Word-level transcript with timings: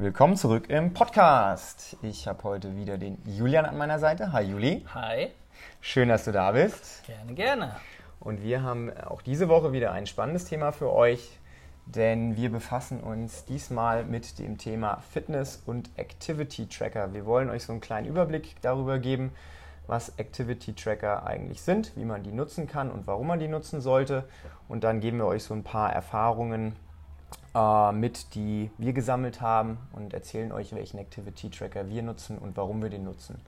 Willkommen 0.00 0.34
zurück 0.34 0.70
im 0.70 0.94
Podcast. 0.94 1.98
Ich 2.00 2.26
habe 2.26 2.42
heute 2.44 2.74
wieder 2.74 2.96
den 2.96 3.18
Julian 3.26 3.66
an 3.66 3.76
meiner 3.76 3.98
Seite. 3.98 4.32
Hi 4.32 4.44
Juli. 4.44 4.82
Hi. 4.94 5.28
Schön, 5.82 6.08
dass 6.08 6.24
du 6.24 6.32
da 6.32 6.52
bist. 6.52 7.04
Gerne, 7.04 7.34
gerne. 7.34 7.76
Und 8.18 8.42
wir 8.42 8.62
haben 8.62 8.90
auch 8.96 9.20
diese 9.20 9.50
Woche 9.50 9.74
wieder 9.74 9.92
ein 9.92 10.06
spannendes 10.06 10.46
Thema 10.46 10.72
für 10.72 10.90
euch, 10.90 11.38
denn 11.84 12.34
wir 12.34 12.50
befassen 12.50 13.02
uns 13.02 13.44
diesmal 13.44 14.04
mit 14.04 14.38
dem 14.38 14.56
Thema 14.56 15.02
Fitness 15.12 15.62
und 15.66 15.90
Activity 15.98 16.66
Tracker. 16.66 17.12
Wir 17.12 17.26
wollen 17.26 17.50
euch 17.50 17.64
so 17.64 17.72
einen 17.72 17.82
kleinen 17.82 18.06
Überblick 18.06 18.56
darüber 18.62 18.98
geben, 18.98 19.32
was 19.86 20.18
Activity 20.18 20.72
Tracker 20.72 21.26
eigentlich 21.26 21.60
sind, 21.60 21.94
wie 21.96 22.06
man 22.06 22.22
die 22.22 22.32
nutzen 22.32 22.66
kann 22.66 22.90
und 22.90 23.06
warum 23.06 23.26
man 23.26 23.38
die 23.38 23.48
nutzen 23.48 23.82
sollte. 23.82 24.24
Und 24.66 24.82
dann 24.82 25.00
geben 25.00 25.18
wir 25.18 25.26
euch 25.26 25.44
so 25.44 25.52
ein 25.52 25.62
paar 25.62 25.92
Erfahrungen 25.92 26.74
äh, 27.54 27.92
mit, 27.92 28.34
die 28.34 28.70
wir 28.78 28.92
gesammelt 28.92 29.40
haben 29.40 29.78
und 29.92 30.14
erzählen 30.14 30.52
euch, 30.52 30.74
welchen 30.74 30.98
Activity 30.98 31.50
Tracker 31.50 31.88
wir 31.88 32.02
nutzen 32.02 32.38
und 32.38 32.56
warum 32.56 32.82
wir 32.82 32.90
den 32.90 33.04
nutzen. 33.04 33.40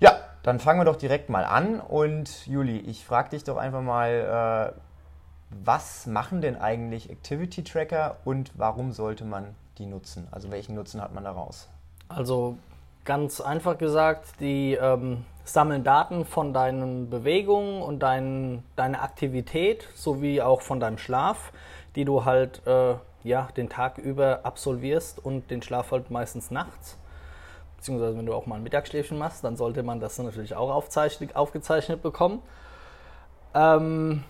Ja, 0.00 0.14
dann 0.42 0.58
fangen 0.58 0.80
wir 0.80 0.84
doch 0.84 0.96
direkt 0.96 1.28
mal 1.28 1.44
an. 1.44 1.80
Und 1.80 2.46
Juli, 2.46 2.78
ich 2.78 3.04
frage 3.04 3.30
dich 3.30 3.44
doch 3.44 3.56
einfach 3.56 3.82
mal, 3.82 4.72
äh, 4.74 4.78
was 5.64 6.06
machen 6.06 6.40
denn 6.40 6.56
eigentlich 6.56 7.10
Activity 7.10 7.62
Tracker 7.62 8.16
und 8.24 8.50
warum 8.54 8.92
sollte 8.92 9.24
man 9.24 9.54
die 9.78 9.86
nutzen? 9.86 10.26
Also 10.30 10.50
welchen 10.50 10.74
Nutzen 10.74 11.00
hat 11.00 11.14
man 11.14 11.24
daraus? 11.24 11.68
Also 12.08 12.56
ganz 13.04 13.40
einfach 13.40 13.78
gesagt, 13.78 14.40
die 14.40 14.74
ähm, 14.74 15.24
sammeln 15.44 15.84
Daten 15.84 16.24
von 16.24 16.52
deinen 16.52 17.10
Bewegungen 17.10 17.82
und 17.82 18.00
dein, 18.00 18.62
deiner 18.76 19.02
Aktivität 19.02 19.88
sowie 19.94 20.40
auch 20.40 20.62
von 20.62 20.80
deinem 20.80 20.98
Schlaf 20.98 21.52
die 21.96 22.04
du 22.04 22.24
halt 22.24 22.66
äh, 22.66 22.94
ja, 23.24 23.48
den 23.56 23.68
Tag 23.68 23.98
über 23.98 24.40
absolvierst 24.44 25.24
und 25.24 25.50
den 25.50 25.62
Schlaf 25.62 25.90
halt 25.90 26.10
meistens 26.10 26.50
nachts. 26.50 26.98
Beziehungsweise 27.76 28.16
wenn 28.16 28.26
du 28.26 28.34
auch 28.34 28.46
mal 28.46 28.56
ein 28.56 28.62
Mittagsschläfchen 28.62 29.18
machst, 29.18 29.44
dann 29.44 29.56
sollte 29.56 29.82
man 29.82 30.00
das 30.00 30.18
natürlich 30.18 30.54
auch 30.54 30.70
aufgezeichnet 30.70 32.02
bekommen. 32.02 32.42
Ähm, 33.54 34.24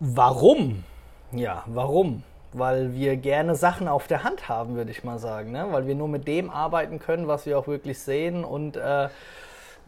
warum? 0.00 0.84
Ja, 1.30 1.62
warum? 1.66 2.22
Weil 2.52 2.92
wir 2.92 3.16
gerne 3.16 3.54
Sachen 3.54 3.88
auf 3.88 4.08
der 4.08 4.24
Hand 4.24 4.48
haben, 4.48 4.74
würde 4.74 4.90
ich 4.90 5.04
mal 5.04 5.18
sagen. 5.18 5.52
Ne? 5.52 5.68
Weil 5.70 5.86
wir 5.86 5.94
nur 5.94 6.08
mit 6.08 6.26
dem 6.28 6.50
arbeiten 6.50 6.98
können, 6.98 7.28
was 7.28 7.46
wir 7.46 7.58
auch 7.58 7.66
wirklich 7.66 7.98
sehen 7.98 8.44
und 8.44 8.76
äh, 8.76 9.08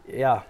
ja, 0.06 0.44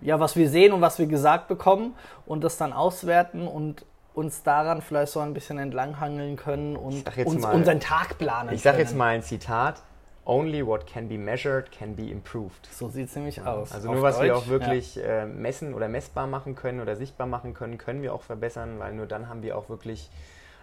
ja, 0.00 0.18
was 0.18 0.36
wir 0.36 0.48
sehen 0.48 0.72
und 0.72 0.80
was 0.80 0.98
wir 0.98 1.06
gesagt 1.06 1.48
bekommen 1.48 1.94
und 2.26 2.42
das 2.42 2.56
dann 2.56 2.72
auswerten 2.72 3.46
und 3.46 3.84
uns 4.14 4.42
daran 4.42 4.82
vielleicht 4.82 5.12
so 5.12 5.20
ein 5.20 5.34
bisschen 5.34 5.58
entlanghangeln 5.58 6.36
können 6.36 6.76
und 6.76 7.04
uns 7.24 7.42
mal, 7.42 7.54
unseren 7.54 7.80
Tag 7.80 8.18
planen 8.18 8.52
Ich 8.52 8.62
sage 8.62 8.78
jetzt 8.78 8.96
mal 8.96 9.08
ein 9.08 9.22
Zitat. 9.22 9.82
Only 10.24 10.64
what 10.64 10.86
can 10.86 11.08
be 11.08 11.18
measured 11.18 11.72
can 11.72 11.96
be 11.96 12.08
improved. 12.08 12.68
So 12.70 12.88
sieht 12.88 13.08
es 13.08 13.16
nämlich 13.16 13.42
aus. 13.42 13.72
Also 13.72 13.92
nur 13.92 14.02
was 14.02 14.18
Deutsch, 14.18 14.26
wir 14.26 14.36
auch 14.36 14.46
wirklich 14.46 14.94
ja. 14.94 15.02
äh, 15.02 15.26
messen 15.26 15.74
oder 15.74 15.88
messbar 15.88 16.28
machen 16.28 16.54
können 16.54 16.80
oder 16.80 16.94
sichtbar 16.94 17.26
machen 17.26 17.54
können, 17.54 17.76
können 17.76 18.02
wir 18.02 18.14
auch 18.14 18.22
verbessern, 18.22 18.78
weil 18.78 18.92
nur 18.92 19.06
dann 19.06 19.28
haben 19.28 19.42
wir 19.42 19.58
auch 19.58 19.68
wirklich 19.68 20.10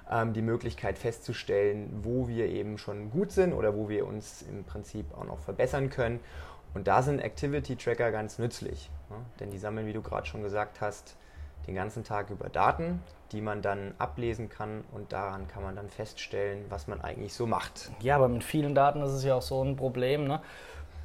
ähm, 0.09 0.31
die 0.31 0.41
Möglichkeit 0.41 0.97
festzustellen, 0.97 1.89
wo 2.03 2.29
wir 2.29 2.47
eben 2.47 2.77
schon 2.77 3.11
gut 3.11 3.33
sind 3.33 3.53
oder 3.53 3.75
wo 3.75 3.89
wir 3.89 4.07
uns 4.07 4.43
im 4.43 4.63
Prinzip 4.63 5.05
auch 5.13 5.25
noch 5.25 5.39
verbessern 5.39 5.89
können. 5.89 6.21
Und 6.73 6.87
da 6.87 7.01
sind 7.01 7.19
Activity 7.19 7.75
Tracker 7.75 8.11
ganz 8.11 8.39
nützlich, 8.39 8.89
ne? 9.09 9.17
denn 9.39 9.51
die 9.51 9.57
sammeln, 9.57 9.87
wie 9.87 9.93
du 9.93 10.01
gerade 10.01 10.25
schon 10.25 10.41
gesagt 10.41 10.81
hast, 10.81 11.17
den 11.69 11.75
ganzen 11.75 12.03
Tag 12.03 12.31
über 12.31 12.49
Daten, 12.49 13.01
die 13.31 13.41
man 13.41 13.61
dann 13.61 13.93
ablesen 13.99 14.49
kann 14.49 14.83
und 14.91 15.13
daran 15.13 15.47
kann 15.47 15.61
man 15.61 15.75
dann 15.75 15.89
feststellen, 15.89 16.65
was 16.69 16.87
man 16.87 16.99
eigentlich 16.99 17.33
so 17.35 17.45
macht. 17.45 17.91
Ja, 18.01 18.15
aber 18.15 18.27
mit 18.27 18.43
vielen 18.43 18.73
Daten 18.73 19.03
ist 19.03 19.11
es 19.11 19.23
ja 19.23 19.35
auch 19.35 19.43
so 19.43 19.63
ein 19.63 19.75
Problem. 19.75 20.27
Ne? 20.27 20.41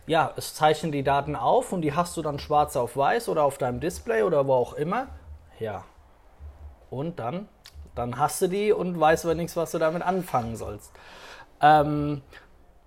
Ja, 0.06 0.32
es 0.36 0.54
zeichnet 0.54 0.94
die 0.94 1.02
Daten 1.02 1.36
auf 1.36 1.72
und 1.72 1.82
die 1.82 1.94
hast 1.94 2.16
du 2.16 2.22
dann 2.22 2.38
schwarz 2.38 2.76
auf 2.76 2.96
weiß 2.96 3.28
oder 3.28 3.42
auf 3.44 3.58
deinem 3.58 3.80
Display 3.80 4.22
oder 4.22 4.46
wo 4.46 4.54
auch 4.54 4.72
immer. 4.72 5.08
Ja. 5.60 5.84
Und 6.88 7.18
dann? 7.18 7.46
Dann 7.94 8.18
hast 8.18 8.40
du 8.40 8.48
die 8.48 8.72
und 8.72 8.98
weißt 8.98 9.26
aber 9.26 9.34
nichts, 9.34 9.56
was 9.56 9.70
du 9.70 9.78
damit 9.78 10.02
anfangen 10.02 10.56
sollst. 10.56 10.92
Ähm, 11.60 12.22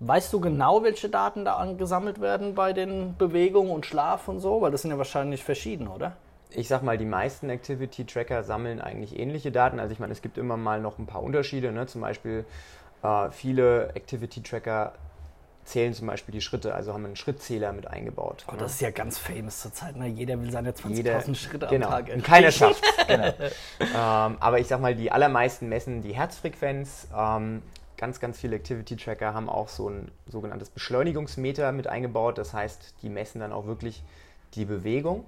weißt 0.00 0.32
du 0.32 0.40
genau, 0.40 0.82
welche 0.82 1.08
Daten 1.08 1.44
da 1.44 1.56
angesammelt 1.56 2.20
werden 2.20 2.56
bei 2.56 2.72
den 2.72 3.16
Bewegungen 3.16 3.70
und 3.70 3.86
Schlaf 3.86 4.26
und 4.26 4.40
so? 4.40 4.60
Weil 4.60 4.72
das 4.72 4.82
sind 4.82 4.90
ja 4.90 4.98
wahrscheinlich 4.98 5.44
verschieden, 5.44 5.86
oder? 5.86 6.16
Ich 6.50 6.68
sag 6.68 6.82
mal, 6.82 6.96
die 6.96 7.04
meisten 7.04 7.50
Activity 7.50 8.04
Tracker 8.04 8.42
sammeln 8.42 8.80
eigentlich 8.80 9.18
ähnliche 9.18 9.52
Daten. 9.52 9.78
Also 9.80 9.92
ich 9.92 9.98
meine, 9.98 10.12
es 10.12 10.22
gibt 10.22 10.38
immer 10.38 10.56
mal 10.56 10.80
noch 10.80 10.98
ein 10.98 11.06
paar 11.06 11.22
Unterschiede. 11.22 11.72
Ne? 11.72 11.86
Zum 11.86 12.00
Beispiel 12.00 12.44
äh, 13.02 13.30
viele 13.30 13.90
Activity 13.94 14.42
Tracker 14.42 14.94
zählen 15.64 15.92
zum 15.92 16.06
Beispiel 16.06 16.32
die 16.32 16.40
Schritte, 16.40 16.74
also 16.74 16.94
haben 16.94 17.04
einen 17.04 17.16
Schrittzähler 17.16 17.72
mit 17.74 17.86
eingebaut. 17.86 18.46
Oh, 18.48 18.52
ne? 18.52 18.58
Das 18.58 18.72
ist 18.72 18.80
ja 18.80 18.90
ganz 18.90 19.18
famous 19.18 19.60
zurzeit. 19.60 19.96
Ne? 19.96 20.06
Jeder 20.06 20.40
will 20.40 20.50
seine 20.50 20.72
20.000 20.72 21.34
Schritte 21.34 21.66
genau, 21.66 21.88
am 21.88 22.06
Tag. 22.06 22.14
Und 22.14 22.24
keiner 22.24 22.50
schafft 22.50 22.82
genau. 23.06 23.34
ähm, 23.80 24.36
aber 24.40 24.58
ich 24.58 24.66
sag 24.66 24.80
mal, 24.80 24.94
die 24.94 25.12
allermeisten 25.12 25.68
messen 25.68 26.00
die 26.00 26.14
Herzfrequenz. 26.14 27.08
Ähm, 27.14 27.62
ganz, 27.98 28.18
ganz 28.18 28.38
viele 28.40 28.56
Activity 28.56 28.96
Tracker 28.96 29.34
haben 29.34 29.50
auch 29.50 29.68
so 29.68 29.90
ein 29.90 30.10
sogenanntes 30.26 30.70
Beschleunigungsmeter 30.70 31.72
mit 31.72 31.86
eingebaut. 31.86 32.38
Das 32.38 32.54
heißt, 32.54 32.94
die 33.02 33.10
messen 33.10 33.40
dann 33.40 33.52
auch 33.52 33.66
wirklich 33.66 34.02
die 34.54 34.64
Bewegung. 34.64 35.26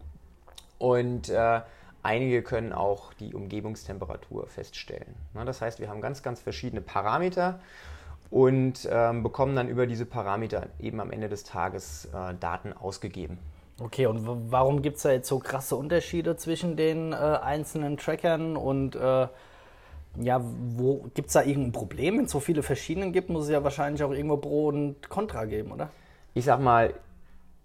Und 0.80 1.28
äh, 1.28 1.60
einige 2.02 2.42
können 2.42 2.72
auch 2.72 3.12
die 3.14 3.34
Umgebungstemperatur 3.34 4.46
feststellen. 4.46 5.14
Na, 5.34 5.44
das 5.44 5.60
heißt, 5.60 5.78
wir 5.78 5.90
haben 5.90 6.00
ganz, 6.00 6.22
ganz 6.22 6.40
verschiedene 6.40 6.80
Parameter 6.80 7.60
und 8.30 8.88
ähm, 8.90 9.22
bekommen 9.22 9.54
dann 9.54 9.68
über 9.68 9.86
diese 9.86 10.06
Parameter 10.06 10.68
eben 10.80 11.00
am 11.00 11.10
Ende 11.10 11.28
des 11.28 11.44
Tages 11.44 12.06
äh, 12.06 12.34
Daten 12.40 12.72
ausgegeben. 12.72 13.38
Okay, 13.78 14.06
und 14.06 14.50
warum 14.50 14.80
gibt 14.80 14.96
es 14.96 15.02
da 15.02 15.12
jetzt 15.12 15.28
so 15.28 15.38
krasse 15.38 15.76
Unterschiede 15.76 16.36
zwischen 16.36 16.76
den 16.76 17.12
äh, 17.12 17.16
einzelnen 17.16 17.98
Trackern 17.98 18.56
und 18.56 18.96
äh, 18.96 19.28
ja, 20.18 20.40
wo 20.76 21.08
gibt 21.14 21.28
es 21.28 21.34
da 21.34 21.42
irgendein 21.42 21.72
Problem? 21.72 22.16
Wenn 22.16 22.24
es 22.24 22.32
so 22.32 22.40
viele 22.40 22.62
verschiedene 22.62 23.10
gibt, 23.12 23.28
muss 23.28 23.44
es 23.44 23.50
ja 23.50 23.62
wahrscheinlich 23.62 24.02
auch 24.02 24.12
irgendwo 24.12 24.38
Pro 24.38 24.68
und 24.68 25.08
Contra 25.10 25.44
geben, 25.44 25.72
oder? 25.72 25.90
Ich 26.32 26.46
sag 26.46 26.58
mal, 26.60 26.94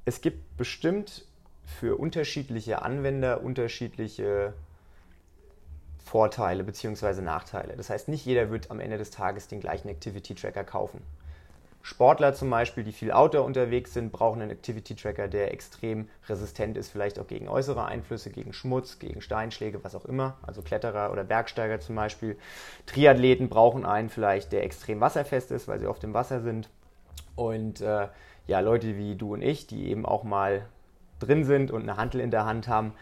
es 0.04 0.20
gibt 0.20 0.58
bestimmt 0.58 1.26
für 1.66 1.98
unterschiedliche 1.98 2.82
Anwender 2.82 3.42
unterschiedliche 3.42 4.54
Vorteile 6.04 6.64
bzw. 6.64 7.22
Nachteile. 7.22 7.76
Das 7.76 7.90
heißt, 7.90 8.08
nicht 8.08 8.26
jeder 8.26 8.52
wird 8.52 8.70
am 8.72 8.80
Ende 8.80 8.98
des 8.98 9.10
Tages 9.10 9.48
den 9.48 9.60
gleichen 9.60 9.90
Activity 9.90 10.36
Tracker 10.36 10.64
kaufen. 10.64 11.02
Sportler 11.82 12.34
zum 12.34 12.50
Beispiel, 12.50 12.84
die 12.84 12.92
viel 12.92 13.12
Outdoor 13.12 13.46
unterwegs 13.46 13.94
sind, 13.94 14.12
brauchen 14.12 14.42
einen 14.42 14.50
Activity 14.50 14.96
Tracker, 14.96 15.28
der 15.28 15.54
extrem 15.54 16.10
resistent 16.28 16.78
ist, 16.78 16.90
vielleicht 16.90 17.20
auch 17.20 17.28
gegen 17.28 17.48
äußere 17.48 17.86
Einflüsse, 17.86 18.32
gegen 18.32 18.54
Schmutz, 18.54 18.98
gegen 18.98 19.22
Steinschläge, 19.22 19.84
was 19.84 19.94
auch 19.94 20.06
immer. 20.06 20.38
Also 20.42 20.64
Kletterer 20.64 21.12
oder 21.12 21.24
Bergsteiger 21.24 21.80
zum 21.80 21.96
Beispiel. 21.96 22.38
Triathleten 22.88 23.50
brauchen 23.50 23.86
einen 23.86 24.10
vielleicht, 24.10 24.52
der 24.52 24.64
extrem 24.64 25.00
wasserfest 25.00 25.52
ist, 25.52 25.68
weil 25.68 25.80
sie 25.80 25.86
auf 25.86 26.00
dem 26.00 26.16
Wasser 26.16 26.42
sind. 26.42 26.70
Und 27.36 27.82
äh, 27.82 28.08
ja, 28.48 28.60
Leute 28.62 28.98
wie 28.98 29.16
du 29.16 29.34
und 29.34 29.44
ich, 29.44 29.68
die 29.68 29.88
eben 29.90 30.08
auch 30.08 30.24
mal 30.24 30.66
drin 31.20 31.44
sind 31.44 31.72
und 31.72 31.84
eine 31.84 31.98
Hantel 31.98 32.22
in 32.22 32.32
der 32.32 32.46
Hand 32.46 32.68
haben. 32.68 32.94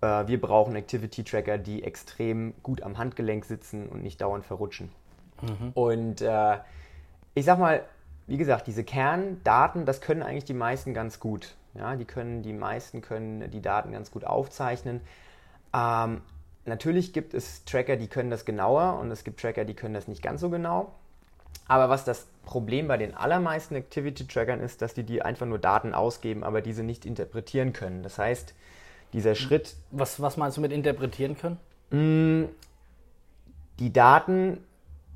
Äh, 0.00 0.26
wir 0.26 0.40
brauchen 0.40 0.76
Activity 0.76 1.24
Tracker, 1.24 1.58
die 1.58 1.82
extrem 1.82 2.54
gut 2.62 2.82
am 2.82 2.98
Handgelenk 2.98 3.44
sitzen 3.44 3.88
und 3.88 4.02
nicht 4.02 4.20
dauernd 4.20 4.44
verrutschen. 4.44 4.90
Mhm. 5.42 5.72
Und 5.74 6.20
äh, 6.22 6.58
ich 7.34 7.44
sag 7.44 7.58
mal, 7.58 7.82
wie 8.26 8.36
gesagt, 8.36 8.66
diese 8.66 8.84
Kerndaten, 8.84 9.86
das 9.86 10.00
können 10.00 10.22
eigentlich 10.22 10.44
die 10.44 10.54
meisten 10.54 10.94
ganz 10.94 11.20
gut. 11.20 11.54
Ja, 11.74 11.94
die 11.96 12.06
können, 12.06 12.42
die 12.42 12.52
meisten 12.52 13.02
können 13.02 13.50
die 13.50 13.60
Daten 13.60 13.92
ganz 13.92 14.10
gut 14.10 14.24
aufzeichnen. 14.24 15.00
Ähm, 15.74 16.22
natürlich 16.64 17.12
gibt 17.12 17.34
es 17.34 17.64
Tracker, 17.64 17.96
die 17.96 18.08
können 18.08 18.30
das 18.30 18.44
genauer 18.44 18.98
und 18.98 19.10
es 19.10 19.24
gibt 19.24 19.40
Tracker, 19.40 19.64
die 19.64 19.74
können 19.74 19.94
das 19.94 20.08
nicht 20.08 20.22
ganz 20.22 20.40
so 20.40 20.48
genau. 20.48 20.92
Aber 21.68 21.88
was 21.88 22.04
das 22.04 22.26
Problem 22.44 22.88
bei 22.88 22.96
den 22.96 23.14
allermeisten 23.14 23.74
Activity-Trackern 23.74 24.60
ist, 24.60 24.82
dass 24.82 24.94
die 24.94 25.02
dir 25.02 25.26
einfach 25.26 25.46
nur 25.46 25.58
Daten 25.58 25.94
ausgeben, 25.94 26.44
aber 26.44 26.62
diese 26.62 26.82
nicht 26.82 27.04
interpretieren 27.04 27.72
können. 27.72 28.02
Das 28.02 28.18
heißt, 28.18 28.54
dieser 29.12 29.34
Schritt. 29.34 29.74
Was, 29.90 30.20
was 30.20 30.36
meinst 30.36 30.56
du 30.56 30.60
mit 30.60 30.72
interpretieren 30.72 31.36
können? 31.36 31.58
Mm, 31.90 32.48
die 33.78 33.92
Daten 33.92 34.58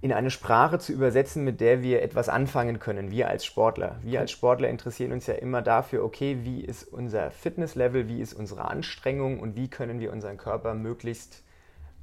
in 0.03 0.12
eine 0.12 0.31
Sprache 0.31 0.79
zu 0.79 0.93
übersetzen, 0.93 1.44
mit 1.44 1.61
der 1.61 1.82
wir 1.82 2.03
etwas 2.03 2.29
anfangen 2.29 2.79
können, 2.79 3.11
wir 3.11 3.29
als 3.29 3.44
Sportler. 3.44 3.97
Wir 4.03 4.20
als 4.20 4.31
Sportler 4.31 4.69
interessieren 4.69 5.12
uns 5.12 5.26
ja 5.26 5.35
immer 5.35 5.61
dafür, 5.61 6.03
okay, 6.05 6.38
wie 6.43 6.62
ist 6.62 6.85
unser 6.85 7.31
Fitnesslevel, 7.31 8.09
wie 8.09 8.20
ist 8.20 8.32
unsere 8.32 8.64
Anstrengung 8.64 9.41
und 9.41 9.56
wie 9.56 9.69
können 9.69 10.00
wir 10.00 10.12
unseren 10.12 10.38
Körper 10.38 10.75
möglichst 10.75 11.43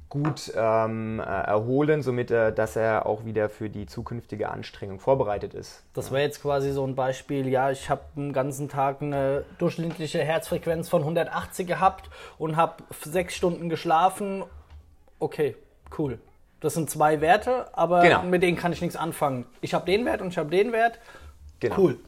gut 0.08 0.52
ähm, 0.56 1.20
äh, 1.20 1.22
erholen, 1.22 2.02
somit 2.02 2.30
er, 2.30 2.50
dass 2.52 2.76
er 2.76 3.06
auch 3.06 3.24
wieder 3.24 3.48
für 3.48 3.68
die 3.68 3.86
zukünftige 3.86 4.48
Anstrengung 4.48 5.00
vorbereitet 5.00 5.54
ist. 5.54 5.82
Das 5.92 6.10
wäre 6.10 6.22
jetzt 6.22 6.40
quasi 6.42 6.72
so 6.72 6.86
ein 6.86 6.94
Beispiel, 6.94 7.46
ja, 7.48 7.70
ich 7.70 7.90
habe 7.90 8.02
den 8.16 8.32
ganzen 8.32 8.68
Tag 8.68 9.02
eine 9.02 9.44
durchschnittliche 9.58 10.20
Herzfrequenz 10.20 10.88
von 10.88 11.02
180 11.02 11.66
gehabt 11.66 12.08
und 12.38 12.56
habe 12.56 12.82
sechs 13.04 13.34
Stunden 13.34 13.68
geschlafen. 13.68 14.44
Okay, 15.18 15.56
cool. 15.98 16.18
Das 16.60 16.74
sind 16.74 16.90
zwei 16.90 17.20
Werte, 17.20 17.66
aber 17.76 18.02
Genau. 18.02 18.22
mit 18.22 18.42
denen 18.42 18.56
kann 18.56 18.72
ich 18.72 18.80
nichts 18.80 18.96
anfangen. 18.96 19.46
Ich 19.60 19.74
habe 19.74 19.84
den 19.86 20.04
Wert 20.06 20.22
und 20.22 20.28
ich 20.28 20.38
habe 20.38 20.50
den 20.50 20.72
Wert. 20.72 20.98
Genau. 21.60 21.76
Cool. 21.78 21.98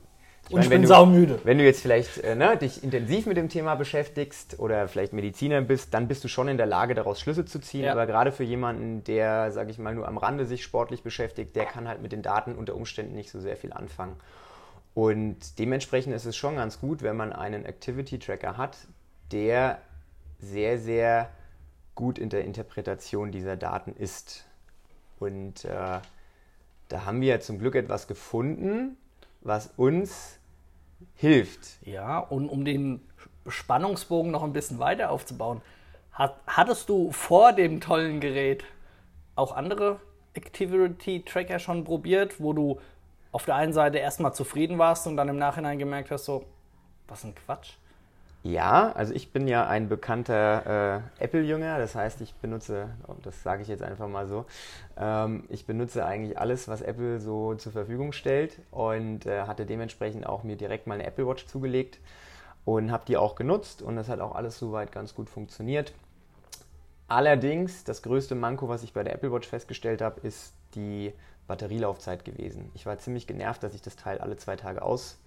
Ich 0.50 0.54
Und 0.54 0.58
meine, 0.58 0.64
ich 0.66 0.70
wenn 0.70 0.80
bin 0.80 0.82
du- 0.82 0.88
saumüde. 0.88 1.38
Wenn 1.44 1.58
du 1.58 1.64
jetzt 1.64 1.80
vielleicht 1.80 2.18
äh, 2.18 2.34
ne, 2.34 2.56
dich 2.56 2.82
intensiv 2.82 3.26
mit 3.26 3.36
dem 3.36 3.48
Thema 3.48 3.76
beschäftigst 3.76 4.58
oder 4.58 4.88
vielleicht 4.88 5.12
Mediziner 5.12 5.60
bist, 5.60 5.94
dann 5.94 6.08
bist 6.08 6.24
du 6.24 6.28
schon 6.28 6.48
in 6.48 6.56
der 6.56 6.66
Lage, 6.66 6.94
daraus 6.94 7.20
Schlüsse 7.20 7.44
zu 7.44 7.60
ziehen. 7.60 7.84
Ja. 7.84 7.92
Aber 7.92 8.04
gerade 8.06 8.32
für 8.32 8.42
jemanden, 8.42 9.04
der, 9.04 9.52
sage 9.52 9.70
ich 9.70 9.78
mal, 9.78 9.94
nur 9.94 10.08
am 10.08 10.18
Rande 10.18 10.46
sich 10.46 10.64
sportlich 10.64 11.04
beschäftigt, 11.04 11.54
der 11.54 11.66
kann 11.66 11.86
halt 11.86 12.02
mit 12.02 12.10
den 12.10 12.22
Daten 12.22 12.56
unter 12.56 12.74
Umständen 12.74 13.14
nicht 13.14 13.30
so 13.30 13.38
sehr 13.40 13.56
viel 13.56 13.72
anfangen. 13.72 14.16
Und 14.92 15.60
dementsprechend 15.60 16.14
ist 16.14 16.24
es 16.24 16.36
schon 16.36 16.56
ganz 16.56 16.80
gut, 16.80 17.02
wenn 17.02 17.16
man 17.16 17.32
einen 17.32 17.64
Activity 17.64 18.18
Tracker 18.18 18.56
hat, 18.56 18.76
der 19.30 19.78
sehr, 20.40 20.80
sehr 20.80 21.30
gut 21.94 22.18
in 22.18 22.28
der 22.28 22.44
Interpretation 22.44 23.30
dieser 23.30 23.56
Daten 23.56 23.92
ist. 23.96 24.44
Und 25.20 25.64
äh, 25.64 26.00
da 26.88 27.04
haben 27.04 27.20
wir 27.20 27.40
zum 27.40 27.60
Glück 27.60 27.76
etwas 27.76 28.08
gefunden, 28.08 28.96
was 29.42 29.70
uns 29.76 30.38
hilft. 31.14 31.84
Ja, 31.86 32.18
und 32.18 32.48
um 32.48 32.64
den 32.64 33.00
Spannungsbogen 33.46 34.30
noch 34.30 34.42
ein 34.42 34.52
bisschen 34.52 34.78
weiter 34.78 35.10
aufzubauen, 35.10 35.62
hat, 36.12 36.36
hattest 36.46 36.88
du 36.88 37.12
vor 37.12 37.52
dem 37.52 37.80
tollen 37.80 38.20
Gerät 38.20 38.64
auch 39.34 39.56
andere 39.56 40.00
Activity-Tracker 40.34 41.58
schon 41.58 41.84
probiert, 41.84 42.40
wo 42.40 42.52
du 42.52 42.80
auf 43.32 43.44
der 43.44 43.56
einen 43.56 43.72
Seite 43.72 43.98
erstmal 43.98 44.34
zufrieden 44.34 44.78
warst 44.78 45.06
und 45.06 45.16
dann 45.16 45.28
im 45.28 45.38
Nachhinein 45.38 45.78
gemerkt 45.78 46.10
hast, 46.10 46.24
so, 46.24 46.44
was 47.08 47.24
ein 47.24 47.34
Quatsch? 47.34 47.74
Ja, 48.42 48.92
also 48.92 49.12
ich 49.12 49.32
bin 49.32 49.46
ja 49.46 49.66
ein 49.66 49.90
bekannter 49.90 51.02
äh, 51.18 51.24
Apple-Jünger, 51.24 51.78
das 51.78 51.94
heißt, 51.94 52.22
ich 52.22 52.34
benutze, 52.36 52.88
das 53.22 53.42
sage 53.42 53.60
ich 53.60 53.68
jetzt 53.68 53.82
einfach 53.82 54.08
mal 54.08 54.26
so, 54.26 54.46
ähm, 54.96 55.44
ich 55.50 55.66
benutze 55.66 56.06
eigentlich 56.06 56.38
alles, 56.38 56.66
was 56.66 56.80
Apple 56.80 57.20
so 57.20 57.54
zur 57.56 57.72
Verfügung 57.72 58.12
stellt 58.12 58.58
und 58.70 59.26
äh, 59.26 59.42
hatte 59.42 59.66
dementsprechend 59.66 60.26
auch 60.26 60.42
mir 60.42 60.56
direkt 60.56 60.86
mal 60.86 60.94
eine 60.94 61.04
Apple 61.04 61.26
Watch 61.26 61.46
zugelegt 61.46 61.98
und 62.64 62.90
habe 62.90 63.04
die 63.06 63.18
auch 63.18 63.34
genutzt 63.34 63.82
und 63.82 63.96
das 63.96 64.08
hat 64.08 64.20
auch 64.20 64.34
alles 64.34 64.58
soweit 64.58 64.90
ganz 64.90 65.14
gut 65.14 65.28
funktioniert. 65.28 65.92
Allerdings, 67.08 67.84
das 67.84 68.00
größte 68.02 68.36
Manko, 68.36 68.70
was 68.70 68.82
ich 68.82 68.94
bei 68.94 69.02
der 69.02 69.14
Apple 69.14 69.32
Watch 69.32 69.48
festgestellt 69.48 70.00
habe, 70.00 70.20
ist 70.26 70.54
die 70.74 71.12
Batterielaufzeit 71.46 72.24
gewesen. 72.24 72.70
Ich 72.74 72.86
war 72.86 72.96
ziemlich 72.96 73.26
genervt, 73.26 73.62
dass 73.62 73.74
ich 73.74 73.82
das 73.82 73.96
Teil 73.96 74.18
alle 74.18 74.36
zwei 74.36 74.56
Tage 74.56 74.80
aus 74.80 75.19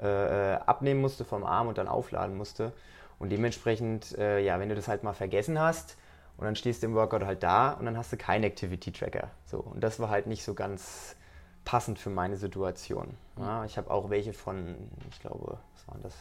äh, 0.00 0.54
abnehmen 0.66 1.00
musste 1.00 1.24
vom 1.24 1.44
Arm 1.44 1.68
und 1.68 1.78
dann 1.78 1.88
aufladen 1.88 2.36
musste. 2.36 2.72
Und 3.18 3.30
dementsprechend, 3.30 4.16
äh, 4.16 4.40
ja, 4.40 4.60
wenn 4.60 4.68
du 4.68 4.74
das 4.74 4.88
halt 4.88 5.02
mal 5.02 5.12
vergessen 5.12 5.58
hast 5.58 5.96
und 6.36 6.44
dann 6.44 6.54
stehst 6.54 6.82
du 6.82 6.86
im 6.86 6.94
Workout 6.94 7.24
halt 7.24 7.42
da 7.42 7.72
und 7.72 7.84
dann 7.86 7.96
hast 7.96 8.12
du 8.12 8.16
keinen 8.16 8.44
Activity-Tracker. 8.44 9.28
So, 9.46 9.58
und 9.58 9.82
das 9.82 9.98
war 9.98 10.08
halt 10.08 10.26
nicht 10.26 10.44
so 10.44 10.54
ganz 10.54 11.16
passend 11.64 11.98
für 11.98 12.10
meine 12.10 12.36
Situation. 12.36 13.14
Ja, 13.38 13.64
ich 13.64 13.76
habe 13.76 13.90
auch 13.90 14.08
welche 14.08 14.32
von, 14.32 14.76
ich 15.10 15.20
glaube, 15.20 15.58
was 15.74 15.88
waren 15.88 16.02
das? 16.02 16.14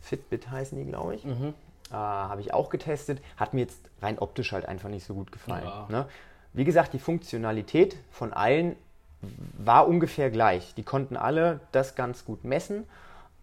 Fitbit 0.00 0.50
heißen 0.50 0.76
die, 0.76 0.84
glaube 0.84 1.14
ich. 1.14 1.24
Äh, 1.90 1.94
habe 1.94 2.40
ich 2.40 2.52
auch 2.52 2.70
getestet. 2.70 3.22
Hat 3.36 3.54
mir 3.54 3.62
jetzt 3.62 3.80
rein 4.02 4.18
optisch 4.18 4.52
halt 4.52 4.66
einfach 4.66 4.88
nicht 4.88 5.04
so 5.06 5.14
gut 5.14 5.32
gefallen. 5.32 5.64
Ja. 5.64 5.86
Ne? 5.88 6.06
Wie 6.52 6.64
gesagt, 6.64 6.92
die 6.92 6.98
Funktionalität 6.98 7.96
von 8.10 8.32
allen 8.32 8.76
war 9.58 9.86
ungefähr 9.88 10.30
gleich. 10.30 10.74
Die 10.74 10.82
konnten 10.82 11.16
alle 11.16 11.60
das 11.72 11.94
ganz 11.94 12.24
gut 12.24 12.44
messen, 12.44 12.84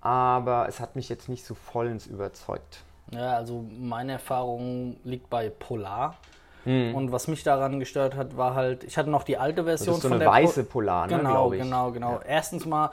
aber 0.02 0.68
es 0.68 0.80
hat 0.80 0.96
mich 0.96 1.10
jetzt 1.10 1.30
nicht 1.30 1.46
so 1.46 1.56
vollends 1.56 2.08
überzeugt. 2.08 2.84
Ja, 3.12 3.34
also 3.36 3.66
meine 3.80 4.14
Erfahrung 4.14 4.98
liegt 5.04 5.30
bei 5.30 5.50
Polar. 5.50 6.16
Und 6.64 7.12
was 7.12 7.28
mich 7.28 7.42
daran 7.44 7.80
gestört 7.80 8.16
hat, 8.16 8.38
war 8.38 8.54
halt, 8.54 8.84
ich 8.84 8.96
hatte 8.96 9.10
noch 9.10 9.24
die 9.24 9.36
alte 9.36 9.62
Hm. 9.62 9.66
Das 9.68 9.80
Version 9.82 9.96
ist 9.96 10.02
so 10.04 10.08
von 10.10 10.18
eine 10.18 10.26
der 10.26 10.32
weiße 10.32 10.64
Polar, 10.64 11.08
ne, 11.08 11.18
Genau, 11.18 11.52
ich. 11.54 11.60
genau, 11.60 11.92
genau. 11.92 12.20
Erstens 12.24 12.68
mal, 12.68 12.92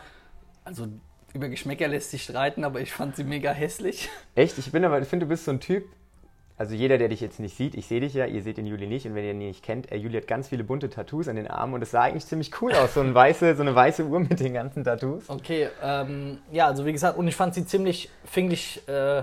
also 0.64 0.86
über 1.34 1.48
Geschmäcker 1.50 1.86
lässt 1.86 2.10
sich 2.10 2.22
streiten, 2.24 2.64
aber 2.64 2.80
ich 2.80 2.92
fand 2.92 3.16
sie 3.16 3.24
mega 3.24 3.50
hässlich. 3.52 4.08
Echt? 4.34 4.56
Ich 4.56 4.72
bin 4.72 4.86
aber, 4.86 5.00
ich 5.02 5.08
finde, 5.08 5.26
du 5.26 5.28
bist 5.28 5.44
so 5.44 5.50
ein 5.50 5.60
Typ. 5.60 5.84
Also 6.58 6.74
jeder, 6.74 6.98
der 6.98 7.08
dich 7.08 7.20
jetzt 7.20 7.38
nicht 7.38 7.56
sieht, 7.56 7.76
ich 7.76 7.86
sehe 7.86 8.00
dich 8.00 8.14
ja, 8.14 8.26
ihr 8.26 8.42
seht 8.42 8.56
den 8.58 8.66
Juli 8.66 8.88
nicht 8.88 9.06
und 9.06 9.14
wenn 9.14 9.24
ihr 9.24 9.30
ihn 9.30 9.38
nicht 9.38 9.62
kennt, 9.64 9.92
äh, 9.92 9.96
Juli 9.96 10.16
hat 10.16 10.26
ganz 10.26 10.48
viele 10.48 10.64
bunte 10.64 10.90
Tattoos 10.90 11.28
an 11.28 11.36
den 11.36 11.46
Armen 11.46 11.74
und 11.74 11.82
es 11.82 11.92
sah 11.92 12.02
eigentlich 12.02 12.26
ziemlich 12.26 12.50
cool 12.60 12.74
aus, 12.74 12.94
so, 12.94 13.00
ein 13.00 13.14
weiße, 13.14 13.54
so 13.54 13.62
eine 13.62 13.74
weiße 13.74 14.04
Uhr 14.04 14.18
mit 14.18 14.40
den 14.40 14.54
ganzen 14.54 14.82
Tattoos. 14.82 15.30
Okay, 15.30 15.68
ähm, 15.82 16.38
ja, 16.50 16.66
also 16.66 16.84
wie 16.84 16.92
gesagt, 16.92 17.16
und 17.16 17.28
ich 17.28 17.36
fand 17.36 17.54
sie 17.54 17.64
ziemlich, 17.64 18.10
finglich 18.24 18.82
äh, 18.88 19.22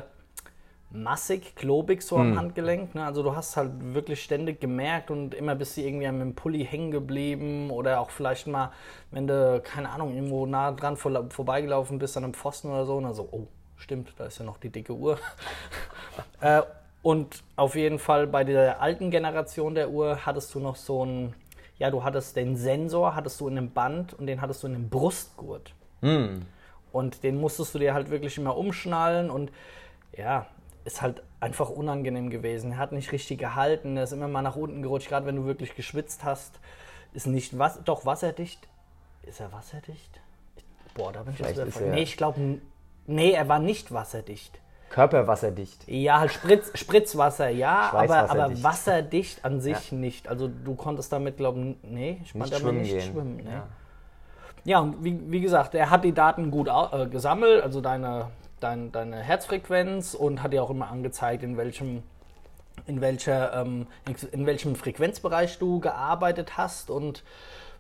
massig, 0.92 1.56
klobig 1.56 2.02
so 2.04 2.18
Hm. 2.18 2.32
am 2.32 2.40
Handgelenk. 2.40 2.96
Ne? 2.96 3.06
Also 3.06 3.22
du 3.22 3.36
hast 3.36 3.58
halt 3.58 3.72
wirklich 3.94 4.24
ständig 4.24 4.62
gemerkt 4.62 5.12
und 5.12 5.34
immer 5.34 5.56
bist 5.56 5.76
du 5.76 5.82
irgendwie 5.82 6.08
am 6.08 6.20
dem 6.20 6.36
Pulli 6.36 6.66
hängen 6.66 6.92
geblieben 6.92 7.70
oder 7.70 8.00
auch 8.00 8.12
vielleicht 8.12 8.48
mal, 8.48 8.72
wenn 9.12 9.28
du, 9.28 9.62
keine 9.62 9.90
Ahnung, 9.90 10.16
irgendwo 10.16 10.46
nah 10.46 10.72
dran 10.72 10.96
vor, 10.96 11.30
vorbeigelaufen 11.30 12.00
bist 12.00 12.16
an 12.16 12.24
einem 12.24 12.34
Pfosten 12.34 12.70
oder 12.70 12.86
so 12.86 12.96
und 12.96 13.04
dann 13.04 13.14
so, 13.14 13.28
oh, 13.30 13.48
stimmt, 13.76 14.14
da 14.18 14.26
ist 14.28 14.40
ja 14.40 14.46
noch 14.46 14.58
die 14.58 14.70
dicke 14.70 14.94
Uhr. 14.94 15.20
äh, 16.40 16.62
und 17.06 17.44
auf 17.56 17.75
jeden 17.75 18.00
Fall 18.00 18.25
bei 18.25 18.44
der 18.44 18.81
alten 18.81 19.12
Generation 19.12 19.75
der 19.75 19.92
Uhr 19.92 20.25
hattest 20.25 20.56
du 20.56 20.60
noch 20.60 20.75
so 20.75 21.06
ein, 21.06 21.36
ja, 21.78 21.92
du 21.92 22.04
hattest 22.04 22.36
den 22.36 22.56
Sensor, 22.57 23.13
hattest 23.13 23.40
du 23.40 23.48
in 23.48 23.60
einem 23.60 23.69
Band 23.69 24.16
und 24.16 24.25
den 24.25 24.42
hattest 24.42 24.63
du 24.63 24.68
in 24.68 24.74
einem 24.74 24.90
Brustgurt. 24.90 25.72
Und 26.92 27.22
den 27.22 27.40
musstest 27.40 27.75
du 27.75 27.80
dir 27.80 27.94
halt 27.94 28.10
wirklich 28.10 28.40
immer 28.40 28.57
umschnallen 28.57 29.30
und 29.30 29.52
ja, 30.18 30.48
ist 30.84 31.04
halt 31.04 31.22
einfach 31.40 31.69
unangenehm 31.69 32.31
gewesen. 32.31 32.72
Er 32.72 32.78
hat 32.80 32.92
nicht 32.92 33.12
richtig 33.12 33.38
gehalten, 33.38 33.98
er 33.98 34.06
ist 34.06 34.12
immer 34.12 34.28
mal 34.28 34.42
nach 34.42 34.56
unten 34.56 34.81
gerutscht, 34.81 35.10
gerade 35.10 35.28
wenn 35.28 35.36
du 35.36 35.46
wirklich 35.46 35.75
geschwitzt 35.75 36.24
hast. 36.24 36.60
Ist 37.13 37.28
nicht 37.28 37.60
was, 37.60 37.84
doch 37.84 38.08
wasserdicht. 38.08 38.68
Ist 39.22 39.40
er 39.42 39.51
wasserdicht? 39.54 40.19
Boah, 40.96 41.13
da 41.13 41.22
bin 41.22 41.34
ich 41.34 41.38
Vielleicht 41.38 41.58
jetzt 41.58 41.68
ist 41.68 41.81
er- 41.81 41.94
Nee, 41.94 42.01
ich 42.01 42.18
glaube, 42.18 42.60
nee, 43.06 43.31
er 43.31 43.48
war 43.48 43.60
nicht 43.60 43.92
wasserdicht. 43.94 44.60
Körperwasserdicht. 44.90 45.88
Ja, 45.88 46.20
halt 46.20 46.32
Spritz, 46.32 46.72
Spritzwasser, 46.78 47.50
ja, 47.50 47.92
aber, 47.92 48.30
aber 48.30 48.64
wasserdicht 48.64 49.44
an 49.44 49.60
sich 49.60 49.92
nicht. 49.92 50.28
Also 50.28 50.48
du 50.48 50.76
konntest 50.76 51.12
damit, 51.12 51.38
glaube 51.38 51.60
ich, 51.60 51.90
nee, 51.90 52.22
ich 52.24 52.34
konnte 52.34 52.52
damit 52.52 52.62
schwimmen 52.62 52.82
nicht 52.82 52.92
gehen. 52.92 53.12
schwimmen. 53.12 53.36
Nee. 53.38 53.52
Ja. 53.52 53.68
Ja, 54.66 54.80
und 54.80 55.04
wie, 55.04 55.20
wie 55.32 55.42
gesagt, 55.42 55.76
er 55.76 55.92
hat 55.92 56.04
die 56.04 56.12
Daten 56.12 56.50
gut 56.50 56.68
äh, 56.68 57.06
gesammelt, 57.06 57.62
also 57.64 57.82
deine, 57.82 58.32
dein, 58.60 58.92
deine 58.92 59.18
Herzfrequenz 59.18 60.16
und 60.16 60.42
hat 60.42 60.54
dir 60.54 60.64
auch 60.64 60.72
immer 60.72 60.90
angezeigt, 60.90 61.44
in 61.44 61.56
welchem, 61.56 62.02
in, 62.88 63.00
welcher, 63.00 63.54
ähm, 63.54 63.86
in, 64.08 64.16
in 64.32 64.46
welchem 64.48 64.76
Frequenzbereich 64.76 65.60
du 65.60 65.80
gearbeitet 65.80 66.58
hast 66.58 66.90
und 66.90 67.24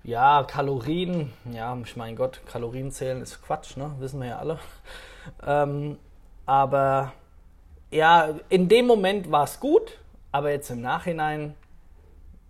ja, 0.03 0.43
Kalorien, 0.43 1.33
ja, 1.51 1.75
ich 1.83 1.95
mein 1.95 2.15
Gott, 2.15 2.41
Kalorien 2.45 2.91
zählen 2.91 3.19
ist 3.19 3.41
Quatsch, 3.41 3.75
ne? 3.77 3.95
Wissen 3.97 4.21
wir 4.21 4.27
ja 4.27 4.37
alle. 4.37 4.59
Ähm, 5.43 5.97
aber 6.45 7.13
ja, 7.91 8.35
in 8.49 8.67
dem 8.67 8.87
Moment 8.87 9.31
war 9.31 9.43
es 9.45 9.59
gut, 9.59 9.99
aber 10.31 10.51
jetzt 10.51 10.69
im 10.69 10.81
Nachhinein 10.81 11.55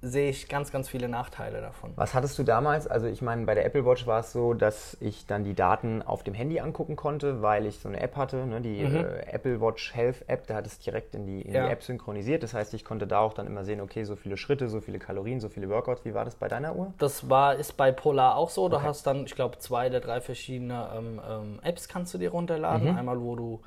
sehe 0.02 0.30
ich 0.30 0.48
ganz, 0.50 0.72
ganz 0.72 0.88
viele 0.88 1.10
Nachteile 1.10 1.62
davon. 1.62 1.92
Was 1.96 2.14
hattest 2.14 2.38
du 2.38 2.44
damals? 2.44 2.86
Also 2.86 3.08
ich 3.08 3.24
meine, 3.24 3.46
bei 3.46 3.56
der 3.56 3.66
Apple 3.66 3.86
Watch 3.86 4.06
war 4.06 4.20
es 4.20 4.32
so, 4.32 4.54
dass 4.54 4.96
ich 5.00 5.26
dann 5.26 5.44
die 5.44 5.56
Daten 5.56 6.04
auf 6.04 6.24
dem 6.24 6.36
Handy 6.36 6.60
angucken 6.60 6.96
konnte, 6.96 7.42
weil 7.42 7.66
ich 7.66 7.80
so 7.80 7.90
eine 7.90 8.00
App 8.00 8.16
hatte, 8.16 8.46
ne, 8.46 8.62
die 8.62 8.82
äh, 8.84 9.26
Apple 9.32 9.62
Watch 9.62 9.96
Health 9.96 10.28
App, 10.28 10.46
da 10.46 10.56
hat 10.56 10.68
es 10.68 10.78
direkt 10.78 11.16
in, 11.16 11.26
die, 11.26 11.42
in 11.42 11.54
Ja. 11.54 11.66
die 11.66 11.70
App 11.72 11.82
synchronisiert. 11.82 12.44
Das 12.44 12.54
heißt, 12.54 12.76
ich 12.76 12.86
konnte 12.86 13.08
da 13.08 13.20
auch 13.20 13.34
dann 13.34 13.48
immer 13.48 13.64
sehen, 13.64 13.82
okay, 13.82 14.04
so 14.04 14.16
viele 14.16 14.38
Schritte, 14.38 14.70
so 14.70 14.80
viele 14.80 15.00
Kalorien, 15.00 15.40
so 15.40 15.50
viele 15.50 15.70
Workouts. 15.70 16.06
Wie 16.06 16.14
war 16.14 16.24
das 16.26 16.36
bei 16.36 16.48
deiner 16.48 16.76
Uhr? 16.76 16.94
Das 17.00 17.28
war, 17.30 17.56
ist 17.56 17.76
bei 17.76 17.92
Polar 17.92 18.36
auch 18.36 18.52
so. 18.52 18.70
Du 18.70 18.76
Okay. 18.76 18.86
hast 18.86 19.08
dann, 19.08 19.26
ich 19.26 19.34
glaube, 19.34 19.58
zwei 19.58 19.88
oder 19.88 20.02
drei 20.02 20.22
verschiedene 20.22 20.88
ähm, 20.96 21.22
ähm, 21.28 21.60
Apps 21.64 21.88
kannst 21.88 22.14
du 22.14 22.20
dir 22.20 22.30
runterladen. 22.30 22.92
Mhm. 22.92 22.98
Einmal, 22.98 23.20
wo 23.22 23.36
du, 23.36 23.60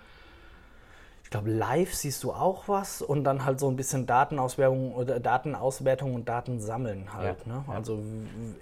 ich 1.29 1.31
glaube, 1.31 1.51
live 1.51 1.95
siehst 1.95 2.25
du 2.25 2.33
auch 2.33 2.69
was 2.69 3.03
und 3.03 3.23
dann 3.23 3.45
halt 3.45 3.61
so 3.61 3.69
ein 3.69 3.77
bisschen 3.77 4.07
Datenauswertung 4.07 4.95
oder 4.95 5.21
Datenauswertung 5.21 6.15
und 6.15 6.27
Datensammeln 6.27 7.13
halt. 7.13 7.45
Ja, 7.45 7.53
Ne? 7.53 7.65
Also 7.69 7.99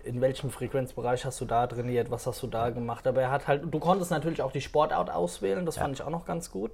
in 0.03 0.21
welchem 0.21 0.51
Frequenzbereich 0.51 1.25
hast 1.25 1.41
du 1.41 1.45
da 1.45 1.69
trainiert, 1.69 2.11
was 2.11 2.27
hast 2.27 2.43
du 2.43 2.49
da 2.49 2.71
gemacht. 2.71 3.07
Aber 3.07 3.23
er 3.23 3.31
hat 3.31 3.47
halt, 3.47 3.73
du 3.73 3.79
konntest 3.79 4.11
natürlich 4.11 4.43
auch 4.43 4.51
die 4.51 4.61
Sportart 4.61 5.11
auswählen, 5.11 5.65
das 5.65 5.77
fand 5.77 5.95
ich 5.95 6.03
auch 6.03 6.11
noch 6.11 6.25
ganz 6.25 6.51
gut. 6.51 6.73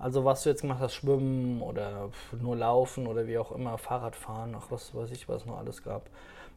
Also 0.00 0.24
was 0.24 0.42
du 0.42 0.50
jetzt 0.50 0.62
gemacht 0.62 0.80
hast, 0.80 0.94
Schwimmen 0.94 1.62
oder 1.62 2.08
nur 2.32 2.56
Laufen 2.56 3.06
oder 3.06 3.28
wie 3.28 3.38
auch 3.38 3.52
immer, 3.52 3.78
Fahrradfahren, 3.78 4.56
ach 4.58 4.66
was 4.70 4.92
weiß 4.92 5.12
ich, 5.12 5.28
was 5.28 5.42
es 5.42 5.46
noch 5.46 5.58
alles 5.58 5.84
gab. 5.84 6.10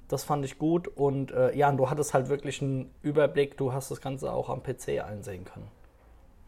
Das 0.07 0.23
fand 0.23 0.43
ich 0.43 0.57
gut 0.57 0.87
und 0.87 1.29
äh, 1.29 1.55
ja, 1.55 1.69
und 1.69 1.77
du 1.77 1.87
hattest 1.91 2.15
halt 2.15 2.29
wirklich 2.29 2.63
einen 2.63 2.91
Überblick, 3.03 3.57
du 3.57 3.73
hast 3.73 3.91
das 3.91 4.01
Ganze 4.01 4.33
auch 4.33 4.49
am 4.49 4.63
PC 4.63 5.03
einsehen 5.07 5.45
können. 5.45 5.67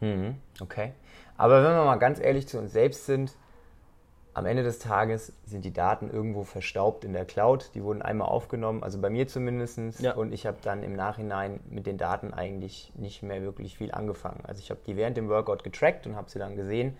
Mhm, 0.01 0.35
okay. 0.59 0.93
Aber 1.37 1.63
wenn 1.63 1.71
wir 1.71 1.85
mal 1.85 1.95
ganz 1.97 2.19
ehrlich 2.19 2.47
zu 2.47 2.59
uns 2.59 2.73
selbst 2.73 3.05
sind, 3.05 3.35
am 4.35 4.47
Ende 4.47 4.63
des 4.63 4.79
Tages 4.79 5.31
sind 5.45 5.63
die 5.63 5.73
Daten 5.73 6.09
irgendwo 6.09 6.43
verstaubt 6.43 7.05
in 7.05 7.13
der 7.13 7.25
Cloud. 7.25 7.69
Die 7.75 7.83
wurden 7.83 8.01
einmal 8.01 8.27
aufgenommen, 8.27 8.83
also 8.83 8.99
bei 8.99 9.11
mir 9.11 9.27
zumindest. 9.27 9.79
Ja. 9.99 10.15
Und 10.15 10.33
ich 10.33 10.47
habe 10.47 10.57
dann 10.63 10.81
im 10.81 10.95
Nachhinein 10.95 11.59
mit 11.69 11.85
den 11.85 11.97
Daten 11.97 12.33
eigentlich 12.33 12.91
nicht 12.95 13.21
mehr 13.21 13.43
wirklich 13.43 13.77
viel 13.77 13.91
angefangen. 13.91 14.43
Also 14.47 14.59
ich 14.59 14.71
habe 14.71 14.79
die 14.87 14.95
während 14.95 15.17
dem 15.17 15.29
Workout 15.29 15.63
getrackt 15.63 16.07
und 16.07 16.15
habe 16.15 16.31
sie 16.31 16.39
dann 16.39 16.55
gesehen. 16.55 16.97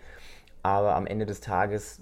Aber 0.62 0.94
am 0.94 1.06
Ende 1.06 1.26
des 1.26 1.40
Tages 1.40 2.00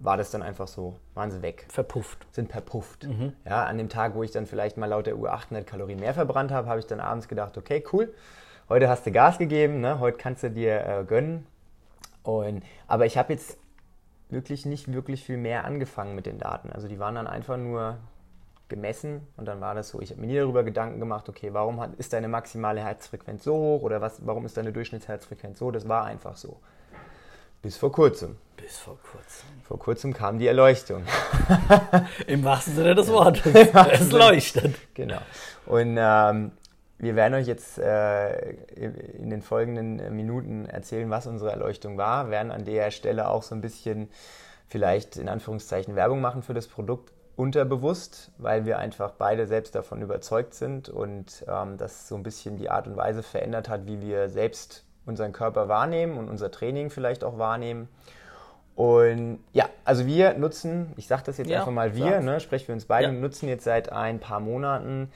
war 0.00 0.16
das 0.16 0.30
dann 0.30 0.42
einfach 0.42 0.68
so, 0.68 0.96
waren 1.14 1.30
sie 1.30 1.42
weg. 1.42 1.66
Verpufft. 1.68 2.26
Sind 2.32 2.50
verpufft. 2.50 3.04
Mhm. 3.04 3.34
Ja, 3.44 3.64
an 3.64 3.76
dem 3.78 3.88
Tag, 3.88 4.14
wo 4.14 4.22
ich 4.22 4.30
dann 4.30 4.46
vielleicht 4.46 4.78
mal 4.78 4.86
laut 4.86 5.06
der 5.06 5.16
Uhr 5.16 5.32
800 5.32 5.66
Kalorien 5.66 6.00
mehr 6.00 6.14
verbrannt 6.14 6.50
habe, 6.50 6.68
habe 6.68 6.80
ich 6.80 6.86
dann 6.86 6.98
abends 6.98 7.28
gedacht, 7.28 7.56
okay, 7.58 7.84
cool, 7.92 8.12
heute 8.68 8.88
hast 8.88 9.06
du 9.06 9.12
Gas 9.12 9.38
gegeben, 9.38 9.80
ne? 9.80 10.00
heute 10.00 10.16
kannst 10.16 10.42
du 10.42 10.50
dir 10.50 10.84
äh, 10.86 11.04
gönnen. 11.04 11.46
Und, 12.22 12.62
aber 12.86 13.06
ich 13.06 13.18
habe 13.18 13.32
jetzt 13.32 13.58
wirklich 14.28 14.64
nicht 14.66 14.92
wirklich 14.92 15.24
viel 15.24 15.36
mehr 15.36 15.64
angefangen 15.64 16.14
mit 16.14 16.26
den 16.26 16.38
Daten. 16.38 16.70
Also 16.70 16.88
die 16.88 16.98
waren 16.98 17.14
dann 17.14 17.26
einfach 17.26 17.56
nur 17.56 17.98
gemessen 18.68 19.26
und 19.36 19.46
dann 19.46 19.60
war 19.60 19.74
das 19.74 19.90
so. 19.90 20.00
Ich 20.00 20.10
habe 20.10 20.20
mir 20.20 20.28
nie 20.28 20.36
darüber 20.36 20.64
Gedanken 20.64 20.98
gemacht, 20.98 21.28
okay, 21.28 21.52
warum 21.52 21.80
hat, 21.80 21.94
ist 21.96 22.12
deine 22.12 22.28
maximale 22.28 22.80
Herzfrequenz 22.80 23.44
so 23.44 23.54
hoch 23.54 23.82
oder 23.82 24.00
was, 24.00 24.26
warum 24.26 24.46
ist 24.46 24.56
deine 24.56 24.72
Durchschnittsherzfrequenz 24.72 25.58
so? 25.58 25.70
Das 25.70 25.86
war 25.88 26.04
einfach 26.04 26.36
so. 26.36 26.58
Bis 27.60 27.76
vor 27.76 27.92
kurzem. 27.92 28.36
Bis 28.56 28.78
vor 28.78 28.98
kurzem. 28.98 29.46
Vor 29.62 29.78
kurzem 29.78 30.12
kam 30.12 30.38
die 30.38 30.48
Erleuchtung. 30.48 31.04
Im 32.26 32.42
wahrsten 32.42 32.74
Sinne 32.74 32.94
des 32.94 33.08
Wortes. 33.08 33.54
es 33.92 34.10
leuchtet. 34.10 34.74
Genau. 34.94 35.20
Und 35.66 35.96
ähm, 36.00 36.52
wir 37.02 37.16
werden 37.16 37.34
euch 37.34 37.48
jetzt 37.48 37.78
äh, 37.78 38.52
in 38.52 39.28
den 39.28 39.42
folgenden 39.42 40.14
Minuten 40.14 40.66
erzählen, 40.66 41.10
was 41.10 41.26
unsere 41.26 41.50
Erleuchtung 41.50 41.98
war, 41.98 42.26
Wir 42.26 42.30
werden 42.30 42.52
an 42.52 42.64
der 42.64 42.92
Stelle 42.92 43.28
auch 43.28 43.42
so 43.42 43.56
ein 43.56 43.60
bisschen 43.60 44.08
vielleicht 44.68 45.16
in 45.16 45.28
Anführungszeichen 45.28 45.96
Werbung 45.96 46.20
machen 46.20 46.42
für 46.42 46.54
das 46.54 46.68
Produkt 46.68 47.12
unterbewusst, 47.34 48.30
weil 48.38 48.66
wir 48.66 48.78
einfach 48.78 49.12
beide 49.12 49.48
selbst 49.48 49.74
davon 49.74 50.00
überzeugt 50.00 50.54
sind 50.54 50.88
und 50.88 51.44
ähm, 51.48 51.76
das 51.76 52.06
so 52.06 52.14
ein 52.14 52.22
bisschen 52.22 52.56
die 52.56 52.70
Art 52.70 52.86
und 52.86 52.96
Weise 52.96 53.24
verändert 53.24 53.68
hat, 53.68 53.86
wie 53.86 54.00
wir 54.00 54.28
selbst 54.28 54.84
unseren 55.04 55.32
Körper 55.32 55.66
wahrnehmen 55.66 56.18
und 56.18 56.28
unser 56.28 56.52
Training 56.52 56.88
vielleicht 56.88 57.24
auch 57.24 57.36
wahrnehmen. 57.36 57.88
Und 58.76 59.40
ja, 59.52 59.68
also 59.84 60.06
wir 60.06 60.34
nutzen, 60.34 60.92
ich 60.96 61.08
sage 61.08 61.24
das 61.26 61.36
jetzt 61.38 61.50
ja, 61.50 61.58
einfach 61.58 61.72
mal 61.72 61.96
wir, 61.96 62.20
ne, 62.20 62.38
sprechen 62.38 62.68
wir 62.68 62.74
uns 62.76 62.84
beide, 62.84 63.08
ja. 63.08 63.12
nutzen 63.12 63.48
jetzt 63.48 63.64
seit 63.64 63.90
ein 63.90 64.20
paar 64.20 64.38
Monaten 64.38 65.10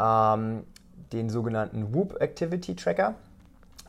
ähm, 0.00 0.64
den 1.12 1.30
sogenannten 1.30 1.94
Whoop 1.94 2.20
Activity 2.20 2.76
Tracker. 2.76 3.14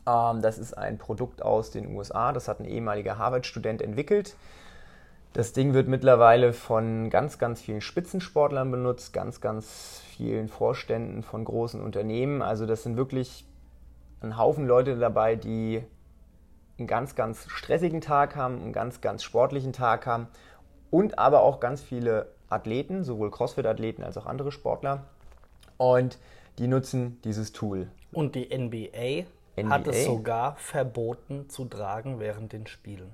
Ähm, 0.08 0.42
das 0.42 0.58
ist 0.58 0.78
ein 0.78 0.98
Produkt 0.98 1.42
aus 1.42 1.72
den 1.72 1.96
USA, 1.96 2.32
das 2.32 2.48
hat 2.48 2.60
ein 2.60 2.66
ehemaliger 2.66 3.18
Harvard-Student 3.18 3.82
entwickelt. 3.82 4.36
Das 5.34 5.54
Ding 5.54 5.74
wird 5.74 5.88
mittlerweile 5.88 6.54
von 6.54 7.12
ganz, 7.12 7.38
ganz 7.38 7.62
vielen 7.62 7.82
Spitzensportlern 7.82 8.72
benutzt, 8.72 9.14
ganz, 9.14 9.42
ganz 9.42 10.02
vielen 10.16 10.48
Vorständen 10.48 11.22
von 11.22 11.46
großen 11.46 11.82
Unternehmen. 11.82 12.42
Also 12.42 12.66
das 12.66 12.82
sind 12.82 12.98
wirklich 12.98 13.46
ein 14.22 14.38
Haufen 14.38 14.66
Leute 14.66 14.98
dabei, 14.98 15.36
die 15.36 15.84
einen 16.80 16.88
ganz, 16.88 17.16
ganz 17.16 17.46
stressigen 17.48 18.02
Tag 18.02 18.36
haben, 18.36 18.60
einen 18.62 18.74
ganz, 18.74 19.02
ganz 19.02 19.24
sportlichen 19.24 19.72
Tag 19.72 20.08
haben 20.08 20.28
und 20.90 21.20
aber 21.20 21.42
auch 21.42 21.60
ganz 21.60 21.82
viele 21.82 22.28
Athleten, 22.50 23.04
sowohl 23.04 23.30
CrossFit-Athleten 23.30 24.04
als 24.04 24.18
auch 24.18 24.26
andere 24.26 24.52
Sportler. 24.52 25.04
Und 25.78 26.18
die 26.60 26.68
nutzen 26.68 27.20
dieses 27.24 27.54
Tool. 27.54 27.90
Und 28.12 28.36
die 28.36 28.56
NBA, 28.56 29.26
NBA? 29.58 29.70
hat 29.70 29.88
es 29.88 30.06
sogar 30.06 30.56
verboten 30.58 31.50
zu 31.50 31.66
tragen 31.66 32.20
während 32.20 32.54
den 32.54 32.68
Spielen. 32.68 33.12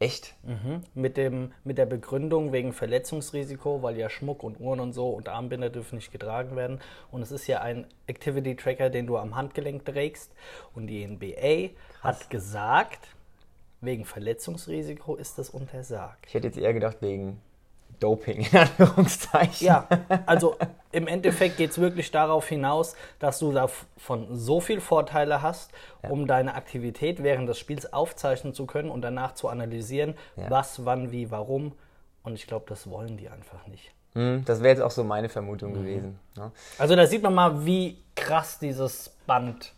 Echt? 0.00 0.34
Mhm. 0.42 0.82
Mit, 0.94 1.16
dem, 1.16 1.52
mit 1.62 1.78
der 1.78 1.86
Begründung 1.86 2.52
wegen 2.52 2.72
Verletzungsrisiko, 2.72 3.82
weil 3.82 3.96
ja 3.96 4.10
Schmuck 4.10 4.42
und 4.42 4.60
Uhren 4.60 4.80
und 4.80 4.92
so 4.92 5.08
und 5.10 5.28
Armbinder 5.28 5.70
dürfen 5.70 5.96
nicht 5.96 6.12
getragen 6.12 6.56
werden. 6.56 6.80
Und 7.10 7.22
es 7.22 7.30
ist 7.30 7.46
ja 7.46 7.60
ein 7.60 7.86
Activity 8.06 8.56
Tracker, 8.56 8.90
den 8.90 9.06
du 9.06 9.16
am 9.16 9.36
Handgelenk 9.36 9.84
trägst. 9.84 10.32
Und 10.74 10.88
die 10.88 11.06
NBA 11.06 11.74
Krass. 12.00 12.20
hat 12.20 12.30
gesagt, 12.30 13.08
wegen 13.80 14.04
Verletzungsrisiko 14.04 15.14
ist 15.14 15.38
das 15.38 15.50
untersagt. 15.50 16.26
Ich 16.26 16.34
hätte 16.34 16.48
jetzt 16.48 16.58
eher 16.58 16.72
gedacht, 16.72 16.98
wegen 17.00 17.40
Doping 18.04 18.46
in 18.52 18.58
Anführungszeichen. 18.58 19.66
Ja, 19.66 19.88
also 20.26 20.56
im 20.92 21.06
Endeffekt 21.06 21.56
geht 21.56 21.70
es 21.70 21.78
wirklich 21.78 22.10
darauf 22.10 22.46
hinaus, 22.46 22.96
dass 23.18 23.38
du 23.38 23.50
davon 23.50 24.26
so 24.30 24.60
viel 24.60 24.82
Vorteile 24.82 25.40
hast, 25.40 25.70
ja. 26.02 26.10
um 26.10 26.26
deine 26.26 26.54
Aktivität 26.54 27.22
während 27.22 27.48
des 27.48 27.58
Spiels 27.58 27.94
aufzeichnen 27.94 28.52
zu 28.52 28.66
können 28.66 28.90
und 28.90 29.00
danach 29.00 29.32
zu 29.32 29.48
analysieren, 29.48 30.14
ja. 30.36 30.50
was, 30.50 30.84
wann, 30.84 31.12
wie, 31.12 31.30
warum. 31.30 31.72
Und 32.22 32.34
ich 32.34 32.46
glaube, 32.46 32.66
das 32.68 32.90
wollen 32.90 33.16
die 33.16 33.30
einfach 33.30 33.66
nicht. 33.68 33.90
Hm, 34.12 34.44
das 34.44 34.60
wäre 34.60 34.74
jetzt 34.74 34.82
auch 34.82 34.90
so 34.90 35.02
meine 35.02 35.30
Vermutung 35.30 35.70
mhm. 35.70 35.74
gewesen. 35.76 36.18
Ne? 36.36 36.52
Also 36.78 36.96
da 36.96 37.06
sieht 37.06 37.22
man 37.22 37.34
mal, 37.34 37.64
wie 37.64 38.02
krass 38.14 38.58
dieses 38.58 39.16
Band 39.26 39.72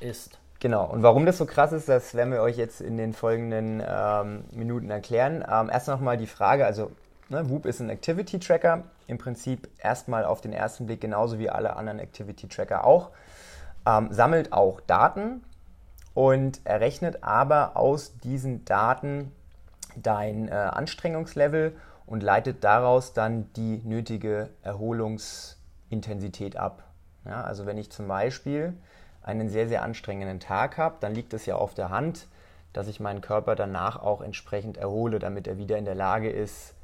ist. 0.00 0.38
Genau, 0.60 0.86
und 0.86 1.02
warum 1.02 1.26
das 1.26 1.36
so 1.36 1.44
krass 1.44 1.72
ist, 1.72 1.90
das 1.90 2.14
werden 2.14 2.32
wir 2.32 2.40
euch 2.40 2.56
jetzt 2.56 2.80
in 2.80 2.96
den 2.96 3.12
folgenden 3.12 3.82
ähm, 3.86 4.44
Minuten 4.52 4.88
erklären. 4.88 5.44
Ähm, 5.46 5.68
erst 5.70 5.88
nochmal 5.88 6.16
die 6.16 6.26
Frage, 6.26 6.64
also 6.64 6.90
Ne, 7.28 7.50
Whoop 7.50 7.66
ist 7.66 7.80
ein 7.80 7.90
Activity 7.90 8.38
Tracker, 8.38 8.84
im 9.08 9.18
Prinzip 9.18 9.68
erstmal 9.78 10.24
auf 10.24 10.40
den 10.40 10.52
ersten 10.52 10.86
Blick 10.86 11.00
genauso 11.00 11.40
wie 11.40 11.50
alle 11.50 11.74
anderen 11.74 11.98
Activity 11.98 12.46
Tracker 12.46 12.84
auch. 12.84 13.10
Ähm, 13.84 14.12
sammelt 14.12 14.52
auch 14.52 14.80
Daten 14.80 15.42
und 16.14 16.60
errechnet 16.64 17.24
aber 17.24 17.76
aus 17.76 18.16
diesen 18.18 18.64
Daten 18.64 19.32
dein 19.96 20.46
äh, 20.48 20.52
Anstrengungslevel 20.52 21.76
und 22.06 22.22
leitet 22.22 22.62
daraus 22.62 23.12
dann 23.12 23.52
die 23.54 23.82
nötige 23.84 24.50
Erholungsintensität 24.62 26.56
ab. 26.56 26.84
Ja, 27.24 27.42
also 27.42 27.66
wenn 27.66 27.76
ich 27.76 27.90
zum 27.90 28.06
Beispiel 28.06 28.72
einen 29.22 29.48
sehr, 29.48 29.66
sehr 29.66 29.82
anstrengenden 29.82 30.38
Tag 30.38 30.78
habe, 30.78 30.98
dann 31.00 31.12
liegt 31.12 31.34
es 31.34 31.44
ja 31.44 31.56
auf 31.56 31.74
der 31.74 31.90
Hand, 31.90 32.28
dass 32.72 32.86
ich 32.86 33.00
meinen 33.00 33.20
Körper 33.20 33.56
danach 33.56 34.00
auch 34.00 34.20
entsprechend 34.20 34.76
erhole, 34.76 35.18
damit 35.18 35.48
er 35.48 35.58
wieder 35.58 35.76
in 35.76 35.84
der 35.84 35.96
Lage 35.96 36.30
ist, 36.30 36.75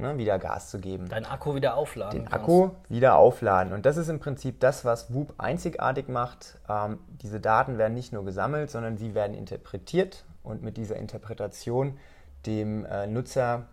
ne, 0.00 0.18
wieder 0.18 0.38
Gas 0.38 0.70
zu 0.70 0.78
geben. 0.78 1.08
Deinen 1.08 1.26
Akku 1.26 1.54
wieder 1.54 1.76
aufladen. 1.76 2.20
Den 2.20 2.28
kannst. 2.28 2.44
Akku 2.44 2.70
wieder 2.88 3.16
aufladen. 3.16 3.72
Und 3.72 3.86
das 3.86 3.96
ist 3.96 4.08
im 4.08 4.20
Prinzip 4.20 4.60
das, 4.60 4.84
was 4.84 5.12
Whoop 5.12 5.34
einzigartig 5.38 6.08
macht. 6.08 6.58
Ähm, 6.68 6.98
diese 7.22 7.40
Daten 7.40 7.78
werden 7.78 7.94
nicht 7.94 8.12
nur 8.12 8.24
gesammelt, 8.24 8.70
sondern 8.70 8.96
sie 8.96 9.14
werden 9.14 9.34
interpretiert 9.34 10.24
und 10.42 10.62
mit 10.62 10.76
dieser 10.76 10.96
Interpretation 10.96 11.98
dem 12.46 12.84
äh, 12.86 13.06
Nutzer 13.06 13.66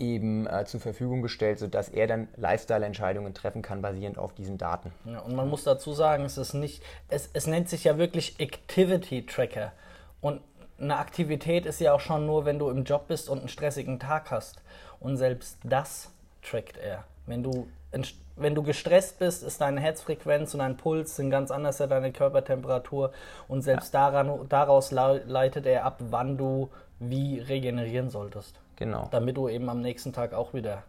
eben 0.00 0.46
äh, 0.46 0.64
zur 0.64 0.80
Verfügung 0.80 1.22
gestellt, 1.22 1.58
sodass 1.58 1.90
er 1.90 2.06
dann 2.06 2.28
Lifestyle-Entscheidungen 2.36 3.34
treffen 3.34 3.62
kann, 3.62 3.82
basierend 3.82 4.18
auf 4.18 4.32
diesen 4.32 4.56
Daten. 4.56 4.90
Ja, 5.04 5.20
und 5.20 5.36
man 5.36 5.48
muss 5.48 5.64
dazu 5.64 5.92
sagen, 5.92 6.24
es 6.24 6.38
ist 6.38 6.54
nicht, 6.54 6.82
es, 7.08 7.28
es 7.34 7.46
nennt 7.46 7.68
sich 7.68 7.84
ja 7.84 7.98
wirklich 7.98 8.40
Activity 8.40 9.26
Tracker. 9.26 9.72
Und 10.20 10.40
eine 10.80 10.96
Aktivität 10.96 11.66
ist 11.66 11.80
ja 11.80 11.92
auch 11.92 12.00
schon 12.00 12.26
nur, 12.26 12.46
wenn 12.46 12.58
du 12.58 12.70
im 12.70 12.84
Job 12.84 13.08
bist 13.08 13.28
und 13.28 13.40
einen 13.40 13.48
stressigen 13.48 13.98
Tag 14.00 14.30
hast. 14.30 14.62
Und 15.00 15.16
selbst 15.16 15.58
das 15.64 16.10
trackt 16.42 16.76
er. 16.76 17.04
Wenn 17.26 17.42
du, 17.42 17.68
wenn 18.36 18.54
du 18.54 18.62
gestresst 18.62 19.18
bist, 19.18 19.42
ist 19.42 19.60
deine 19.60 19.80
Herzfrequenz 19.80 20.54
und 20.54 20.60
dein 20.60 20.76
Puls 20.76 21.16
sind 21.16 21.30
ganz 21.30 21.50
anders 21.50 21.80
als 21.80 21.90
deine 21.90 22.12
Körpertemperatur. 22.12 23.12
Und 23.48 23.62
selbst 23.62 23.94
ja. 23.94 24.10
daran, 24.10 24.46
daraus 24.48 24.90
leitet 24.90 25.66
er 25.66 25.84
ab, 25.84 25.98
wann 26.10 26.36
du 26.36 26.70
wie 26.98 27.40
regenerieren 27.40 28.10
solltest. 28.10 28.60
Genau. 28.76 29.08
Damit 29.10 29.36
du 29.36 29.48
eben 29.48 29.68
am 29.68 29.80
nächsten 29.80 30.12
Tag 30.12 30.34
auch 30.34 30.54
wieder 30.54 30.82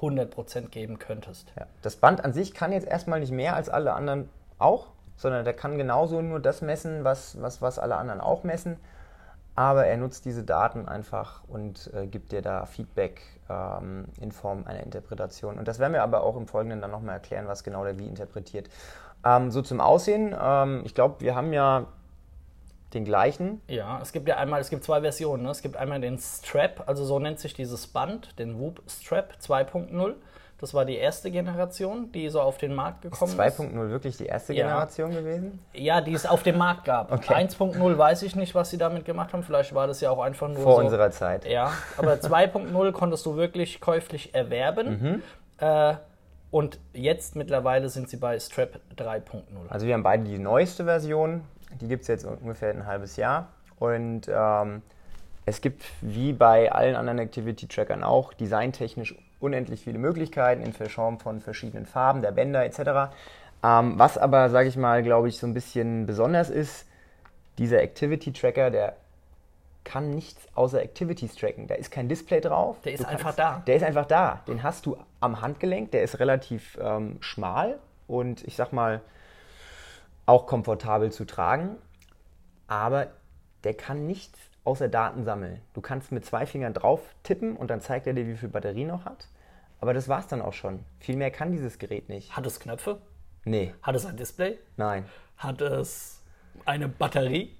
100% 0.00 0.68
geben 0.68 0.98
könntest. 0.98 1.52
Ja. 1.58 1.66
Das 1.82 1.96
Band 1.96 2.24
an 2.24 2.32
sich 2.32 2.54
kann 2.54 2.72
jetzt 2.72 2.86
erstmal 2.86 3.20
nicht 3.20 3.32
mehr 3.32 3.56
als 3.56 3.68
alle 3.68 3.94
anderen 3.94 4.28
auch, 4.58 4.88
sondern 5.16 5.44
der 5.44 5.54
kann 5.54 5.78
genauso 5.78 6.20
nur 6.20 6.40
das 6.40 6.62
messen, 6.62 7.04
was, 7.04 7.40
was, 7.40 7.62
was 7.62 7.78
alle 7.78 7.96
anderen 7.96 8.20
auch 8.20 8.44
messen 8.44 8.76
aber 9.56 9.86
er 9.86 9.96
nutzt 9.96 10.24
diese 10.24 10.42
Daten 10.42 10.88
einfach 10.88 11.42
und 11.48 11.90
äh, 11.94 12.06
gibt 12.06 12.32
dir 12.32 12.42
da 12.42 12.66
Feedback 12.66 13.22
ähm, 13.48 14.06
in 14.20 14.32
Form 14.32 14.64
einer 14.66 14.82
Interpretation. 14.82 15.58
Und 15.58 15.68
das 15.68 15.78
werden 15.78 15.92
wir 15.92 16.02
aber 16.02 16.22
auch 16.22 16.36
im 16.36 16.46
Folgenden 16.46 16.80
dann 16.80 16.90
nochmal 16.90 17.14
erklären, 17.14 17.46
was 17.46 17.62
genau 17.62 17.84
der 17.84 17.98
wie 17.98 18.06
interpretiert. 18.06 18.68
Ähm, 19.24 19.50
so 19.50 19.62
zum 19.62 19.80
Aussehen, 19.80 20.34
ähm, 20.38 20.82
ich 20.84 20.94
glaube, 20.94 21.20
wir 21.20 21.34
haben 21.34 21.52
ja 21.52 21.86
den 22.94 23.04
gleichen. 23.04 23.60
Ja, 23.68 24.00
es 24.00 24.12
gibt 24.12 24.28
ja 24.28 24.36
einmal, 24.36 24.60
es 24.60 24.70
gibt 24.70 24.84
zwei 24.84 25.00
Versionen. 25.00 25.42
Ne? 25.42 25.50
Es 25.50 25.62
gibt 25.62 25.76
einmal 25.76 26.00
den 26.00 26.18
Strap, 26.18 26.84
also 26.86 27.04
so 27.04 27.18
nennt 27.18 27.40
sich 27.40 27.54
dieses 27.54 27.86
Band, 27.86 28.38
den 28.38 28.58
Whoop 28.58 28.82
Strap 28.88 29.34
2.0. 29.40 30.14
Das 30.58 30.72
war 30.72 30.84
die 30.84 30.96
erste 30.96 31.30
Generation, 31.30 32.12
die 32.12 32.28
so 32.28 32.40
auf 32.40 32.58
den 32.58 32.74
Markt 32.74 33.02
gekommen 33.02 33.32
ist. 33.32 33.40
2.0 33.60 33.90
wirklich 33.90 34.16
die 34.16 34.26
erste 34.26 34.54
ja. 34.54 34.66
Generation 34.66 35.10
gewesen? 35.10 35.58
Ja, 35.72 36.00
die 36.00 36.14
es 36.14 36.26
auf 36.26 36.42
dem 36.42 36.58
Markt 36.58 36.84
gab. 36.84 37.10
Okay. 37.12 37.34
1.0 37.34 37.98
weiß 37.98 38.22
ich 38.22 38.36
nicht, 38.36 38.54
was 38.54 38.70
sie 38.70 38.78
damit 38.78 39.04
gemacht 39.04 39.32
haben. 39.32 39.42
Vielleicht 39.42 39.74
war 39.74 39.86
das 39.86 40.00
ja 40.00 40.10
auch 40.10 40.22
einfach 40.22 40.48
nur. 40.48 40.62
Vor 40.62 40.76
so, 40.76 40.80
unserer 40.80 41.10
Zeit. 41.10 41.44
Ja, 41.44 41.72
aber 41.96 42.14
2.0 42.14 42.92
konntest 42.92 43.26
du 43.26 43.36
wirklich 43.36 43.80
käuflich 43.80 44.34
erwerben. 44.34 45.22
Mhm. 45.60 45.66
Äh, 45.66 45.94
und 46.50 46.78
jetzt 46.92 47.34
mittlerweile 47.34 47.88
sind 47.88 48.08
sie 48.08 48.16
bei 48.16 48.38
Strap 48.38 48.78
3.0. 48.96 49.42
Also 49.68 49.86
wir 49.86 49.94
haben 49.94 50.04
beide 50.04 50.22
die 50.22 50.38
neueste 50.38 50.84
Version. 50.84 51.42
Die 51.80 51.88
gibt 51.88 52.02
es 52.02 52.08
jetzt 52.08 52.24
ungefähr 52.24 52.70
ein 52.70 52.86
halbes 52.86 53.16
Jahr. 53.16 53.48
Und 53.80 54.30
ähm, 54.32 54.82
es 55.46 55.60
gibt 55.60 55.82
wie 56.00 56.32
bei 56.32 56.70
allen 56.70 56.94
anderen 56.94 57.18
Activity-Trackern 57.18 58.04
auch 58.04 58.32
designtechnisch 58.32 59.16
unendlich 59.40 59.84
viele 59.84 59.98
Möglichkeiten 59.98 60.62
in 60.62 60.72
Form 60.72 61.18
von 61.18 61.40
verschiedenen 61.40 61.86
Farben, 61.86 62.22
der 62.22 62.32
Bänder 62.32 62.64
etc. 62.64 63.14
Ähm, 63.62 63.98
was 63.98 64.18
aber, 64.18 64.50
sage 64.50 64.68
ich 64.68 64.76
mal, 64.76 65.02
glaube 65.02 65.28
ich, 65.28 65.38
so 65.38 65.46
ein 65.46 65.54
bisschen 65.54 66.06
besonders 66.06 66.50
ist, 66.50 66.86
dieser 67.58 67.82
Activity 67.82 68.32
Tracker, 68.32 68.70
der 68.70 68.96
kann 69.84 70.10
nichts 70.10 70.48
außer 70.54 70.82
Activities 70.82 71.36
tracken. 71.36 71.66
Da 71.66 71.74
ist 71.74 71.90
kein 71.90 72.08
Display 72.08 72.40
drauf. 72.40 72.80
Der 72.82 72.94
ist 72.94 73.04
Du 73.04 73.08
einfach 73.08 73.34
da. 73.34 73.62
Der 73.66 73.76
ist 73.76 73.82
einfach 73.82 74.06
da. 74.06 74.42
Den 74.48 74.62
hast 74.62 74.86
du 74.86 74.96
am 75.20 75.40
Handgelenk. 75.40 75.92
Der 75.92 76.02
ist 76.02 76.18
relativ 76.18 76.78
ähm, 76.80 77.18
schmal 77.20 77.78
und 78.06 78.42
ich 78.44 78.56
sag 78.56 78.72
mal 78.72 79.02
auch 80.26 80.46
komfortabel 80.46 81.12
zu 81.12 81.26
tragen. 81.26 81.76
Aber 82.66 83.08
der 83.62 83.74
kann 83.74 84.06
nichts 84.06 84.38
außer 84.64 84.88
Daten 84.88 85.24
sammeln. 85.24 85.60
Du 85.74 85.80
kannst 85.80 86.10
mit 86.12 86.24
zwei 86.24 86.46
Fingern 86.46 86.74
drauf 86.74 87.00
tippen 87.22 87.56
und 87.56 87.68
dann 87.70 87.80
zeigt 87.80 88.06
er 88.06 88.14
dir, 88.14 88.26
wie 88.26 88.36
viel 88.36 88.48
Batterie 88.48 88.84
noch 88.84 89.04
hat. 89.04 89.28
Aber 89.80 89.92
das 89.94 90.08
war's 90.08 90.26
dann 90.26 90.40
auch 90.42 90.52
schon. 90.54 90.84
Viel 90.98 91.16
mehr 91.16 91.30
kann 91.30 91.52
dieses 91.52 91.78
Gerät 91.78 92.08
nicht. 92.08 92.36
Hat 92.36 92.46
es 92.46 92.58
Knöpfe? 92.60 92.98
Nee, 93.44 93.74
Hat 93.82 93.94
es 93.94 94.06
ein 94.06 94.16
Display? 94.16 94.58
nein. 94.76 95.04
Hat 95.36 95.60
es 95.60 96.22
eine 96.64 96.88
Batterie? 96.88 97.56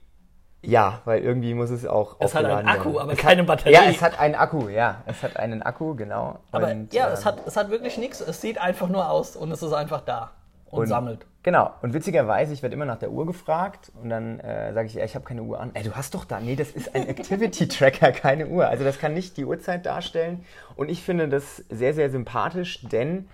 Ja, 0.62 1.02
weil 1.04 1.20
irgendwie 1.22 1.52
muss 1.52 1.68
es 1.70 1.84
auch 1.84 2.16
Es 2.20 2.34
hat 2.34 2.44
einen 2.46 2.66
Akku, 2.68 2.84
werden. 2.94 2.98
aber 3.02 3.12
es 3.12 3.18
keine 3.18 3.42
hat, 3.42 3.48
Batterie. 3.48 3.72
Ja, 3.74 3.82
es 3.84 4.00
hat 4.00 4.18
einen 4.18 4.34
Akku, 4.36 4.68
ja. 4.68 5.02
Es 5.04 5.22
hat 5.22 5.36
einen 5.36 5.60
Akku, 5.62 5.94
genau. 5.94 6.38
Aber 6.52 6.70
Und, 6.70 6.94
ja, 6.94 7.08
ähm, 7.08 7.12
es, 7.12 7.26
hat, 7.26 7.46
es 7.46 7.56
hat 7.56 7.68
wirklich 7.68 7.98
nichts. 7.98 8.20
Es 8.22 8.40
sieht 8.40 8.58
einfach 8.58 8.88
nur 8.88 9.10
aus 9.10 9.36
und 9.36 9.50
es 9.52 9.62
ist 9.62 9.72
einfach 9.74 10.00
da 10.00 10.30
und, 10.74 10.82
Und- 10.82 10.88
sammelt. 10.88 11.26
Genau. 11.42 11.72
Und 11.82 11.92
witzigerweise, 11.92 12.54
ich 12.54 12.62
werde 12.62 12.74
immer 12.74 12.86
nach 12.86 12.98
der 12.98 13.10
Uhr 13.10 13.26
gefragt 13.26 13.92
und 14.02 14.08
dann 14.08 14.40
äh, 14.40 14.72
sage 14.72 14.86
ich, 14.86 14.94
ja, 14.94 15.04
ich 15.04 15.14
habe 15.14 15.26
keine 15.26 15.42
Uhr 15.42 15.60
an. 15.60 15.72
Ey, 15.74 15.82
du 15.82 15.92
hast 15.92 16.14
doch 16.14 16.24
da. 16.24 16.40
Nee, 16.40 16.56
das 16.56 16.70
ist 16.70 16.94
ein 16.94 17.06
Activity-Tracker, 17.06 18.12
keine 18.12 18.46
Uhr. 18.46 18.66
Also 18.66 18.82
das 18.82 18.98
kann 18.98 19.12
nicht 19.12 19.36
die 19.36 19.44
Uhrzeit 19.44 19.84
darstellen. 19.84 20.44
Und 20.74 20.88
ich 20.90 21.02
finde 21.02 21.28
das 21.28 21.58
sehr, 21.68 21.92
sehr 21.92 22.08
sympathisch, 22.10 22.80
denn 22.88 23.28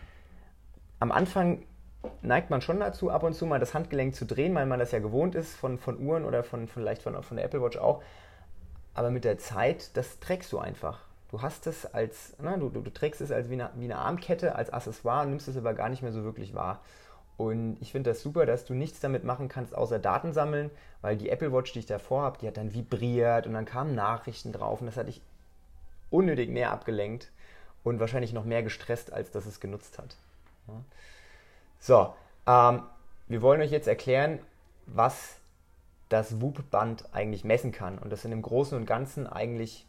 am 0.99 1.13
Anfang 1.13 1.63
neigt 2.23 2.51
man 2.51 2.61
schon 2.63 2.81
dazu, 2.81 3.11
ab 3.11 3.23
und 3.23 3.35
zu 3.35 3.47
mal 3.47 3.61
das 3.61 3.75
Handgelenk 3.75 4.15
zu 4.17 4.25
drehen, 4.27 4.55
weil 4.57 4.67
man 4.67 4.81
das 4.81 4.91
ja 4.91 4.99
gewohnt 4.99 5.37
ist 5.37 5.55
von, 5.55 5.79
von 5.79 6.01
Uhren 6.01 6.25
oder 6.25 6.43
von, 6.43 6.67
vielleicht 6.67 7.03
von, 7.03 7.23
von 7.23 7.37
der 7.37 7.47
Apple 7.47 7.63
Watch 7.63 7.79
auch. 7.79 8.03
Aber 8.95 9.11
mit 9.13 9.25
der 9.25 9.39
Zeit, 9.39 9.97
das 9.97 10.19
trägst 10.19 10.51
du 10.53 10.59
einfach. 10.59 10.99
Du 11.31 11.43
hast 11.43 11.69
es 11.69 11.87
als, 11.95 12.35
na, 12.43 12.57
du, 12.57 12.71
du, 12.71 12.81
du 12.81 12.91
trägst 12.91 13.21
es 13.21 13.31
als 13.31 13.49
wie 13.51 13.55
eine, 13.55 13.71
wie 13.77 13.85
eine 13.85 13.99
Armkette, 13.99 14.57
als 14.57 14.73
Accessoire 14.73 15.23
und 15.23 15.31
nimmst 15.31 15.47
es 15.47 15.57
aber 15.57 15.75
gar 15.75 15.89
nicht 15.89 16.03
mehr 16.03 16.11
so 16.11 16.25
wirklich 16.25 16.55
wahr. 16.55 16.81
Und 17.41 17.79
ich 17.81 17.91
finde 17.91 18.11
das 18.11 18.21
super, 18.21 18.45
dass 18.45 18.67
du 18.67 18.75
nichts 18.75 19.01
damit 19.01 19.25
machen 19.25 19.49
kannst, 19.49 19.75
außer 19.75 19.99
Daten 19.99 20.35
sammeln, 20.35 20.71
weil 21.01 21.17
die 21.17 21.31
Apple 21.31 21.51
Watch, 21.55 21.73
die 21.73 21.79
ich 21.79 21.87
davor 21.87 22.21
habe, 22.21 22.37
die 22.39 22.47
hat 22.47 22.59
dann 22.59 22.75
vibriert 22.75 23.47
und 23.47 23.55
dann 23.55 23.65
kamen 23.65 23.95
Nachrichten 23.95 24.53
drauf 24.53 24.83
und 24.83 24.87
das 24.87 24.99
hat 24.99 25.09
dich 25.09 25.23
unnötig 26.11 26.51
mehr 26.51 26.71
abgelenkt 26.71 27.31
und 27.83 27.99
wahrscheinlich 27.99 28.35
noch 28.35 28.45
mehr 28.45 28.63
gestresst, 28.63 29.11
als 29.11 29.31
dass 29.31 29.47
es 29.47 29.59
genutzt 29.59 29.97
hat. 29.97 30.17
So, 31.79 32.13
ähm, 32.47 32.83
wir 33.27 33.41
wollen 33.41 33.63
euch 33.63 33.71
jetzt 33.71 33.89
erklären, 33.89 34.41
was 34.85 35.37
das 36.11 36.43
WUP-Band 36.43 37.07
eigentlich 37.15 37.45
messen 37.45 37.73
kann. 37.73 37.99
Und 37.99 38.13
das 38.13 38.21
sind 38.21 38.33
im 38.33 38.43
Großen 38.43 38.77
und 38.77 38.85
Ganzen 38.85 39.27
eigentlich 39.27 39.87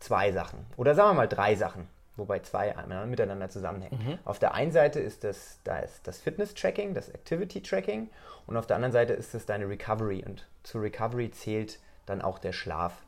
zwei 0.00 0.32
Sachen. 0.32 0.66
Oder 0.76 0.96
sagen 0.96 1.10
wir 1.10 1.14
mal 1.14 1.28
drei 1.28 1.54
Sachen, 1.54 1.86
wobei 2.16 2.38
zwei 2.40 2.74
miteinander 3.06 3.48
zusammenhängen. 3.48 4.18
Auf 4.24 4.38
der 4.38 4.54
einen 4.54 4.72
Seite 4.72 5.00
ist 5.00 5.24
das, 5.24 5.58
da 5.64 5.78
ist 5.78 6.06
das 6.06 6.18
Fitness-Tracking, 6.18 6.94
das 6.94 7.08
Activity-Tracking 7.08 8.10
und 8.46 8.56
auf 8.56 8.66
der 8.66 8.76
anderen 8.76 8.92
Seite 8.92 9.12
ist 9.14 9.34
es 9.34 9.46
deine 9.46 9.68
Recovery. 9.68 10.24
Und 10.24 10.46
zur 10.62 10.82
Recovery 10.82 11.30
zählt 11.30 11.78
dann 12.06 12.22
auch 12.22 12.38
der 12.38 12.52
Schlaf. 12.52 13.02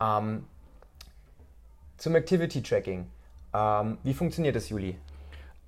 Ähm, 0.00 0.46
zum 1.96 2.14
Activity-Tracking. 2.14 3.10
Ähm, 3.54 3.98
wie 4.02 4.14
funktioniert 4.14 4.56
das, 4.56 4.68
Juli? 4.68 4.98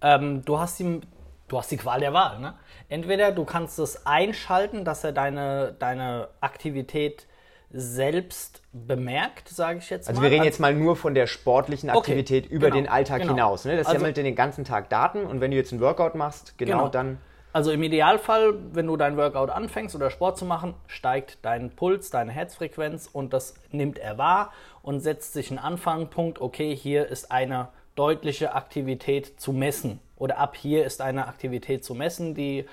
Ähm, 0.00 0.44
du, 0.44 0.58
hast 0.58 0.78
die, 0.78 1.00
du 1.48 1.58
hast 1.58 1.70
die 1.70 1.76
Qual 1.76 2.00
der 2.00 2.12
Wahl. 2.12 2.38
Ne? 2.40 2.54
Entweder 2.88 3.32
du 3.32 3.44
kannst 3.44 3.78
es 3.78 4.06
einschalten, 4.06 4.84
dass 4.84 5.04
er 5.04 5.12
deine, 5.12 5.74
deine 5.78 6.28
Aktivität 6.40 7.26
selbst 7.70 8.62
bemerkt, 8.72 9.48
sage 9.48 9.78
ich 9.78 9.90
jetzt 9.90 10.08
Also 10.08 10.20
mal. 10.20 10.26
wir 10.28 10.34
reden 10.34 10.44
jetzt 10.44 10.58
mal 10.60 10.74
nur 10.74 10.96
von 10.96 11.14
der 11.14 11.26
sportlichen 11.26 11.90
Okay, 11.90 11.98
Aktivität 11.98 12.46
über 12.46 12.66
genau, 12.70 12.76
den 12.76 12.88
Alltag 12.88 13.20
genau. 13.20 13.34
hinaus. 13.34 13.64
Ne? 13.64 13.76
Das 13.76 13.86
Also- 13.86 13.98
sammelt 14.00 14.16
den 14.16 14.34
ganzen 14.34 14.64
Tag 14.64 14.88
Daten 14.90 15.24
und 15.26 15.40
wenn 15.40 15.50
du 15.50 15.56
jetzt 15.56 15.72
einen 15.72 15.80
Workout 15.80 16.14
machst, 16.14 16.56
genau, 16.58 16.78
Genau. 16.78 16.88
dann 16.88 17.18
Also 17.52 17.70
im 17.72 17.82
Idealfall, 17.82 18.54
wenn 18.72 18.86
du 18.86 18.96
dein 18.96 19.16
Workout 19.16 19.50
anfängst 19.50 19.94
oder 19.96 20.10
Sport 20.10 20.36
zu 20.38 20.44
machen, 20.44 20.74
steigt 20.86 21.38
dein 21.42 21.70
Puls, 21.70 22.10
deine 22.10 22.30
Herzfrequenz 22.30 23.08
und 23.10 23.32
das 23.32 23.54
nimmt 23.70 23.98
er 23.98 24.18
wahr 24.18 24.52
und 24.82 25.00
setzt 25.00 25.32
sich 25.32 25.50
einen 25.50 25.58
Anfangpunkt, 25.58 26.40
okay, 26.40 26.76
hier 26.76 27.06
ist 27.06 27.32
eine 27.32 27.68
deutliche 27.96 28.54
Aktivität 28.54 29.40
zu 29.40 29.52
messen 29.52 29.98
oder 30.16 30.38
ab 30.38 30.56
hier 30.56 30.84
ist 30.84 31.00
eine 31.00 31.26
Aktivität 31.26 31.84
zu 31.84 31.94
messen, 31.94 32.34
die 32.34 32.66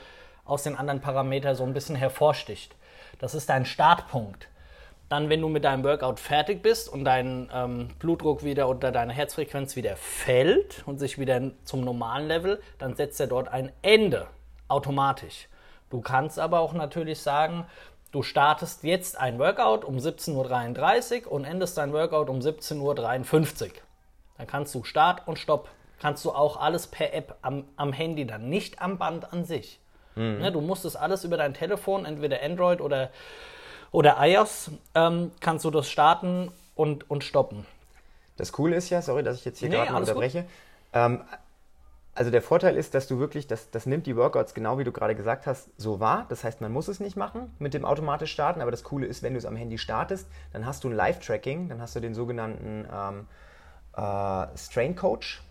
aus 0.43 0.63
den 0.63 0.75
anderen 0.77 0.99
Parametern 1.01 1.55
so 1.55 1.63
ein 1.63 1.73
bisschen 1.73 1.95
hervorsticht. 1.95 2.75
Das 3.19 3.33
ist 3.33 3.49
dein 3.49 3.65
Startpunkt. 3.65 4.49
Dann, 5.09 5.29
wenn 5.29 5.41
du 5.41 5.49
mit 5.49 5.63
deinem 5.63 5.83
Workout 5.83 6.19
fertig 6.19 6.63
bist 6.63 6.89
und 6.89 7.05
dein 7.05 7.49
ähm, 7.53 7.89
Blutdruck 7.99 8.43
wieder 8.43 8.67
oder 8.67 8.91
deine 8.91 9.13
Herzfrequenz 9.13 9.75
wieder 9.75 9.95
fällt 9.97 10.83
und 10.87 10.97
sich 10.97 11.19
wieder 11.19 11.51
zum 11.63 11.81
normalen 11.81 12.27
Level, 12.27 12.61
dann 12.79 12.95
setzt 12.95 13.19
er 13.19 13.27
dort 13.27 13.47
ein 13.47 13.71
Ende 13.83 14.27
automatisch. 14.67 15.47
Du 15.91 16.01
kannst 16.01 16.39
aber 16.39 16.59
auch 16.59 16.73
natürlich 16.73 17.19
sagen, 17.19 17.65
du 18.11 18.23
startest 18.23 18.83
jetzt 18.83 19.19
ein 19.19 19.37
Workout 19.37 19.85
um 19.85 19.97
17.33 19.97 21.25
Uhr 21.25 21.31
und 21.31 21.45
endest 21.45 21.77
dein 21.77 21.93
Workout 21.93 22.29
um 22.29 22.39
17.53 22.39 22.81
Uhr. 22.81 23.71
Dann 24.37 24.47
kannst 24.47 24.73
du 24.73 24.83
Start 24.83 25.27
und 25.27 25.37
Stopp. 25.37 25.69
Kannst 26.01 26.25
du 26.25 26.31
auch 26.31 26.57
alles 26.57 26.87
per 26.87 27.13
App 27.13 27.35
am, 27.41 27.65
am 27.77 27.93
Handy 27.93 28.25
dann, 28.25 28.49
nicht 28.49 28.81
am 28.81 28.97
Band 28.97 29.31
an 29.31 29.45
sich. 29.45 29.79
Ne, 30.39 30.51
du 30.51 30.61
musst 30.61 30.85
das 30.85 30.95
alles 30.95 31.25
über 31.25 31.35
dein 31.35 31.53
Telefon, 31.53 32.05
entweder 32.05 32.41
Android 32.41 32.79
oder, 32.79 33.11
oder 33.95 34.17
iOS, 34.19 34.71
ähm, 34.93 35.31
kannst 35.39 35.63
du 35.63 35.71
das 35.71 35.89
starten 35.89 36.51
und, 36.75 37.09
und 37.09 37.23
stoppen. 37.23 37.65
Das 38.35 38.51
Coole 38.51 38.75
ist 38.75 38.89
ja, 38.89 39.01
sorry, 39.01 39.23
dass 39.23 39.37
ich 39.37 39.45
jetzt 39.45 39.59
hier 39.59 39.69
Nee, 39.69 39.75
gerade 39.75 39.93
mal 39.93 39.99
unterbreche. 39.99 40.45
Ähm, 40.91 41.21
also 42.13 42.29
der 42.29 42.41
Vorteil 42.41 42.75
ist, 42.75 42.93
dass 42.93 43.07
du 43.07 43.19
wirklich, 43.19 43.47
das, 43.47 43.71
das 43.71 43.85
nimmt 43.85 44.05
die 44.05 44.17
Workouts 44.17 44.53
genau 44.53 44.77
wie 44.77 44.83
du 44.83 44.91
gerade 44.91 45.15
gesagt 45.15 45.47
hast, 45.47 45.69
so 45.77 46.01
wahr. 46.01 46.25
Das 46.27 46.43
heißt, 46.43 46.59
man 46.59 46.73
muss 46.73 46.89
es 46.89 46.99
nicht 46.99 47.15
machen 47.15 47.53
mit 47.57 47.73
dem 47.73 47.85
automatisch 47.85 48.33
starten, 48.33 48.61
aber 48.61 48.71
das 48.71 48.83
Coole 48.83 49.05
ist, 49.05 49.23
wenn 49.23 49.33
du 49.33 49.37
es 49.37 49.45
am 49.45 49.55
Handy 49.55 49.77
startest, 49.77 50.27
dann 50.51 50.65
hast 50.65 50.83
du 50.83 50.89
ein 50.89 50.93
Live-Tracking, 50.93 51.69
dann 51.69 51.81
hast 51.81 51.95
du 51.95 52.01
den 52.01 52.13
sogenannten 52.13 52.85
ähm, 52.93 53.27
äh, 53.95 54.57
Strain 54.57 54.97
Coach, 54.97 55.41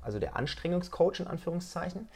also 0.00 0.18
der 0.18 0.34
Anstrengungscoach 0.34 1.20
in 1.20 1.26
Anführungszeichen. 1.26 2.08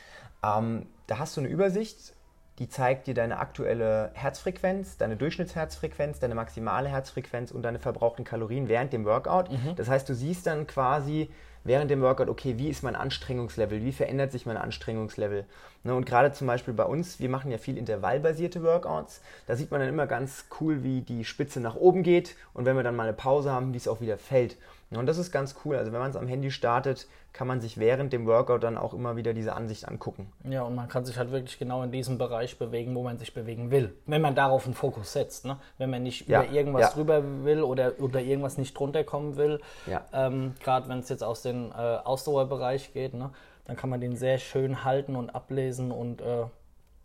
Ähm, 0.43 0.87
da 1.07 1.19
hast 1.19 1.37
du 1.37 1.43
eine 1.43 1.51
Übersicht, 1.51 2.15
die 2.59 2.69
zeigt 2.69 3.07
dir 3.07 3.15
deine 3.15 3.39
aktuelle 3.39 4.11
Herzfrequenz, 4.15 4.97
deine 4.97 5.17
Durchschnittsherzfrequenz, 5.17 6.19
deine 6.21 6.35
maximale 6.35 6.89
Herzfrequenz 6.89 7.51
und 7.51 7.63
deine 7.63 7.79
verbrauchten 7.79 8.25
Kalorien 8.25 8.69
während 8.69 8.93
dem 8.93 9.05
Workout. 9.05 9.49
Das 9.77 9.89
heißt, 9.89 10.09
du 10.09 10.15
siehst 10.15 10.47
dann 10.47 10.67
quasi 10.67 11.31
während 11.65 11.91
dem 11.91 12.01
Workout, 12.01 12.29
okay, 12.29 12.59
wie 12.59 12.69
ist 12.69 12.83
mein 12.83 12.97
Anstrengungslevel, 12.97 13.83
wie 13.83 13.93
verändert 13.93 14.33
sich 14.33 14.47
mein 14.47 14.57
Anstrengungslevel. 14.57 15.45
Ne, 15.83 15.95
und 15.95 16.07
gerade 16.07 16.33
zum 16.33 16.47
Beispiel 16.47 16.75
bei 16.75 16.85
uns, 16.85 17.21
wir 17.21 17.29
machen 17.29 17.51
ja 17.51 17.59
viel 17.59 17.77
intervallbasierte 17.77 18.63
Workouts, 18.63 19.21
da 19.47 19.57
sieht 19.57 19.71
man 19.71 19.81
dann 19.81 19.89
immer 19.89 20.07
ganz 20.07 20.47
cool, 20.61 20.83
wie 20.83 21.03
die 21.03 21.25
Spitze 21.25 21.61
nach 21.61 21.75
oben 21.75 22.03
geht 22.03 22.37
und 22.55 22.65
wenn 22.65 22.77
wir 22.77 22.83
dann 22.83 22.97
mal 22.97 23.05
eine 23.05 23.13
Pause 23.13 23.53
haben, 23.53 23.73
wie 23.73 23.79
es 23.79 23.89
auch 23.89 24.01
wieder 24.01 24.17
fällt. 24.17 24.57
Und 24.91 25.07
das 25.07 25.19
ist 25.19 25.33
ganz 25.33 25.57
cool. 25.65 25.77
Also 25.77 25.93
wenn 25.93 25.99
man 25.99 26.11
es 26.11 26.17
am 26.17 26.29
Handy 26.29 26.51
startet, 26.51 27.09
kann 27.33 27.49
man 27.49 27.61
sich 27.61 27.77
während 27.77 28.13
dem 28.13 28.25
Workout 28.27 28.63
dann 28.63 28.79
auch 28.79 28.95
immer 28.95 29.17
wieder 29.17 29.35
diese 29.35 29.55
Ansicht 29.55 29.89
angucken. 29.89 30.33
Ja, 30.49 30.63
und 30.63 30.75
man 30.75 30.89
kann 30.89 31.05
sich 31.05 31.19
halt 31.19 31.33
wirklich 31.33 31.59
genau 31.59 31.83
in 31.83 31.91
diesem 31.91 32.19
Bereich 32.19 32.59
bewegen, 32.59 32.95
wo 32.95 33.03
man 33.03 33.19
sich 33.19 33.35
bewegen 33.35 33.71
will. 33.71 33.95
Wenn 34.07 34.23
man 34.23 34.35
darauf 34.35 34.65
einen 34.65 34.75
Fokus 34.75 35.13
setzt. 35.13 35.45
Ne? 35.45 35.59
Wenn 35.79 35.91
man 35.91 36.03
nicht 36.05 36.29
Ja, 36.29 36.45
über 36.45 36.53
irgendwas 36.53 36.83
ja. 36.83 36.91
drüber 36.91 37.45
will 37.45 37.63
oder 37.63 37.97
über 37.99 38.21
irgendwas 38.21 38.59
nicht 38.59 38.79
drunter 38.79 39.03
kommen 39.03 39.37
will. 39.37 39.61
Ja. 39.87 40.05
Ähm, 40.13 40.55
Gerade 40.63 40.89
wenn 40.89 41.01
es 41.01 41.09
jetzt 41.09 41.25
aus 41.25 41.43
dem 41.43 41.73
äh, 41.73 41.75
Ausdauerbereich 41.75 42.93
geht, 42.93 43.15
ne? 43.15 43.31
dann 43.67 43.77
kann 43.77 43.91
man 43.91 44.01
den 44.01 44.17
sehr 44.17 44.39
schön 44.39 44.85
halten 44.85 45.17
und 45.17 45.35
ablesen 45.35 45.91
und 45.91 46.21
äh, 46.21 46.45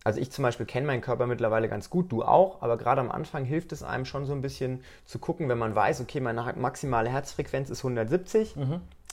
Also 0.03 0.19
ich 0.19 0.31
zum 0.31 0.43
Beispiel 0.43 0.65
kenne 0.65 0.87
meinen 0.87 1.01
Körper 1.01 1.27
mittlerweile 1.27 1.69
ganz 1.69 1.89
gut, 1.89 2.11
du 2.11 2.23
auch, 2.23 2.61
aber 2.61 2.77
gerade 2.77 3.01
am 3.01 3.11
Anfang 3.11 3.45
hilft 3.45 3.71
es 3.71 3.83
einem 3.83 4.05
schon 4.05 4.25
so 4.25 4.33
ein 4.33 4.41
bisschen 4.41 4.83
zu 5.05 5.19
gucken, 5.19 5.47
wenn 5.47 5.59
man 5.59 5.75
weiß, 5.75 6.01
okay, 6.01 6.19
meine 6.19 6.53
maximale 6.57 7.09
Herzfrequenz 7.09 7.69
ist 7.69 7.79
170. 7.79 8.55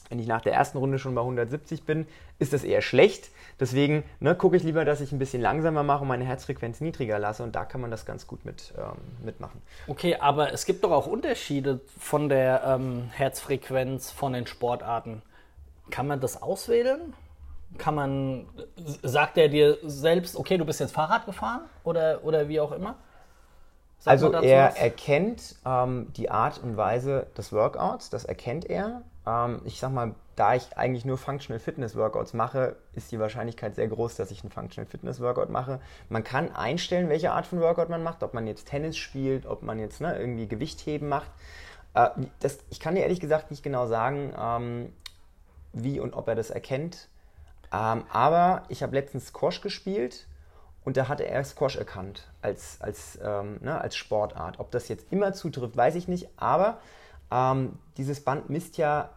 Wenn 0.08 0.18
ich 0.18 0.26
nach 0.26 0.40
der 0.40 0.54
ersten 0.54 0.78
Runde 0.78 0.98
schon 0.98 1.14
bei 1.14 1.20
170 1.20 1.84
bin, 1.84 2.06
ist 2.38 2.52
das 2.52 2.64
eher 2.64 2.80
schlecht. 2.80 3.30
Deswegen 3.60 4.04
ne, 4.20 4.34
gucke 4.34 4.56
ich 4.56 4.62
lieber, 4.62 4.84
dass 4.84 5.00
ich 5.00 5.12
ein 5.12 5.18
bisschen 5.18 5.42
langsamer 5.42 5.82
mache 5.82 6.02
und 6.02 6.08
meine 6.08 6.24
Herzfrequenz 6.24 6.80
niedriger 6.80 7.18
lasse 7.18 7.42
und 7.42 7.54
da 7.54 7.64
kann 7.64 7.80
man 7.80 7.90
das 7.90 8.06
ganz 8.06 8.26
gut 8.26 8.44
mit, 8.44 8.72
ähm, 8.78 8.96
mitmachen. 9.24 9.60
Okay, 9.86 10.16
aber 10.16 10.52
es 10.52 10.64
gibt 10.64 10.84
doch 10.84 10.92
auch 10.92 11.06
Unterschiede 11.06 11.80
von 11.98 12.28
der 12.28 12.62
ähm, 12.64 13.10
Herzfrequenz 13.12 14.10
von 14.10 14.32
den 14.32 14.46
Sportarten. 14.46 15.22
Kann 15.90 16.06
man 16.06 16.20
das 16.20 16.40
auswählen? 16.40 17.14
Kann 17.76 17.94
man, 17.94 18.46
sagt 19.02 19.36
er 19.36 19.48
dir 19.48 19.78
selbst, 19.82 20.36
okay, 20.36 20.56
du 20.56 20.64
bist 20.64 20.80
jetzt 20.80 20.92
Fahrrad 20.92 21.26
gefahren 21.26 21.62
oder, 21.84 22.24
oder 22.24 22.48
wie 22.48 22.60
auch 22.60 22.72
immer? 22.72 22.96
Sagt 23.98 24.08
Also 24.08 24.32
er 24.32 24.68
was? 24.68 24.76
erkennt 24.76 25.56
ähm, 25.66 26.12
die 26.16 26.30
Art 26.30 26.62
und 26.62 26.76
Weise 26.76 27.26
des 27.36 27.52
Workouts, 27.52 28.10
das 28.10 28.24
erkennt 28.24 28.68
er. 28.70 29.02
Ähm, 29.26 29.60
ich 29.64 29.80
sag 29.80 29.92
mal, 29.92 30.14
da 30.36 30.54
ich 30.54 30.76
eigentlich 30.78 31.04
nur 31.04 31.18
Functional 31.18 31.58
Fitness 31.58 31.96
Workouts 31.96 32.32
mache, 32.32 32.76
ist 32.94 33.10
die 33.10 33.18
Wahrscheinlichkeit 33.18 33.74
sehr 33.74 33.88
groß, 33.88 34.14
dass 34.14 34.30
ich 34.30 34.42
einen 34.42 34.52
Functional 34.52 34.88
Fitness 34.88 35.20
Workout 35.20 35.50
mache. 35.50 35.80
Man 36.08 36.22
kann 36.22 36.54
einstellen, 36.54 37.08
welche 37.08 37.32
Art 37.32 37.46
von 37.46 37.60
Workout 37.60 37.88
man 37.88 38.04
macht, 38.04 38.22
ob 38.22 38.34
man 38.34 38.46
jetzt 38.46 38.68
Tennis 38.68 38.96
spielt, 38.96 39.46
ob 39.46 39.62
man 39.62 39.80
jetzt 39.80 40.00
ne, 40.00 40.16
irgendwie 40.16 40.46
Gewichtheben 40.46 41.08
macht. 41.08 41.30
Äh, 41.94 42.10
das, 42.38 42.58
ich 42.70 42.78
kann 42.78 42.94
dir 42.94 43.02
ehrlich 43.02 43.20
gesagt 43.20 43.50
nicht 43.50 43.64
genau 43.64 43.88
sagen, 43.88 44.32
ähm, 44.38 44.92
wie 45.72 45.98
und 45.98 46.14
ob 46.14 46.28
er 46.28 46.36
das 46.36 46.50
erkennt. 46.50 47.08
Ähm, 47.72 48.04
aber 48.10 48.62
ich 48.68 48.82
habe 48.82 48.94
letztens 48.94 49.28
Squash 49.28 49.60
gespielt 49.60 50.26
und 50.84 50.96
da 50.96 51.08
hatte 51.08 51.26
er 51.26 51.44
Squash 51.44 51.76
erkannt 51.76 52.28
als, 52.40 52.80
als, 52.80 53.18
ähm, 53.22 53.58
ne, 53.60 53.80
als 53.80 53.96
Sportart. 53.96 54.58
Ob 54.58 54.70
das 54.70 54.88
jetzt 54.88 55.12
immer 55.12 55.32
zutrifft, 55.32 55.76
weiß 55.76 55.94
ich 55.96 56.08
nicht. 56.08 56.28
Aber 56.36 56.78
ähm, 57.30 57.78
dieses 57.96 58.24
Band 58.24 58.48
misst 58.48 58.78
ja 58.78 59.10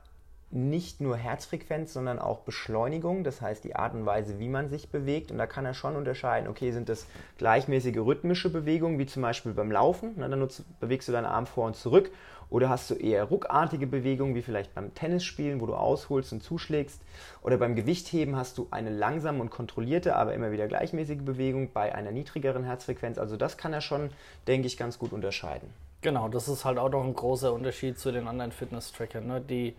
nicht 0.52 1.00
nur 1.00 1.16
Herzfrequenz, 1.16 1.94
sondern 1.94 2.20
auch 2.20 2.40
Beschleunigung, 2.40 3.24
das 3.24 3.42
heißt 3.42 3.64
die 3.64 3.76
Art 3.76 3.94
und 3.94 4.06
Weise, 4.06 4.38
wie 4.38 4.50
man 4.50 4.68
sich 4.68 4.90
bewegt. 4.90 5.32
Und 5.32 5.38
da 5.38 5.48
kann 5.48 5.66
er 5.66 5.74
schon 5.74 5.96
unterscheiden, 5.96 6.50
okay, 6.50 6.72
sind 6.74 6.90
das 6.90 7.08
gleichmäßige 7.38 7.98
rhythmische 7.98 8.50
Bewegungen, 8.50 9.00
wie 9.00 9.06
zum 9.06 9.22
Beispiel 9.22 9.54
beim 9.54 9.72
Laufen, 9.72 10.18
ne, 10.18 10.30
dann 10.30 10.46
bewegst 10.80 11.08
du 11.08 11.14
deinen 11.14 11.26
Arm 11.26 11.46
vor 11.46 11.68
und 11.68 11.78
zurück, 11.78 12.12
oder 12.52 12.70
hast 12.70 12.92
du 12.92 12.94
eher 12.94 13.24
ruckartige 13.24 13.88
Bewegungen, 13.88 14.36
wie 14.36 14.44
vielleicht 14.44 14.76
beim 14.76 14.94
Tennisspielen, 14.94 15.60
wo 15.60 15.66
du 15.66 15.74
ausholst 15.74 16.32
und 16.34 16.44
zuschlägst, 16.44 17.02
oder 17.42 17.58
beim 17.58 17.76
Gewichtheben 17.76 18.36
hast 18.36 18.60
du 18.60 18.68
eine 18.70 18.92
langsame 18.92 19.42
und 19.42 19.50
kontrollierte, 19.50 20.16
aber 20.16 20.36
immer 20.36 20.52
wieder 20.52 20.68
gleichmäßige 20.68 21.24
Bewegung 21.24 21.72
bei 21.74 21.96
einer 21.96 22.12
niedrigeren 22.12 22.64
Herzfrequenz. 22.64 23.18
Also 23.18 23.38
das 23.38 23.58
kann 23.58 23.74
er 23.74 23.82
schon, 23.82 24.12
denke 24.48 24.68
ich, 24.68 24.78
ganz 24.78 25.00
gut 25.00 25.14
unterscheiden. 25.14 25.70
Genau, 26.02 26.30
das 26.30 26.48
ist 26.48 26.64
halt 26.66 26.78
auch 26.78 26.90
noch 26.90 27.04
ein 27.04 27.16
großer 27.16 27.52
Unterschied 27.52 27.98
zu 27.98 28.12
den 28.12 28.28
anderen 28.28 28.52
Fitness-Trackern. 28.52 29.26
Ne? 29.26 29.42
Die 29.42 29.76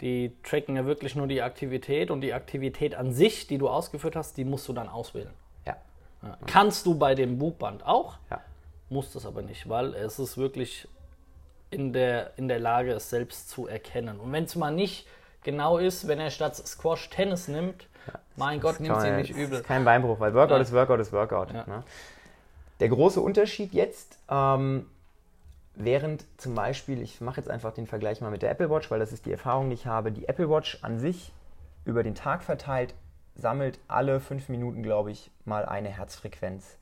die 0.00 0.32
tracken 0.44 0.76
ja 0.76 0.86
wirklich 0.86 1.16
nur 1.16 1.26
die 1.26 1.42
Aktivität 1.42 2.10
und 2.10 2.20
die 2.20 2.32
Aktivität 2.32 2.94
an 2.94 3.12
sich, 3.12 3.46
die 3.46 3.58
du 3.58 3.68
ausgeführt 3.68 4.14
hast, 4.14 4.36
die 4.36 4.44
musst 4.44 4.68
du 4.68 4.72
dann 4.72 4.88
auswählen. 4.88 5.32
Ja. 5.66 5.76
ja. 6.22 6.38
Kannst 6.46 6.86
du 6.86 6.94
bei 6.94 7.14
dem 7.14 7.38
Buchband 7.38 7.84
auch, 7.84 8.18
ja. 8.30 8.40
musst 8.90 9.16
es 9.16 9.26
aber 9.26 9.42
nicht, 9.42 9.68
weil 9.68 9.94
es 9.94 10.18
ist 10.18 10.38
wirklich 10.38 10.86
in 11.70 11.92
der, 11.92 12.32
in 12.36 12.48
der 12.48 12.58
Lage, 12.58 12.92
es 12.92 13.10
selbst 13.10 13.50
zu 13.50 13.66
erkennen. 13.66 14.20
Und 14.20 14.32
wenn 14.32 14.44
es 14.44 14.56
mal 14.56 14.70
nicht 14.70 15.06
genau 15.42 15.78
ist, 15.78 16.08
wenn 16.08 16.20
er 16.20 16.30
statt 16.30 16.56
Squash 16.56 17.10
Tennis 17.10 17.48
nimmt, 17.48 17.86
ja, 18.06 18.14
mein 18.36 18.60
Gott, 18.60 18.80
nimmt 18.80 19.00
sie 19.00 19.10
nicht 19.10 19.30
übel. 19.30 19.58
Ist 19.58 19.66
kein 19.66 19.84
Beinbruch, 19.84 20.18
weil 20.20 20.34
Workout 20.34 20.60
ist 20.60 20.72
Workout 20.72 21.00
ist 21.00 21.12
Workout. 21.12 21.52
Ne? 21.52 21.82
Der 22.80 22.88
große 22.88 23.20
Unterschied 23.20 23.72
jetzt, 23.72 24.18
ähm, 24.30 24.86
Während 25.80 26.24
zum 26.38 26.56
Beispiel, 26.56 27.00
ich 27.02 27.20
mache 27.20 27.36
jetzt 27.36 27.48
einfach 27.48 27.72
den 27.72 27.86
Vergleich 27.86 28.20
mal 28.20 28.32
mit 28.32 28.42
der 28.42 28.50
Apple 28.50 28.68
Watch, 28.68 28.90
weil 28.90 28.98
das 28.98 29.12
ist 29.12 29.26
die 29.26 29.30
Erfahrung, 29.30 29.68
die 29.70 29.74
ich 29.74 29.86
habe, 29.86 30.10
die 30.10 30.26
Apple 30.26 30.50
Watch 30.50 30.80
an 30.82 30.98
sich 30.98 31.32
über 31.84 32.02
den 32.02 32.16
Tag 32.16 32.42
verteilt 32.42 32.94
sammelt 33.38 33.78
alle 33.86 34.18
fünf 34.20 34.48
Minuten, 34.48 34.82
glaube 34.82 35.12
ich, 35.12 35.30
mal 35.44 35.64
eine 35.64 35.88
Herzfrequenz. 35.88 36.76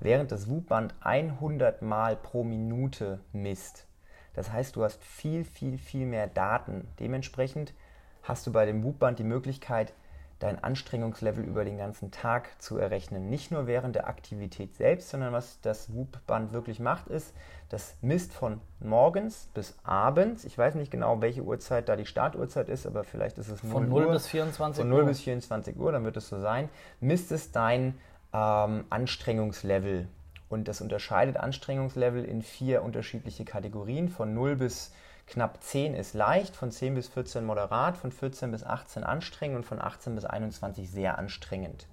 Während 0.00 0.32
das 0.32 0.48
Whoop-Band 0.48 0.94
100 1.00 1.82
Mal 1.82 2.16
pro 2.16 2.42
Minute 2.42 3.20
misst. 3.32 3.86
Das 4.34 4.52
heißt, 4.52 4.76
du 4.76 4.84
hast 4.84 5.02
viel, 5.02 5.44
viel, 5.44 5.78
viel 5.78 6.06
mehr 6.06 6.26
Daten. 6.26 6.86
Dementsprechend 6.98 7.74
hast 8.22 8.46
du 8.46 8.52
bei 8.52 8.66
dem 8.66 8.84
Whoop-Band 8.84 9.18
die 9.18 9.24
Möglichkeit, 9.24 9.92
dein 10.40 10.62
Anstrengungslevel 10.62 11.44
über 11.44 11.64
den 11.64 11.76
ganzen 11.76 12.10
Tag 12.10 12.60
zu 12.62 12.78
errechnen. 12.78 13.28
Nicht 13.28 13.50
nur 13.50 13.66
während 13.66 13.94
der 13.94 14.08
Aktivität 14.08 14.74
selbst, 14.74 15.10
sondern 15.10 15.32
was 15.32 15.60
das 15.60 15.92
Whoop-Band 15.94 16.52
wirklich 16.52 16.80
macht, 16.80 17.08
ist, 17.08 17.34
das 17.68 17.94
misst 18.00 18.32
von 18.32 18.60
morgens 18.80 19.48
bis 19.54 19.76
abends. 19.84 20.44
Ich 20.44 20.56
weiß 20.56 20.74
nicht 20.74 20.90
genau, 20.90 21.20
welche 21.20 21.42
Uhrzeit 21.42 21.88
da 21.88 21.94
die 21.94 22.06
Startuhrzeit 22.06 22.68
ist, 22.68 22.86
aber 22.86 23.04
vielleicht 23.04 23.38
ist 23.38 23.48
es 23.48 23.62
0 23.62 23.72
von 23.72 23.88
0 23.88 24.06
Uhr, 24.06 24.12
bis 24.12 24.26
24 24.28 24.82
Uhr. 24.82 24.90
Von 24.90 24.98
0 24.98 25.04
bis 25.04 25.20
24 25.20 25.76
Uhr, 25.76 25.92
dann 25.92 26.04
wird 26.04 26.16
es 26.16 26.28
so 26.28 26.40
sein. 26.40 26.70
Misst 27.00 27.30
es 27.32 27.52
dein 27.52 27.98
ähm, 28.32 28.84
Anstrengungslevel. 28.88 30.08
Und 30.50 30.68
das 30.68 30.82
unterscheidet 30.82 31.38
Anstrengungslevel 31.38 32.24
in 32.24 32.42
vier 32.42 32.82
unterschiedliche 32.82 33.44
Kategorien. 33.44 34.08
Von 34.08 34.34
0 34.34 34.56
bis 34.56 34.92
knapp 35.28 35.62
10 35.62 35.94
ist 35.94 36.12
leicht, 36.12 36.56
von 36.56 36.72
10 36.72 36.96
bis 36.96 37.08
14 37.08 37.44
moderat, 37.44 37.96
von 37.96 38.10
14 38.10 38.50
bis 38.50 38.64
18 38.64 39.04
anstrengend 39.04 39.58
und 39.58 39.64
von 39.64 39.80
18 39.80 40.16
bis 40.16 40.24
21 40.24 40.90
sehr 40.90 41.18
anstrengend. 41.18 41.86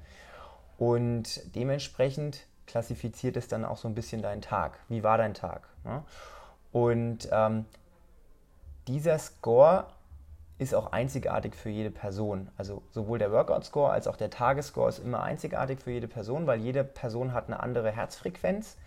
Und 0.77 1.55
dementsprechend 1.55 2.45
klassifiziert 2.65 3.37
es 3.37 3.47
dann 3.47 3.63
auch 3.63 3.77
so 3.77 3.87
ein 3.87 3.95
bisschen 3.95 4.23
deinen 4.23 4.41
Tag. 4.41 4.79
Wie 4.89 5.03
war 5.03 5.19
dein 5.19 5.35
Tag? 5.35 5.69
Ne? 5.83 6.03
Und 6.71 7.29
ähm, 7.31 7.65
dieser 8.87 9.19
Score 9.19 9.85
ist 10.59 10.73
auch 10.73 10.91
einzigartig 10.91 11.55
für 11.55 11.69
jede 11.69 11.91
Person. 11.91 12.49
Also 12.57 12.81
sowohl 12.91 13.19
der 13.19 13.31
Workout-Score 13.31 13.91
als 13.91 14.07
auch 14.07 14.15
der 14.15 14.29
Tagesscore 14.29 14.89
ist 14.89 14.99
immer 14.99 15.21
einzigartig 15.21 15.81
für 15.81 15.91
jede 15.91 16.07
Person, 16.07 16.47
weil 16.47 16.59
jede 16.59 16.83
Person 16.83 17.33
hat 17.33 17.47
eine 17.47 17.59
andere 17.59 17.91
Herzfrequenz. 17.91 18.77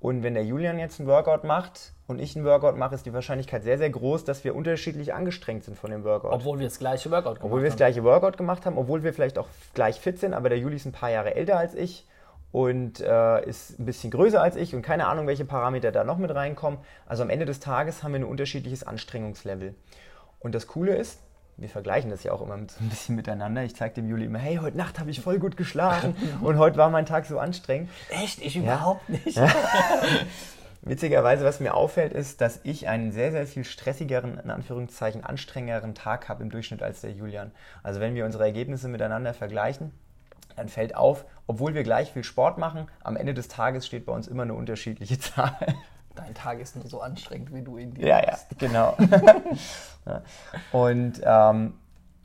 Und 0.00 0.22
wenn 0.22 0.34
der 0.34 0.44
Julian 0.44 0.78
jetzt 0.78 1.00
einen 1.00 1.08
Workout 1.08 1.44
macht 1.44 1.92
und 2.08 2.18
ich 2.18 2.36
einen 2.36 2.44
Workout 2.44 2.76
mache, 2.76 2.94
ist 2.94 3.06
die 3.06 3.14
Wahrscheinlichkeit 3.14 3.62
sehr, 3.62 3.78
sehr 3.78 3.88
groß, 3.88 4.24
dass 4.24 4.44
wir 4.44 4.54
unterschiedlich 4.54 5.14
angestrengt 5.14 5.64
sind 5.64 5.78
von 5.78 5.90
dem 5.90 6.04
Workout. 6.04 6.32
Obwohl 6.32 6.58
wir 6.58 6.66
das 6.66 6.78
gleiche 6.78 7.10
Workout 7.10 7.22
gemacht 7.22 7.40
haben. 7.40 7.46
Obwohl 7.46 7.62
wir 7.62 7.70
das 7.70 7.76
gleiche 7.76 8.04
Workout 8.04 8.36
gemacht 8.36 8.66
haben, 8.66 8.76
obwohl 8.76 9.02
wir 9.02 9.14
vielleicht 9.14 9.38
auch 9.38 9.48
gleich 9.72 10.00
fit 10.00 10.18
sind, 10.18 10.34
aber 10.34 10.48
der 10.48 10.58
Juli 10.58 10.76
ist 10.76 10.84
ein 10.84 10.92
paar 10.92 11.10
Jahre 11.10 11.34
älter 11.34 11.56
als 11.56 11.74
ich 11.74 12.06
und 12.52 13.00
äh, 13.00 13.48
ist 13.48 13.80
ein 13.80 13.86
bisschen 13.86 14.10
größer 14.10 14.42
als 14.42 14.56
ich 14.56 14.74
und 14.74 14.82
keine 14.82 15.06
Ahnung, 15.06 15.26
welche 15.26 15.44
Parameter 15.44 15.90
da 15.90 16.04
noch 16.04 16.18
mit 16.18 16.34
reinkommen. 16.34 16.80
Also 17.06 17.22
am 17.22 17.30
Ende 17.30 17.46
des 17.46 17.60
Tages 17.60 18.02
haben 18.02 18.12
wir 18.12 18.20
ein 18.20 18.24
unterschiedliches 18.24 18.86
Anstrengungslevel. 18.86 19.74
Und 20.44 20.54
das 20.54 20.66
Coole 20.66 20.94
ist, 20.94 21.20
wir 21.56 21.70
vergleichen 21.70 22.10
das 22.10 22.22
ja 22.22 22.32
auch 22.32 22.42
immer 22.42 22.58
so 22.58 22.84
ein 22.84 22.90
bisschen 22.90 23.16
miteinander. 23.16 23.64
Ich 23.64 23.74
zeige 23.74 23.94
dem 23.94 24.10
Juli 24.10 24.26
immer, 24.26 24.38
hey, 24.38 24.56
heute 24.56 24.76
Nacht 24.76 25.00
habe 25.00 25.10
ich 25.10 25.20
voll 25.20 25.38
gut 25.38 25.56
geschlafen 25.56 26.14
und 26.42 26.58
heute 26.58 26.76
war 26.76 26.90
mein 26.90 27.06
Tag 27.06 27.24
so 27.24 27.38
anstrengend. 27.38 27.88
Echt? 28.10 28.42
Ich 28.42 28.54
überhaupt 28.54 29.08
ja. 29.08 29.18
nicht. 29.24 29.40
Witzigerweise, 30.82 31.46
was 31.46 31.60
mir 31.60 31.72
auffällt, 31.72 32.12
ist, 32.12 32.42
dass 32.42 32.60
ich 32.62 32.88
einen 32.88 33.10
sehr, 33.10 33.32
sehr 33.32 33.46
viel 33.46 33.64
stressigeren, 33.64 34.38
in 34.38 34.50
Anführungszeichen 34.50 35.24
anstrengenderen 35.24 35.94
Tag 35.94 36.28
habe 36.28 36.42
im 36.42 36.50
Durchschnitt 36.50 36.82
als 36.82 37.00
der 37.00 37.12
Julian. 37.12 37.50
Also 37.82 38.00
wenn 38.00 38.14
wir 38.14 38.26
unsere 38.26 38.44
Ergebnisse 38.44 38.88
miteinander 38.88 39.32
vergleichen, 39.32 39.92
dann 40.56 40.68
fällt 40.68 40.94
auf, 40.94 41.24
obwohl 41.46 41.72
wir 41.72 41.84
gleich 41.84 42.12
viel 42.12 42.22
Sport 42.22 42.58
machen, 42.58 42.86
am 43.02 43.16
Ende 43.16 43.32
des 43.32 43.48
Tages 43.48 43.86
steht 43.86 44.04
bei 44.04 44.12
uns 44.12 44.28
immer 44.28 44.42
eine 44.42 44.52
unterschiedliche 44.52 45.18
Zahl. 45.18 45.56
Dein 46.14 46.34
Tag 46.34 46.60
ist 46.60 46.76
nur 46.76 46.86
so 46.86 47.00
anstrengend, 47.00 47.52
wie 47.52 47.62
du 47.62 47.76
ihn 47.76 47.94
dir 47.94 48.06
Ja, 48.06 48.22
ja, 48.22 48.38
genau. 48.58 48.96
Und 50.72 51.20
ähm, 51.24 51.74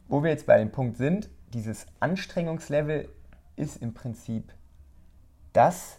wo 0.07 0.23
wir 0.23 0.31
jetzt 0.31 0.45
bei 0.45 0.57
dem 0.57 0.71
Punkt 0.71 0.97
sind, 0.97 1.29
dieses 1.53 1.85
Anstrengungslevel 1.99 3.09
ist 3.55 3.77
im 3.77 3.93
Prinzip 3.93 4.53
das, 5.53 5.97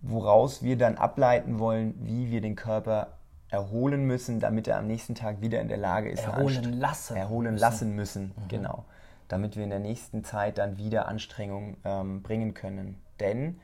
woraus 0.00 0.62
wir 0.62 0.76
dann 0.76 0.96
ableiten 0.96 1.58
wollen, 1.58 1.94
wie 2.00 2.30
wir 2.30 2.40
den 2.40 2.56
Körper 2.56 3.18
erholen 3.50 4.06
müssen, 4.06 4.40
damit 4.40 4.66
er 4.66 4.78
am 4.78 4.86
nächsten 4.86 5.14
Tag 5.14 5.42
wieder 5.42 5.60
in 5.60 5.68
der 5.68 5.76
Lage 5.76 6.10
ist. 6.10 6.24
Erholen 6.24 6.72
lassen. 6.80 7.16
Erholen 7.16 7.52
müssen. 7.52 7.60
lassen 7.60 7.94
müssen, 7.94 8.24
mhm. 8.24 8.48
genau 8.48 8.84
damit 9.32 9.56
wir 9.56 9.64
in 9.64 9.70
der 9.70 9.78
nächsten 9.78 10.24
Zeit 10.24 10.58
dann 10.58 10.76
wieder 10.76 11.08
Anstrengung 11.08 11.78
ähm, 11.84 12.22
bringen 12.22 12.52
können. 12.52 13.00
Denn 13.18 13.58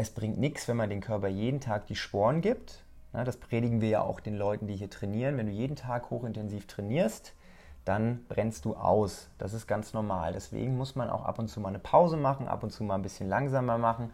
es 0.00 0.10
bringt 0.10 0.38
nichts, 0.38 0.66
wenn 0.66 0.78
man 0.78 0.88
den 0.88 1.00
Körper 1.02 1.28
jeden 1.28 1.60
Tag 1.60 1.86
die 1.86 1.94
Sporen 1.94 2.40
gibt. 2.40 2.82
Na, 3.12 3.24
das 3.24 3.36
predigen 3.36 3.80
wir 3.80 3.88
ja 3.88 4.00
auch 4.02 4.20
den 4.20 4.36
Leuten, 4.36 4.66
die 4.66 4.76
hier 4.76 4.88
trainieren. 4.88 5.36
Wenn 5.36 5.46
du 5.46 5.52
jeden 5.52 5.76
Tag 5.76 6.10
hochintensiv 6.10 6.66
trainierst, 6.66 7.34
dann 7.84 8.24
brennst 8.28 8.64
du 8.64 8.76
aus. 8.76 9.28
Das 9.36 9.52
ist 9.52 9.66
ganz 9.66 9.92
normal. 9.92 10.32
Deswegen 10.32 10.76
muss 10.76 10.94
man 10.94 11.10
auch 11.10 11.24
ab 11.24 11.38
und 11.38 11.48
zu 11.48 11.60
mal 11.60 11.68
eine 11.68 11.78
Pause 11.78 12.16
machen, 12.16 12.48
ab 12.48 12.62
und 12.62 12.70
zu 12.70 12.82
mal 12.82 12.94
ein 12.94 13.02
bisschen 13.02 13.28
langsamer 13.28 13.78
machen. 13.78 14.10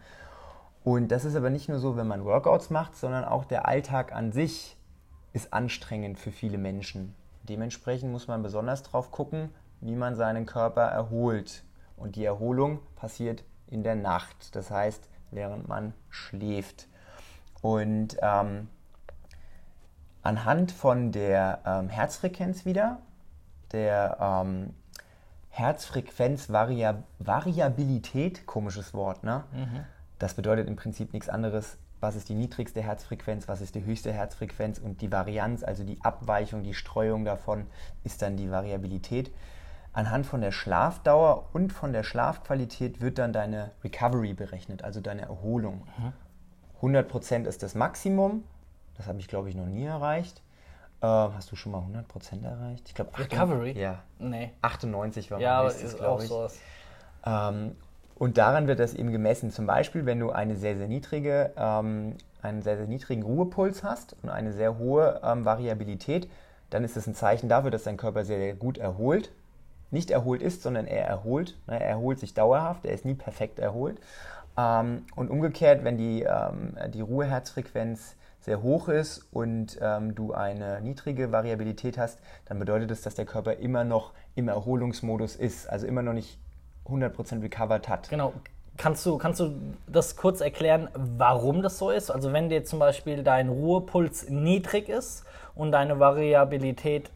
Und 0.83 1.09
das 1.09 1.25
ist 1.25 1.35
aber 1.35 1.49
nicht 1.49 1.69
nur 1.69 1.79
so, 1.79 1.95
wenn 1.95 2.07
man 2.07 2.25
Workouts 2.25 2.69
macht, 2.69 2.95
sondern 2.95 3.23
auch 3.23 3.45
der 3.45 3.67
Alltag 3.67 4.13
an 4.13 4.31
sich 4.31 4.77
ist 5.33 5.53
anstrengend 5.53 6.19
für 6.19 6.31
viele 6.31 6.57
Menschen. 6.57 7.13
Dementsprechend 7.43 8.11
muss 8.11 8.27
man 8.27 8.43
besonders 8.43 8.83
drauf 8.83 9.11
gucken, 9.11 9.51
wie 9.79 9.95
man 9.95 10.15
seinen 10.15 10.45
Körper 10.45 10.83
erholt. 10.83 11.63
Und 11.95 12.15
die 12.15 12.25
Erholung 12.25 12.79
passiert 12.95 13.43
in 13.67 13.83
der 13.83 13.95
Nacht, 13.95 14.55
das 14.55 14.71
heißt, 14.71 15.09
während 15.31 15.67
man 15.67 15.93
schläft. 16.09 16.87
Und 17.61 18.17
ähm, 18.21 18.69
anhand 20.21 20.71
von 20.71 21.11
der 21.11 21.61
ähm, 21.65 21.89
Herzfrequenz 21.89 22.63
wieder, 22.65 22.99
der 23.71 24.17
ähm, 24.19 24.75
Herzfrequenzvariabilität, 25.49 28.45
komisches 28.45 28.93
Wort, 28.93 29.23
ne? 29.23 29.43
Mhm. 29.53 29.85
Das 30.19 30.35
bedeutet 30.35 30.67
im 30.67 30.75
Prinzip 30.75 31.13
nichts 31.13 31.29
anderes. 31.29 31.77
Was 31.99 32.15
ist 32.15 32.29
die 32.29 32.35
niedrigste 32.35 32.79
Herzfrequenz, 32.81 33.47
was 33.47 33.61
ist 33.61 33.73
die 33.73 33.83
höchste 33.83 34.13
Herzfrequenz 34.13 34.77
und 34.77 35.01
die 35.01 35.11
Varianz, 35.11 35.63
also 35.63 35.83
die 35.83 35.99
Abweichung, 36.03 36.61
die 36.61 36.75
Streuung 36.75 37.25
davon, 37.25 37.65
ist 38.03 38.21
dann 38.21 38.37
die 38.37 38.51
Variabilität. 38.51 39.31
Anhand 39.97 40.27
von 40.27 40.41
der 40.41 40.51
Schlafdauer 40.51 41.49
und 41.53 41.73
von 41.73 41.91
der 41.91 42.03
Schlafqualität 42.03 43.01
wird 43.01 43.17
dann 43.17 43.33
deine 43.33 43.71
Recovery 43.83 44.35
berechnet, 44.35 44.83
also 44.83 45.01
deine 45.01 45.23
Erholung. 45.23 45.87
Mhm. 45.97 46.13
100% 46.87 47.45
ist 47.45 47.63
das 47.63 47.73
Maximum, 47.73 48.43
das 48.95 49.07
habe 49.07 49.17
ich 49.17 49.27
glaube 49.27 49.49
ich 49.49 49.55
noch 49.55 49.65
nie 49.65 49.85
erreicht. 49.85 50.43
hast 51.01 51.51
du 51.51 51.55
schon 51.55 51.71
mal 51.71 51.81
100% 51.81 52.45
erreicht? 52.45 52.83
Ich 52.87 52.93
glaube, 52.93 53.17
Recovery? 53.17 53.71
Ja. 53.71 54.03
Nee. 54.19 54.51
98 54.61 55.31
war 55.31 55.39
Ja, 55.39 55.61
aber 55.61 55.73
ist 55.73 55.99
auch 55.99 56.21
ich. 56.21 56.27
sowas. 56.27 56.59
Ähm, 57.25 57.75
und 58.13 58.37
daran 58.37 58.67
wird 58.67 58.77
das 58.79 58.93
eben 58.93 59.11
gemessen. 59.11 59.49
Zum 59.49 59.65
Beispiel, 59.65 60.05
wenn 60.05 60.19
du 60.19 60.29
eine 60.29 60.57
sehr, 60.57 60.77
sehr 60.77 60.87
niedrige, 60.87 61.53
ähm, 61.57 62.17
einen 62.43 62.61
sehr, 62.61 62.77
sehr 62.77 62.85
niedrigen 62.85 63.23
Ruhepuls 63.23 63.83
hast 63.83 64.15
und 64.21 64.29
eine 64.29 64.53
sehr 64.53 64.77
hohe 64.77 65.21
ähm, 65.23 65.43
Variabilität, 65.43 66.29
dann 66.69 66.83
ist 66.83 66.95
das 66.95 67.07
ein 67.07 67.15
Zeichen 67.15 67.49
dafür, 67.49 67.71
dass 67.71 67.81
dein 67.81 67.97
Körper 67.97 68.25
sehr, 68.25 68.37
sehr 68.37 68.53
gut 68.53 68.77
erholt. 68.77 69.31
Nicht 69.91 70.11
erholt 70.11 70.41
ist, 70.41 70.63
sondern 70.63 70.85
er 70.85 71.05
erholt. 71.05 71.57
Ne, 71.67 71.79
er 71.79 71.89
erholt 71.89 72.19
sich 72.19 72.33
dauerhaft, 72.33 72.85
er 72.85 72.93
ist 72.93 73.05
nie 73.05 73.15
perfekt 73.15 73.59
erholt. 73.59 73.99
Ähm, 74.57 75.05
und 75.15 75.29
umgekehrt, 75.29 75.83
wenn 75.83 75.97
die, 75.97 76.23
ähm, 76.23 76.75
die 76.93 77.01
Ruheherzfrequenz 77.01 78.15
sehr 78.41 78.61
hoch 78.61 78.87
ist 78.87 79.27
und 79.31 79.77
ähm, 79.81 80.15
du 80.15 80.33
eine 80.33 80.81
niedrige 80.81 81.31
Variabilität 81.31 81.97
hast, 81.97 82.19
dann 82.45 82.59
bedeutet 82.59 82.89
das, 82.91 83.01
dass 83.01 83.15
der 83.15 83.25
Körper 83.25 83.57
immer 83.57 83.83
noch 83.83 84.13
im 84.35 84.47
Erholungsmodus 84.47 85.35
ist, 85.35 85.69
also 85.69 85.85
immer 85.85 86.01
noch 86.01 86.13
nicht 86.13 86.39
100% 86.85 87.41
recovered 87.41 87.89
hat. 87.89 88.09
Genau. 88.09 88.33
Kannst 88.77 89.05
du, 89.05 89.17
kannst 89.17 89.39
du 89.39 89.59
das 89.87 90.15
kurz 90.15 90.39
erklären, 90.39 90.87
warum 90.93 91.63
das 91.63 91.79
so 91.79 91.89
ist? 91.89 92.11
Also 92.11 92.31
wenn 92.31 92.47
dir 92.47 92.63
zum 92.63 92.77
Beispiel 92.77 93.23
dein 93.23 93.49
Ruhepuls 93.49 94.29
niedrig 94.29 94.87
ist 94.87 95.25
und 95.55 95.71
deine 95.71 95.99
Variabilität 95.99 97.09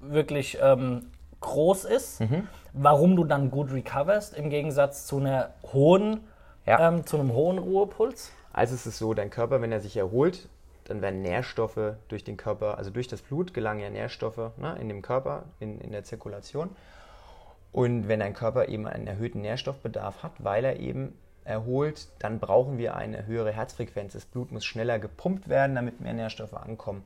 wirklich 0.00 0.58
ähm, 0.60 1.06
groß 1.40 1.84
ist, 1.84 2.20
mhm. 2.20 2.48
warum 2.72 3.16
du 3.16 3.24
dann 3.24 3.50
gut 3.50 3.72
recoverst 3.72 4.36
im 4.36 4.50
Gegensatz 4.50 5.06
zu 5.06 5.18
einer 5.18 5.54
hohen, 5.72 6.20
ja. 6.66 6.88
ähm, 6.88 7.06
zu 7.06 7.18
einem 7.18 7.32
hohen 7.32 7.58
Ruhepuls? 7.58 8.32
Also 8.52 8.74
es 8.74 8.86
ist 8.86 8.98
so, 8.98 9.14
dein 9.14 9.30
Körper, 9.30 9.60
wenn 9.62 9.72
er 9.72 9.80
sich 9.80 9.96
erholt, 9.96 10.48
dann 10.84 11.02
werden 11.02 11.22
Nährstoffe 11.22 11.94
durch 12.08 12.24
den 12.24 12.36
Körper, 12.36 12.78
also 12.78 12.90
durch 12.90 13.08
das 13.08 13.20
Blut 13.20 13.52
gelangen 13.54 13.80
ja 13.80 13.90
Nährstoffe 13.90 14.56
ne, 14.56 14.76
in 14.80 14.88
dem 14.88 15.02
Körper, 15.02 15.44
in, 15.60 15.80
in 15.80 15.92
der 15.92 16.02
Zirkulation. 16.04 16.70
Und 17.72 18.08
wenn 18.08 18.20
dein 18.20 18.32
Körper 18.32 18.68
eben 18.68 18.86
einen 18.86 19.06
erhöhten 19.06 19.42
Nährstoffbedarf 19.42 20.22
hat, 20.22 20.32
weil 20.38 20.64
er 20.64 20.80
eben 20.80 21.16
erholt, 21.44 22.08
dann 22.18 22.40
brauchen 22.40 22.78
wir 22.78 22.96
eine 22.96 23.26
höhere 23.26 23.52
Herzfrequenz. 23.52 24.14
Das 24.14 24.24
Blut 24.24 24.50
muss 24.50 24.64
schneller 24.64 24.98
gepumpt 24.98 25.48
werden, 25.48 25.76
damit 25.76 26.00
mehr 26.00 26.14
Nährstoffe 26.14 26.54
ankommen 26.54 27.04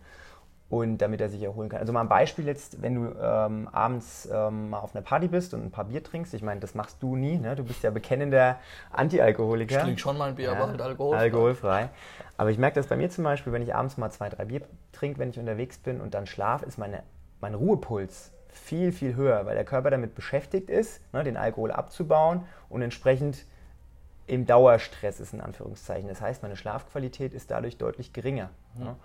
und 0.73 1.03
damit 1.03 1.21
er 1.21 1.29
sich 1.29 1.43
erholen 1.43 1.69
kann. 1.69 1.81
Also 1.81 1.93
mal 1.93 2.01
ein 2.01 2.09
Beispiel 2.09 2.47
jetzt, 2.47 2.81
wenn 2.81 2.95
du 2.95 3.15
ähm, 3.21 3.69
abends 3.73 4.27
ähm, 4.33 4.71
mal 4.71 4.79
auf 4.79 4.97
einer 4.97 5.05
Party 5.05 5.29
bist 5.29 5.53
und 5.53 5.63
ein 5.63 5.71
paar 5.71 5.85
Bier 5.85 6.03
trinkst, 6.03 6.33
ich 6.33 6.41
meine, 6.41 6.61
das 6.61 6.75
machst 6.75 7.03
du 7.03 7.15
nie, 7.15 7.37
ne? 7.37 7.55
du 7.55 7.63
bist 7.63 7.83
ja 7.83 7.91
bekennender 7.91 8.59
Antialkoholiker. 8.91 9.77
Ich 9.77 9.83
trinke 9.83 10.01
schon 10.01 10.17
mal 10.17 10.31
ein 10.31 10.37
Bier, 10.37 10.47
ja, 10.47 10.53
aber 10.53 10.69
halt 10.69 10.81
alkoholfrei. 10.81 11.21
Alkoholfrei. 11.21 11.91
Aber 12.39 12.51
ich 12.51 12.57
merke 12.57 12.77
das 12.77 12.87
bei 12.87 12.97
mir 12.97 13.11
zum 13.11 13.23
Beispiel, 13.23 13.53
wenn 13.53 13.61
ich 13.61 13.75
abends 13.75 13.99
mal 13.99 14.11
zwei, 14.11 14.31
drei 14.31 14.47
Bier 14.47 14.63
trinke, 14.93 15.19
wenn 15.19 15.29
ich 15.29 15.39
unterwegs 15.39 15.77
bin 15.77 16.01
und 16.01 16.15
dann 16.15 16.25
schlafe, 16.25 16.65
ist 16.65 16.79
meine, 16.79 17.03
mein 17.43 17.53
Ruhepuls 17.53 18.33
viel, 18.49 18.93
viel 18.93 19.15
höher, 19.15 19.45
weil 19.45 19.57
der 19.57 19.67
Körper 19.67 19.91
damit 19.91 20.15
beschäftigt 20.15 20.71
ist, 20.71 21.03
ne, 21.13 21.23
den 21.23 21.37
Alkohol 21.37 21.71
abzubauen 21.71 22.45
und 22.71 22.81
entsprechend 22.81 23.45
im 24.27 24.47
Dauerstress 24.47 25.21
ist, 25.21 25.33
in 25.33 25.41
Anführungszeichen. 25.41 26.09
Das 26.09 26.21
heißt, 26.21 26.43
meine 26.43 26.57
Schlafqualität 26.57 27.35
ist 27.35 27.51
dadurch 27.51 27.77
deutlich 27.77 28.13
geringer. 28.13 28.51
Mhm. 28.75 28.97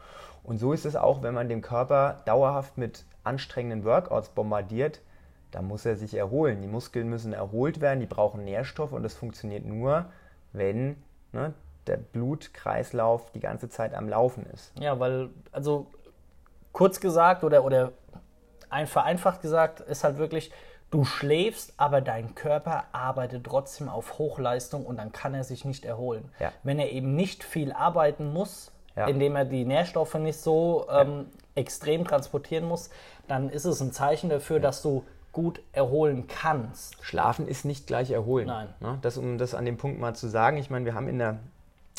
Und 0.43 0.59
so 0.59 0.73
ist 0.73 0.85
es 0.85 0.95
auch, 0.95 1.23
wenn 1.23 1.33
man 1.33 1.49
den 1.49 1.61
Körper 1.61 2.21
dauerhaft 2.25 2.77
mit 2.77 3.05
anstrengenden 3.23 3.83
Workouts 3.83 4.29
bombardiert, 4.29 5.01
da 5.51 5.61
muss 5.61 5.85
er 5.85 5.95
sich 5.95 6.13
erholen. 6.13 6.61
Die 6.61 6.67
Muskeln 6.67 7.09
müssen 7.09 7.33
erholt 7.33 7.81
werden, 7.81 7.99
die 7.99 8.05
brauchen 8.05 8.43
Nährstoffe 8.43 8.93
und 8.93 9.03
das 9.03 9.13
funktioniert 9.13 9.65
nur, 9.65 10.05
wenn 10.53 10.97
ne, 11.31 11.53
der 11.87 11.97
Blutkreislauf 11.97 13.31
die 13.31 13.39
ganze 13.39 13.69
Zeit 13.69 13.93
am 13.93 14.07
Laufen 14.07 14.45
ist. 14.53 14.71
Ja, 14.79 14.99
weil, 14.99 15.29
also 15.51 15.87
kurz 16.73 16.99
gesagt 16.99 17.43
oder, 17.43 17.63
oder 17.63 17.91
ein, 18.69 18.87
vereinfacht 18.87 19.41
gesagt, 19.41 19.79
ist 19.81 20.03
halt 20.03 20.17
wirklich, 20.17 20.51
du 20.91 21.03
schläfst, 21.03 21.73
aber 21.77 22.01
dein 22.01 22.35
Körper 22.35 22.85
arbeitet 22.91 23.43
trotzdem 23.45 23.89
auf 23.89 24.17
Hochleistung 24.17 24.85
und 24.85 24.97
dann 24.97 25.11
kann 25.11 25.33
er 25.33 25.43
sich 25.43 25.65
nicht 25.65 25.85
erholen. 25.85 26.31
Ja. 26.39 26.51
Wenn 26.63 26.79
er 26.79 26.91
eben 26.91 27.15
nicht 27.15 27.43
viel 27.43 27.71
arbeiten 27.71 28.31
muss, 28.31 28.71
ja. 28.95 29.07
indem 29.07 29.35
er 29.35 29.45
die 29.45 29.65
Nährstoffe 29.65 30.15
nicht 30.15 30.39
so 30.39 30.87
ähm, 30.89 31.27
extrem 31.55 32.05
transportieren 32.05 32.65
muss, 32.65 32.89
dann 33.27 33.49
ist 33.49 33.65
es 33.65 33.81
ein 33.81 33.91
Zeichen 33.91 34.29
dafür, 34.29 34.59
dass 34.59 34.81
du 34.81 35.03
gut 35.33 35.61
erholen 35.71 36.27
kannst. 36.27 36.95
Schlafen 37.03 37.47
ist 37.47 37.63
nicht 37.63 37.85
gleich 37.85 38.09
erholen. 38.09 38.47
Nein. 38.47 38.73
Ne? 38.79 38.97
Das, 39.01 39.17
um 39.17 39.37
das 39.37 39.53
an 39.53 39.65
dem 39.65 39.77
Punkt 39.77 39.99
mal 39.99 40.15
zu 40.15 40.27
sagen, 40.27 40.57
ich 40.57 40.69
meine, 40.69 40.85
wir 40.85 40.95
haben 40.95 41.07
in 41.07 41.19
der, 41.19 41.39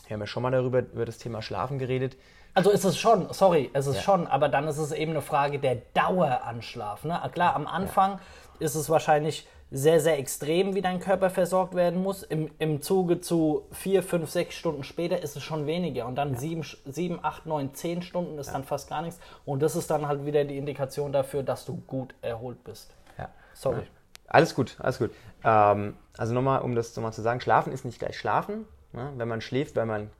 wir 0.06 0.14
haben 0.14 0.20
ja 0.20 0.26
schon 0.26 0.42
mal 0.42 0.50
darüber 0.50 0.80
über 0.80 1.04
das 1.04 1.18
Thema 1.18 1.40
Schlafen 1.40 1.78
geredet. 1.78 2.16
Also 2.54 2.70
ist 2.70 2.84
es 2.84 2.98
schon, 2.98 3.32
sorry, 3.32 3.70
es 3.74 3.86
ist 3.86 3.96
ja. 3.96 4.02
schon, 4.02 4.26
aber 4.26 4.48
dann 4.48 4.66
ist 4.66 4.78
es 4.78 4.90
eben 4.90 5.12
eine 5.12 5.22
Frage 5.22 5.60
der 5.60 5.76
Dauer 5.94 6.40
an 6.44 6.62
Schlaf. 6.62 7.04
Ne? 7.04 7.20
Klar, 7.32 7.54
am 7.54 7.68
Anfang 7.68 8.12
ja. 8.12 8.20
Ist 8.60 8.74
es 8.74 8.90
wahrscheinlich 8.90 9.46
sehr, 9.70 10.00
sehr 10.00 10.18
extrem, 10.18 10.74
wie 10.74 10.80
dein 10.80 10.98
Körper 10.98 11.28
versorgt 11.28 11.74
werden 11.74 12.02
muss. 12.02 12.22
Im, 12.22 12.50
im 12.58 12.80
Zuge 12.80 13.20
zu 13.20 13.66
vier, 13.70 14.02
fünf, 14.02 14.30
sechs 14.30 14.54
Stunden 14.54 14.82
später 14.82 15.22
ist 15.22 15.36
es 15.36 15.42
schon 15.42 15.66
weniger. 15.66 16.06
Und 16.06 16.16
dann 16.16 16.32
ja. 16.32 16.38
sieben, 16.38 16.64
sieben, 16.86 17.18
acht, 17.22 17.44
neun, 17.44 17.74
zehn 17.74 18.00
Stunden 18.00 18.38
ist 18.38 18.52
dann 18.52 18.64
fast 18.64 18.88
gar 18.88 19.02
nichts. 19.02 19.20
Und 19.44 19.62
das 19.62 19.76
ist 19.76 19.90
dann 19.90 20.08
halt 20.08 20.24
wieder 20.24 20.44
die 20.44 20.56
Indikation 20.56 21.12
dafür, 21.12 21.42
dass 21.42 21.66
du 21.66 21.82
gut 21.86 22.14
erholt 22.22 22.64
bist. 22.64 22.94
Ja. 23.18 23.28
Sorry. 23.52 23.82
Alles 24.26 24.54
gut, 24.54 24.76
alles 24.78 24.98
gut. 24.98 25.10
Ähm, 25.44 25.96
also 26.16 26.34
nochmal, 26.34 26.62
um 26.62 26.74
das 26.74 26.96
nochmal 26.96 27.12
zu 27.12 27.22
sagen, 27.22 27.40
Schlafen 27.40 27.72
ist 27.72 27.84
nicht 27.84 27.98
gleich 27.98 28.18
Schlafen. 28.18 28.66
Ne? 28.92 29.12
Wenn 29.16 29.28
man 29.28 29.40
schläft, 29.40 29.76
weil 29.76 29.86
man 29.86 30.10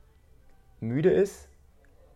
müde 0.79 1.11
ist, 1.11 1.47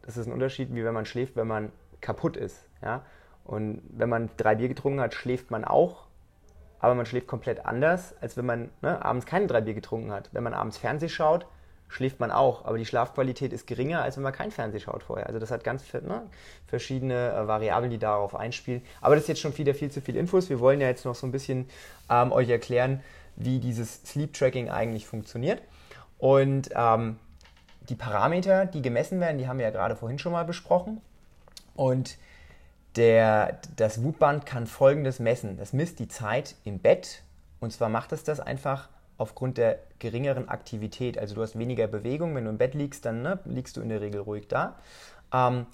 das 0.03 0.17
ist 0.17 0.27
ein 0.27 0.33
Unterschied, 0.33 0.73
wie 0.73 0.83
wenn 0.83 0.93
man 0.93 1.05
schläft, 1.05 1.35
wenn 1.35 1.47
man 1.47 1.71
kaputt 2.01 2.37
ist. 2.37 2.67
Ja? 2.81 3.03
Und 3.43 3.81
wenn 3.89 4.09
man 4.09 4.29
drei 4.37 4.55
Bier 4.55 4.67
getrunken 4.67 5.01
hat, 5.01 5.13
schläft 5.13 5.51
man 5.51 5.65
auch, 5.65 6.07
aber 6.83 6.95
man 6.95 7.05
schläft 7.05 7.27
komplett 7.27 7.65
anders, 7.65 8.13
als 8.19 8.35
wenn 8.35 8.45
man 8.45 8.69
ne, 8.81 9.03
abends 9.05 9.25
keine 9.25 9.47
drei 9.47 9.61
Bier 9.61 9.73
getrunken 9.73 10.11
hat. 10.11 10.27
Wenn 10.33 10.43
man 10.43 10.53
abends 10.53 10.77
Fernseh 10.77 11.07
schaut, 11.07 11.45
schläft 11.87 12.19
man 12.19 12.29
auch, 12.29 12.65
aber 12.65 12.77
die 12.77 12.85
Schlafqualität 12.85 13.53
ist 13.53 13.67
geringer, 13.67 14.01
als 14.01 14.17
wenn 14.17 14.23
man 14.23 14.33
kein 14.33 14.51
Fernseh 14.51 14.81
schaut 14.81 15.01
vorher. 15.01 15.27
Also 15.27 15.39
das 15.39 15.49
hat 15.49 15.63
ganz 15.63 15.85
ne, 15.93 16.23
verschiedene 16.67 17.31
äh, 17.31 17.47
Variablen, 17.47 17.89
die 17.89 17.99
darauf 17.99 18.35
einspielen. 18.35 18.81
Aber 18.99 19.15
das 19.15 19.23
ist 19.23 19.27
jetzt 19.29 19.39
schon 19.39 19.57
wieder 19.57 19.73
viel 19.73 19.91
zu 19.91 20.01
viel 20.01 20.17
Infos. 20.17 20.49
Wir 20.49 20.59
wollen 20.59 20.81
ja 20.81 20.87
jetzt 20.87 21.05
noch 21.05 21.15
so 21.15 21.25
ein 21.25 21.31
bisschen 21.31 21.69
ähm, 22.09 22.33
euch 22.33 22.49
erklären, 22.49 23.01
wie 23.37 23.59
dieses 23.59 24.03
Sleep 24.03 24.33
Tracking 24.33 24.69
eigentlich 24.69 25.07
funktioniert. 25.07 25.61
Und 26.17 26.69
ähm, 26.75 27.17
die 27.87 27.95
Parameter, 27.95 28.65
die 28.65 28.81
gemessen 28.81 29.21
werden, 29.21 29.37
die 29.37 29.47
haben 29.47 29.57
wir 29.57 29.67
ja 29.67 29.71
gerade 29.71 29.95
vorhin 29.95 30.19
schon 30.19 30.33
mal 30.33 30.43
besprochen. 30.43 30.99
Und 31.75 32.17
der, 32.95 33.59
das 33.75 34.03
Wutband 34.03 34.45
kann 34.45 34.67
folgendes 34.67 35.19
messen. 35.19 35.57
Das 35.57 35.73
misst 35.73 35.99
die 35.99 36.07
Zeit 36.07 36.55
im 36.63 36.79
Bett. 36.79 37.23
Und 37.59 37.71
zwar 37.71 37.89
macht 37.89 38.11
es 38.11 38.23
das 38.23 38.39
einfach 38.39 38.89
aufgrund 39.17 39.57
der 39.57 39.79
geringeren 39.99 40.49
Aktivität. 40.49 41.17
Also 41.17 41.35
du 41.35 41.41
hast 41.41 41.57
weniger 41.57 41.87
Bewegung. 41.87 42.35
Wenn 42.35 42.45
du 42.45 42.49
im 42.49 42.57
Bett 42.57 42.73
liegst, 42.73 43.05
dann 43.05 43.21
ne, 43.21 43.39
liegst 43.45 43.77
du 43.77 43.81
in 43.81 43.89
der 43.89 44.01
Regel 44.01 44.21
ruhig 44.21 44.47
da. 44.47 44.75
Ähm, 45.33 45.65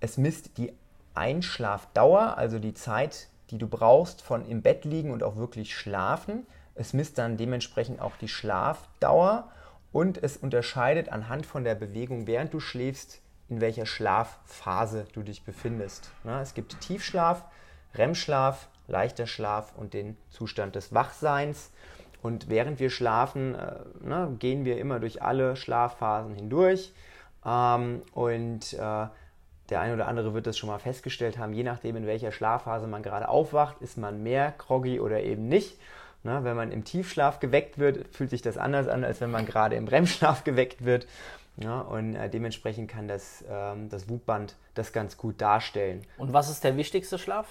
es 0.00 0.16
misst 0.16 0.58
die 0.58 0.72
Einschlafdauer, 1.14 2.36
also 2.36 2.58
die 2.58 2.74
Zeit, 2.74 3.28
die 3.50 3.58
du 3.58 3.68
brauchst 3.68 4.22
von 4.22 4.46
im 4.48 4.62
Bett 4.62 4.84
liegen 4.84 5.10
und 5.10 5.22
auch 5.22 5.36
wirklich 5.36 5.74
schlafen. 5.74 6.46
Es 6.74 6.92
misst 6.92 7.18
dann 7.18 7.36
dementsprechend 7.36 8.00
auch 8.00 8.16
die 8.16 8.28
Schlafdauer 8.28 9.50
und 9.92 10.22
es 10.22 10.36
unterscheidet 10.36 11.08
anhand 11.08 11.46
von 11.46 11.62
der 11.62 11.76
Bewegung, 11.76 12.26
während 12.26 12.52
du 12.52 12.58
schläfst, 12.58 13.20
in 13.48 13.60
welcher 13.60 13.86
Schlafphase 13.86 15.06
du 15.12 15.22
dich 15.22 15.44
befindest. 15.44 16.10
es 16.40 16.54
gibt 16.54 16.80
Tiefschlaf, 16.80 17.44
REM-Schlaf, 17.94 18.68
leichter 18.88 19.26
Schlaf 19.26 19.72
und 19.76 19.94
den 19.94 20.16
Zustand 20.30 20.74
des 20.74 20.94
Wachseins. 20.94 21.70
Und 22.22 22.48
während 22.48 22.80
wir 22.80 22.88
schlafen, 22.88 23.54
äh, 23.54 24.26
gehen 24.38 24.64
wir 24.64 24.78
immer 24.78 24.98
durch 24.98 25.22
alle 25.22 25.56
Schlafphasen 25.56 26.34
hindurch. 26.34 26.92
Ähm, 27.44 28.02
und 28.12 28.72
äh, 28.72 29.06
der 29.70 29.80
eine 29.80 29.94
oder 29.94 30.08
andere 30.08 30.34
wird 30.34 30.46
das 30.46 30.58
schon 30.58 30.68
mal 30.68 30.78
festgestellt 30.78 31.38
haben, 31.38 31.52
je 31.52 31.62
nachdem, 31.62 31.96
in 31.96 32.06
welcher 32.06 32.32
Schlafphase 32.32 32.86
man 32.86 33.02
gerade 33.02 33.28
aufwacht, 33.28 33.80
ist 33.80 33.96
man 33.96 34.22
mehr 34.22 34.54
groggy 34.58 35.00
oder 35.00 35.22
eben 35.22 35.48
nicht. 35.48 35.78
Wenn 36.22 36.56
man 36.56 36.72
im 36.72 36.84
Tiefschlaf 36.84 37.38
geweckt 37.38 37.76
wird, 37.76 38.08
fühlt 38.14 38.30
sich 38.30 38.40
das 38.40 38.56
anders 38.56 38.88
an, 38.88 39.04
als 39.04 39.20
wenn 39.20 39.30
man 39.30 39.44
gerade 39.44 39.76
im 39.76 39.86
REM-Schlaf 39.86 40.42
geweckt 40.44 40.82
wird. 40.82 41.06
Ja, 41.56 41.80
und 41.80 42.16
äh, 42.16 42.28
dementsprechend 42.28 42.90
kann 42.90 43.06
das, 43.06 43.44
ähm, 43.48 43.88
das 43.88 44.08
Wutband 44.08 44.56
das 44.74 44.92
ganz 44.92 45.16
gut 45.16 45.40
darstellen. 45.40 46.04
Und 46.18 46.32
was 46.32 46.50
ist 46.50 46.64
der 46.64 46.76
wichtigste 46.76 47.18
Schlaf? 47.18 47.46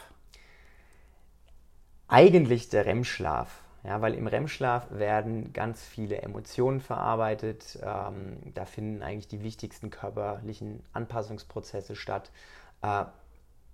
Eigentlich 2.08 2.70
der 2.70 2.86
REM-Schlaf. 2.86 3.62
Ja, 3.86 4.02
weil 4.02 4.14
im 4.14 4.28
REM-Schlaf 4.28 4.88
werden 4.92 5.52
ganz 5.52 5.84
viele 5.84 6.22
Emotionen 6.22 6.80
verarbeitet. 6.80 7.80
Ähm, 7.82 8.38
da 8.54 8.66
finden 8.66 9.02
eigentlich 9.02 9.28
die 9.28 9.44
wichtigsten 9.44 9.90
körperlichen 9.90 10.84
Anpassungsprozesse 10.94 11.96
statt. 11.96 12.32
Äh, 12.82 13.06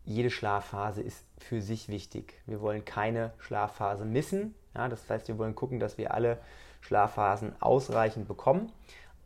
jede 0.06 0.32
Schlafphase 0.32 1.02
ist 1.02 1.24
für 1.38 1.62
sich 1.62 1.90
wichtig. 1.90 2.42
Wir 2.48 2.62
wollen 2.62 2.86
keine 2.86 3.34
Schlafphase 3.40 4.06
missen. 4.06 4.56
Ja, 4.76 4.90
das 4.90 5.08
heißt, 5.10 5.28
wir 5.28 5.38
wollen 5.38 5.56
gucken, 5.56 5.80
dass 5.80 5.98
wir 5.98 6.14
alle 6.14 6.40
Schlafphasen 6.82 7.54
ausreichend 7.60 8.28
bekommen. 8.28 8.72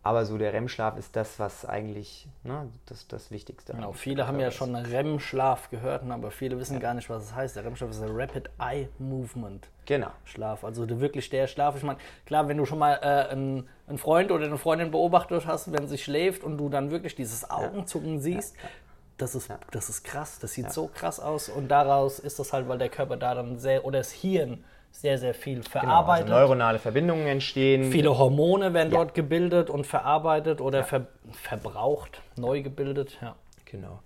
Aber 0.05 0.25
so 0.25 0.37
der 0.37 0.51
REM-Schlaf 0.51 0.97
ist 0.97 1.15
das, 1.15 1.39
was 1.39 1.65
eigentlich 1.65 2.27
ne, 2.43 2.69
das, 2.87 3.07
das 3.07 3.31
Wichtigste 3.31 3.71
Genau, 3.71 3.87
eigentlich 3.87 4.01
viele 4.01 4.27
haben 4.27 4.37
ja 4.37 4.51
schon 4.51 4.75
REM-Schlaf 4.75 5.69
gehört, 5.69 6.03
ne, 6.03 6.13
aber 6.13 6.29
viele 6.29 6.59
wissen 6.59 6.81
gar 6.81 6.93
nicht, 6.93 7.09
was 7.09 7.23
es 7.23 7.35
heißt. 7.35 7.55
Der 7.55 7.63
REM-Schlaf 7.63 7.89
ist 7.89 8.01
der 8.01 8.09
Rapid 8.13 8.49
Eye 8.59 8.89
Movement. 8.99 9.65
ist. 9.65 9.71
Genau. 9.85 10.11
Schlaf, 10.25 10.65
also 10.65 10.85
der, 10.85 10.99
wirklich 10.99 11.29
der 11.29 11.47
Schlaf. 11.47 11.77
Ich 11.77 11.83
meine, 11.83 11.99
klar, 12.25 12.49
wenn 12.49 12.57
du 12.57 12.65
schon 12.65 12.79
mal 12.79 12.99
äh, 13.01 13.31
einen, 13.31 13.69
einen 13.87 13.97
Freund 13.97 14.29
oder 14.31 14.45
eine 14.45 14.57
Freundin 14.57 14.91
beobachtet 14.91 15.47
hast, 15.47 15.71
wenn 15.71 15.87
sie 15.87 15.97
schläft 15.97 16.43
und 16.43 16.57
du 16.57 16.67
dann 16.67 16.91
wirklich 16.91 17.15
dieses 17.15 17.49
Augenzucken 17.49 18.19
siehst, 18.19 18.57
das, 19.17 19.35
ist, 19.35 19.49
das 19.71 19.87
ist 19.87 20.03
krass, 20.03 20.39
das 20.39 20.51
sieht 20.53 20.71
so 20.71 20.87
krass 20.87 21.21
aus 21.21 21.47
und 21.47 21.69
daraus 21.69 22.19
ist 22.19 22.39
das 22.39 22.51
halt, 22.51 22.67
weil 22.67 22.77
der 22.77 22.89
Körper 22.89 23.15
da 23.15 23.35
dann 23.35 23.57
sehr, 23.57 23.85
oder 23.85 23.99
das 23.99 24.11
Hirn 24.11 24.65
sehr, 24.93 25.17
sehr 25.17 25.33
viel 25.33 25.55
Genau, 25.55 25.65
also 25.65 25.69
verarbeitet. 25.71 26.29
neuronale 26.29 26.79
Verbindungen 26.79 27.27
entstehen. 27.27 27.91
Viele 27.91 28.17
Hormone 28.17 28.73
werden 28.73 28.91
Ja. 28.93 28.99
dort 28.99 29.13
gebildet 29.13 29.69
und 29.69 29.85
verarbeitet 29.85 30.61
oder 30.61 30.83
ver 30.83 31.07
verbraucht, 31.31 32.21
neu 32.37 32.61
gebildet. 32.61 33.17
Ja. 33.21 33.35
Genau. 33.65 33.99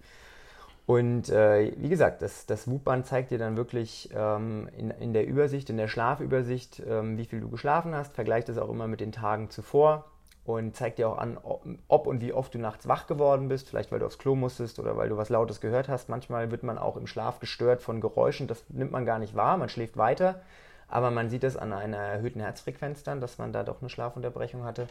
Und 0.86 1.30
äh, 1.30 1.74
wie 1.78 1.90
gesagt, 1.90 2.22
das, 2.22 2.46
das 2.46 2.66
Whoop-Band 2.70 3.06
zeigt 3.06 3.32
dir 3.32 3.38
dann 3.38 3.58
wirklich 3.58 4.10
ähm, 4.16 4.70
in, 4.78 4.90
in 4.92 5.12
der 5.14 5.28
Übersicht, 5.28 5.70
in 5.70 5.76
der 5.76 5.90
Schlafübersicht, 5.90 6.82
ähm, 6.90 7.18
wie 7.18 7.26
viel 7.26 7.42
du 7.42 7.50
geschlafen 7.50 7.94
hast, 7.94 8.16
vergleicht 8.16 8.48
das 8.48 8.58
auch 8.58 8.70
immer 8.70 8.88
mit 8.88 9.02
den 9.02 9.12
Tagen 9.12 9.50
zuvor 9.50 10.06
und 10.46 10.78
zeigt 10.78 10.98
dir 11.00 11.10
auch 11.10 11.18
an, 11.18 11.38
ob- 11.44 11.66
ob 11.90 12.08
und 12.08 12.22
wie 12.22 12.32
oft 12.32 12.54
du 12.54 12.58
nachts 12.60 12.88
wach 12.88 13.06
geworden 13.06 13.50
bist, 13.50 13.68
vielleicht 13.70 13.92
weil 13.92 14.00
du 14.00 14.06
aufs 14.06 14.18
Klo 14.18 14.34
musstest 14.36 14.80
oder 14.80 14.96
weil 14.96 15.10
du 15.10 15.18
was 15.18 15.28
Lautes 15.28 15.60
gehört 15.60 15.90
hast. 15.90 16.08
Manchmal 16.08 16.50
wird 16.52 16.64
man 16.64 16.78
auch 16.78 16.96
im 16.96 17.06
Schlaf 17.06 17.40
gestört 17.42 17.82
von 17.82 18.00
Geräuschen, 18.00 18.48
das 18.48 18.64
nimmt 18.70 18.94
man 18.94 19.06
gar 19.06 19.20
nicht 19.20 19.36
wahr, 19.36 19.58
man 19.58 19.68
schläft 19.68 19.98
weiter, 19.98 20.40
aber 20.88 21.12
man 21.12 21.30
sieht 21.30 21.44
es 21.44 21.58
an 21.58 21.74
einer 21.74 21.98
erhöhten 21.98 22.40
Herzfrequenz 22.40 23.04
dann, 23.04 23.22
dass 23.22 23.38
man 23.38 23.52
da 23.52 23.64
doch 23.64 23.82
eine 23.82 23.90
Schlafunterbrechung 23.90 24.64
hatte. 24.64 24.88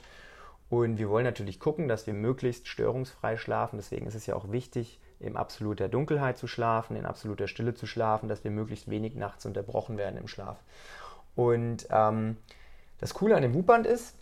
Und 0.69 0.99
wir 0.99 1.09
wollen 1.09 1.25
natürlich 1.25 1.61
gucken, 1.61 1.89
dass 1.89 2.07
wir 2.07 2.15
möglichst 2.15 2.69
störungsfrei 2.69 3.37
schlafen. 3.37 3.77
Deswegen 3.77 4.07
ist 4.07 4.15
es 4.15 4.27
ja 4.27 4.35
auch 4.35 4.51
wichtig, 4.51 4.99
in 5.21 5.37
absoluter 5.37 5.89
Dunkelheit 5.89 6.37
zu 6.39 6.47
schlafen, 6.47 6.97
in 6.97 7.07
absoluter 7.07 7.49
Stille 7.49 7.75
zu 7.75 7.87
schlafen, 7.87 8.29
dass 8.29 8.45
wir 8.45 8.51
möglichst 8.51 8.91
wenig 8.91 9.15
nachts 9.15 9.47
unterbrochen 9.47 9.97
werden 9.97 10.19
im 10.19 10.29
Schlaf. 10.29 10.59
Und 11.35 11.87
ähm, 11.91 12.37
das 12.99 13.15
Coole 13.15 13.37
an 13.37 13.43
dem 13.43 13.55
Whoop-Band 13.55 13.87
ist, 13.87 14.15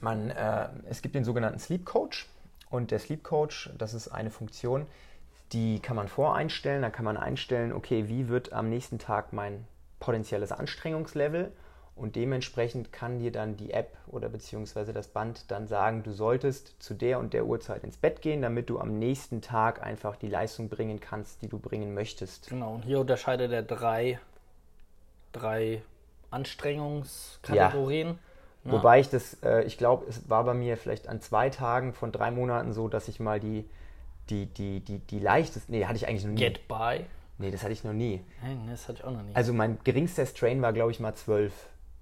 man, 0.00 0.30
äh, 0.30 0.68
es 0.90 1.00
gibt 1.00 1.14
den 1.14 1.24
sogenannten 1.24 1.58
Sleep 1.58 1.84
Coach. 1.84 2.28
Und 2.68 2.90
der 2.90 2.98
Sleep 2.98 3.22
Coach, 3.22 3.70
das 3.78 3.94
ist 3.94 4.08
eine 4.08 4.30
Funktion, 4.30 4.86
die 5.52 5.78
kann 5.80 5.94
man 5.94 6.08
voreinstellen. 6.08 6.82
Da 6.82 6.90
kann 6.90 7.04
man 7.04 7.16
einstellen, 7.16 7.72
okay, 7.72 8.08
wie 8.08 8.28
wird 8.28 8.52
am 8.52 8.68
nächsten 8.68 8.98
Tag 8.98 9.32
mein 9.32 9.66
potenzielles 10.02 10.52
Anstrengungslevel? 10.52 11.52
Und 11.94 12.16
dementsprechend 12.16 12.90
kann 12.90 13.18
dir 13.18 13.30
dann 13.30 13.56
die 13.56 13.72
App 13.72 13.96
oder 14.06 14.28
beziehungsweise 14.28 14.92
das 14.92 15.08
Band 15.08 15.50
dann 15.50 15.68
sagen, 15.68 16.02
du 16.02 16.12
solltest 16.12 16.82
zu 16.82 16.94
der 16.94 17.18
und 17.18 17.34
der 17.34 17.44
Uhrzeit 17.44 17.84
ins 17.84 17.98
Bett 17.98 18.22
gehen, 18.22 18.40
damit 18.40 18.70
du 18.70 18.78
am 18.80 18.98
nächsten 18.98 19.42
Tag 19.42 19.82
einfach 19.82 20.16
die 20.16 20.28
Leistung 20.28 20.68
bringen 20.70 21.00
kannst, 21.00 21.42
die 21.42 21.48
du 21.48 21.58
bringen 21.58 21.92
möchtest. 21.92 22.48
Genau, 22.48 22.74
und 22.74 22.82
hier 22.82 22.98
unterscheidet 22.98 23.52
er 23.52 23.62
drei, 23.62 24.18
drei 25.32 25.82
Anstrengungskategorien. 26.30 28.18
Ja. 28.64 28.72
Wobei 28.72 29.00
ich 29.00 29.10
das, 29.10 29.34
äh, 29.42 29.62
ich 29.64 29.76
glaube, 29.76 30.06
es 30.08 30.28
war 30.30 30.44
bei 30.44 30.54
mir 30.54 30.78
vielleicht 30.78 31.08
an 31.08 31.20
zwei 31.20 31.50
Tagen 31.50 31.92
von 31.92 32.10
drei 32.10 32.30
Monaten 32.30 32.72
so, 32.72 32.88
dass 32.88 33.08
ich 33.08 33.20
mal 33.20 33.38
die, 33.38 33.68
die, 34.30 34.46
die, 34.46 34.80
die, 34.80 34.98
die 34.98 35.18
leichteste, 35.18 35.70
nee, 35.70 35.84
hatte 35.84 35.96
ich 35.96 36.08
eigentlich 36.08 36.24
noch 36.24 36.32
nie. 36.32 36.40
Get 36.40 36.68
by. 36.68 37.04
Nee, 37.38 37.50
das 37.50 37.62
hatte 37.62 37.72
ich 37.72 37.84
noch 37.84 37.92
nie. 37.92 38.24
Nee, 38.42 38.70
das 38.70 38.88
hatte 38.88 38.98
ich 39.00 39.04
auch 39.04 39.10
noch 39.10 39.22
nie. 39.22 39.34
Also 39.34 39.52
mein 39.52 39.78
geringster 39.84 40.26
Strain 40.26 40.62
war, 40.62 40.72
glaube 40.72 40.90
ich, 40.90 41.00
mal 41.00 41.14
zwölf. 41.14 41.52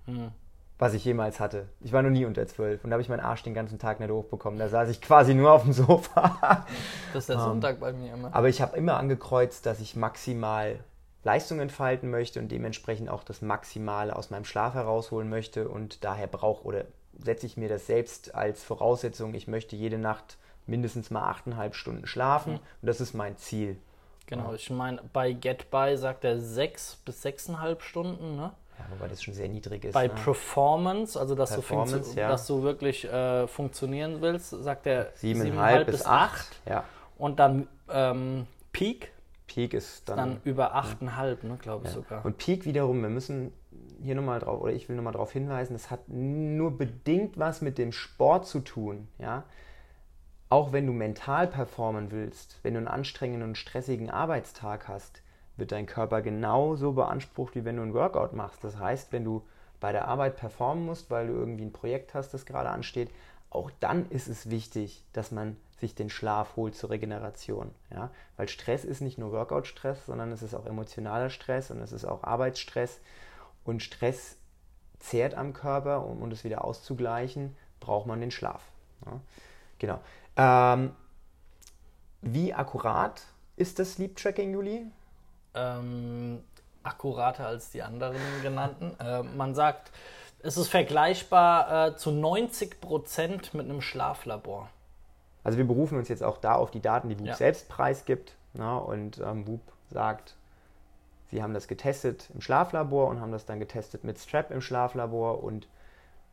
Hm. 0.06 0.32
Was 0.78 0.94
ich 0.94 1.04
jemals 1.04 1.40
hatte. 1.40 1.68
Ich 1.80 1.92
war 1.92 2.02
noch 2.02 2.10
nie 2.10 2.24
unter 2.24 2.46
zwölf. 2.46 2.82
Und 2.82 2.90
da 2.90 2.94
habe 2.94 3.02
ich 3.02 3.10
meinen 3.10 3.20
Arsch 3.20 3.42
den 3.42 3.52
ganzen 3.52 3.78
Tag 3.78 4.00
nicht 4.00 4.10
hochbekommen. 4.10 4.58
Da 4.58 4.68
saß 4.68 4.88
ich 4.88 5.02
quasi 5.02 5.34
nur 5.34 5.52
auf 5.52 5.62
dem 5.62 5.74
Sofa. 5.74 6.66
das 7.12 7.24
ist 7.24 7.28
der 7.28 7.38
Sonntag 7.38 7.80
bei 7.80 7.92
mir 7.92 8.14
immer. 8.14 8.34
Aber 8.34 8.48
ich 8.48 8.62
habe 8.62 8.76
immer 8.78 8.96
angekreuzt, 8.96 9.66
dass 9.66 9.80
ich 9.80 9.94
maximal 9.94 10.80
Leistung 11.22 11.60
entfalten 11.60 12.10
möchte 12.10 12.40
und 12.40 12.50
dementsprechend 12.50 13.10
auch 13.10 13.24
das 13.24 13.42
Maximale 13.42 14.16
aus 14.16 14.30
meinem 14.30 14.46
Schlaf 14.46 14.72
herausholen 14.72 15.28
möchte. 15.28 15.68
Und 15.68 16.02
daher 16.02 16.26
brauche 16.26 16.64
oder 16.64 16.84
setze 17.18 17.44
ich 17.44 17.58
mir 17.58 17.68
das 17.68 17.86
selbst 17.86 18.34
als 18.34 18.64
Voraussetzung, 18.64 19.34
ich 19.34 19.48
möchte 19.48 19.76
jede 19.76 19.98
Nacht 19.98 20.38
mindestens 20.66 21.10
mal 21.10 21.28
achteinhalb 21.28 21.74
Stunden 21.74 22.06
schlafen. 22.06 22.54
Und 22.54 22.86
das 22.86 23.00
ist 23.00 23.14
mein 23.14 23.36
Ziel. 23.36 23.76
Genau, 24.30 24.54
ich 24.54 24.70
meine, 24.70 25.02
bei 25.12 25.32
Get 25.32 25.70
By 25.70 25.96
sagt 25.96 26.24
er 26.24 26.38
sechs 26.38 26.96
bis 27.04 27.20
sechseinhalb 27.20 27.82
Stunden, 27.82 28.36
ne? 28.36 28.52
Ja, 28.78 28.84
wobei 28.90 29.08
das 29.08 29.22
schon 29.22 29.34
sehr 29.34 29.48
niedrig 29.48 29.84
ist. 29.84 29.92
Bei 29.92 30.06
ne? 30.06 30.14
Performance, 30.14 31.18
also 31.18 31.34
dass, 31.34 31.52
Performance, 31.52 31.98
du, 31.98 32.04
funktio- 32.04 32.18
ja. 32.18 32.28
dass 32.28 32.46
du 32.46 32.62
wirklich 32.62 33.04
äh, 33.04 33.46
funktionieren 33.46 34.22
willst, 34.22 34.50
sagt 34.50 34.86
er 34.86 35.10
Siebeneinhalb 35.16 35.86
bis 35.86 36.06
acht. 36.06 36.48
Ja. 36.64 36.84
Und 37.18 37.38
dann 37.38 37.68
ähm, 37.90 38.46
Peak, 38.72 39.12
Peak 39.46 39.74
ist 39.74 40.08
dann. 40.08 40.16
dann 40.16 40.40
über 40.44 40.74
achteinhalb, 40.74 41.44
ne, 41.44 41.58
glaube 41.60 41.88
ich 41.88 41.92
sogar. 41.92 42.24
Und 42.24 42.38
Peak 42.38 42.64
wiederum, 42.64 43.02
wir 43.02 43.10
müssen 43.10 43.52
hier 44.02 44.14
nochmal 44.14 44.40
drauf, 44.40 44.62
oder 44.62 44.72
ich 44.72 44.88
will 44.88 44.96
nochmal 44.96 45.12
darauf 45.12 45.32
hinweisen, 45.32 45.74
das 45.74 45.90
hat 45.90 46.08
nur 46.08 46.78
bedingt 46.78 47.36
was 47.38 47.60
mit 47.60 47.76
dem 47.76 47.92
Sport 47.92 48.46
zu 48.46 48.60
tun, 48.60 49.08
ja. 49.18 49.42
Auch 50.50 50.72
wenn 50.72 50.86
du 50.86 50.92
mental 50.92 51.46
performen 51.46 52.10
willst, 52.10 52.58
wenn 52.64 52.74
du 52.74 52.78
einen 52.78 52.88
anstrengenden 52.88 53.50
und 53.50 53.54
stressigen 53.54 54.10
Arbeitstag 54.10 54.88
hast, 54.88 55.22
wird 55.56 55.70
dein 55.70 55.86
Körper 55.86 56.22
genauso 56.22 56.92
beansprucht, 56.92 57.54
wie 57.54 57.64
wenn 57.64 57.76
du 57.76 57.82
ein 57.82 57.94
Workout 57.94 58.32
machst. 58.32 58.64
Das 58.64 58.76
heißt, 58.76 59.12
wenn 59.12 59.22
du 59.24 59.46
bei 59.78 59.92
der 59.92 60.08
Arbeit 60.08 60.36
performen 60.36 60.84
musst, 60.84 61.08
weil 61.08 61.28
du 61.28 61.34
irgendwie 61.34 61.64
ein 61.64 61.72
Projekt 61.72 62.14
hast, 62.14 62.34
das 62.34 62.46
gerade 62.46 62.70
ansteht, 62.70 63.10
auch 63.48 63.70
dann 63.78 64.10
ist 64.10 64.26
es 64.26 64.50
wichtig, 64.50 65.04
dass 65.12 65.30
man 65.30 65.56
sich 65.78 65.94
den 65.94 66.10
Schlaf 66.10 66.56
holt 66.56 66.74
zur 66.74 66.90
Regeneration. 66.90 67.70
Ja? 67.92 68.10
Weil 68.36 68.48
Stress 68.48 68.84
ist 68.84 69.02
nicht 69.02 69.18
nur 69.18 69.30
Workout-Stress, 69.30 70.06
sondern 70.06 70.32
es 70.32 70.42
ist 70.42 70.54
auch 70.54 70.66
emotionaler 70.66 71.30
Stress 71.30 71.70
und 71.70 71.80
es 71.80 71.92
ist 71.92 72.04
auch 72.04 72.24
Arbeitsstress. 72.24 73.00
Und 73.62 73.84
Stress 73.84 74.36
zehrt 74.98 75.34
am 75.34 75.52
Körper, 75.52 76.04
um, 76.04 76.22
um 76.22 76.30
das 76.30 76.42
wieder 76.42 76.64
auszugleichen, 76.64 77.56
braucht 77.78 78.06
man 78.06 78.20
den 78.20 78.32
Schlaf. 78.32 78.62
Ja? 79.06 79.20
Genau. 79.78 80.00
Ähm, 80.40 80.92
wie 82.22 82.54
akkurat 82.54 83.22
ist 83.56 83.78
das 83.78 83.92
Sleep 83.94 84.16
Tracking, 84.16 84.52
Juli? 84.52 84.86
ähm, 85.54 86.42
akkurater 86.82 87.46
als 87.46 87.70
die 87.70 87.82
anderen 87.82 88.16
genannten. 88.42 88.98
Äh, 89.00 89.22
man 89.22 89.54
sagt, 89.54 89.90
es 90.42 90.56
ist 90.56 90.68
vergleichbar 90.68 91.88
äh, 91.88 91.96
zu 91.96 92.10
90 92.10 92.80
Prozent 92.80 93.52
mit 93.52 93.66
einem 93.66 93.80
Schlaflabor. 93.82 94.70
Also 95.44 95.58
wir 95.58 95.66
berufen 95.66 95.98
uns 95.98 96.08
jetzt 96.08 96.22
auch 96.22 96.38
da 96.38 96.54
auf 96.54 96.70
die 96.70 96.80
Daten, 96.80 97.08
die 97.08 97.18
WUP 97.18 97.26
Ja. 97.26 97.34
selbst 97.34 97.68
preisgibt. 97.68 98.34
Na, 98.54 98.78
und 98.78 99.18
ähm, 99.18 99.46
WUP 99.46 99.60
sagt, 99.90 100.36
sie 101.30 101.42
haben 101.42 101.54
das 101.54 101.68
getestet 101.68 102.28
im 102.34 102.40
Schlaflabor 102.40 103.08
und 103.08 103.20
haben 103.20 103.32
das 103.32 103.44
dann 103.46 103.58
getestet 103.58 104.04
mit 104.04 104.18
Strap 104.18 104.50
im 104.50 104.60
Schlaflabor 104.60 105.42
und 105.42 105.66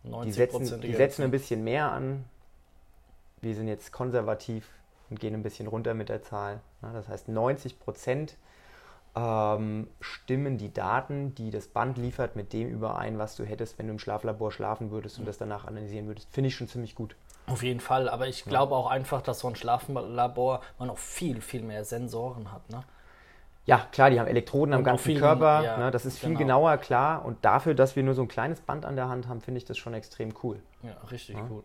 die 0.03 0.09
90 0.09 0.35
setzen, 0.35 0.81
die 0.81 0.93
setzen 0.93 1.23
ein 1.23 1.31
bisschen 1.31 1.63
mehr 1.63 1.91
an. 1.91 2.23
Wir 3.41 3.55
sind 3.55 3.67
jetzt 3.67 3.91
konservativ 3.91 4.67
und 5.09 5.19
gehen 5.19 5.33
ein 5.33 5.43
bisschen 5.43 5.67
runter 5.67 5.93
mit 5.93 6.09
der 6.09 6.21
Zahl. 6.21 6.59
Das 6.81 7.07
heißt, 7.07 7.27
90 7.29 7.79
Prozent 7.79 8.35
ähm, 9.15 9.87
stimmen 9.99 10.57
die 10.57 10.73
Daten, 10.73 11.33
die 11.35 11.49
das 11.49 11.67
Band 11.67 11.97
liefert, 11.97 12.35
mit 12.35 12.53
dem 12.53 12.67
überein, 12.69 13.17
was 13.17 13.35
du 13.35 13.43
hättest, 13.45 13.79
wenn 13.79 13.87
du 13.87 13.93
im 13.93 13.99
Schlaflabor 13.99 14.51
schlafen 14.51 14.91
würdest 14.91 15.17
und 15.19 15.25
das 15.27 15.37
danach 15.37 15.65
analysieren 15.65 16.07
würdest. 16.07 16.27
Finde 16.31 16.49
ich 16.49 16.55
schon 16.55 16.67
ziemlich 16.67 16.93
gut. 16.95 17.15
Auf 17.47 17.63
jeden 17.63 17.79
Fall, 17.79 18.09
aber 18.09 18.27
ich 18.27 18.43
glaube 18.43 18.75
auch 18.75 18.87
einfach, 18.89 19.21
dass 19.21 19.39
so 19.39 19.47
ein 19.47 19.55
Schlaflabor 19.55 20.61
man 20.77 20.89
auch 20.89 20.97
viel, 20.97 21.39
viel 21.41 21.63
mehr 21.63 21.85
Sensoren 21.85 22.51
hat. 22.51 22.69
Ne? 22.69 22.81
Ja, 23.65 23.87
klar, 23.91 24.09
die 24.09 24.19
haben 24.19 24.27
Elektroden 24.27 24.73
am 24.73 24.79
Und 24.81 24.85
auch 24.87 24.91
ganzen 24.91 25.03
viel- 25.05 25.19
Körper. 25.19 25.63
ja, 25.63 25.77
ne, 25.77 25.91
das 25.91 26.05
ist 26.05 26.19
viel 26.19 26.29
genau. 26.29 26.39
genauer, 26.39 26.77
klar. 26.77 27.23
Und 27.25 27.43
dafür, 27.43 27.73
dass 27.73 27.95
wir 27.95 28.03
nur 28.03 28.13
so 28.13 28.21
ein 28.21 28.27
kleines 28.27 28.61
Band 28.61 28.85
an 28.85 28.95
der 28.95 29.07
Hand 29.09 29.27
haben, 29.27 29.41
finde 29.41 29.57
ich 29.59 29.65
das 29.65 29.77
schon 29.77 29.93
extrem 29.93 30.33
cool. 30.43 30.59
Ja, 30.83 30.91
richtig 31.09 31.37
gut. 31.47 31.63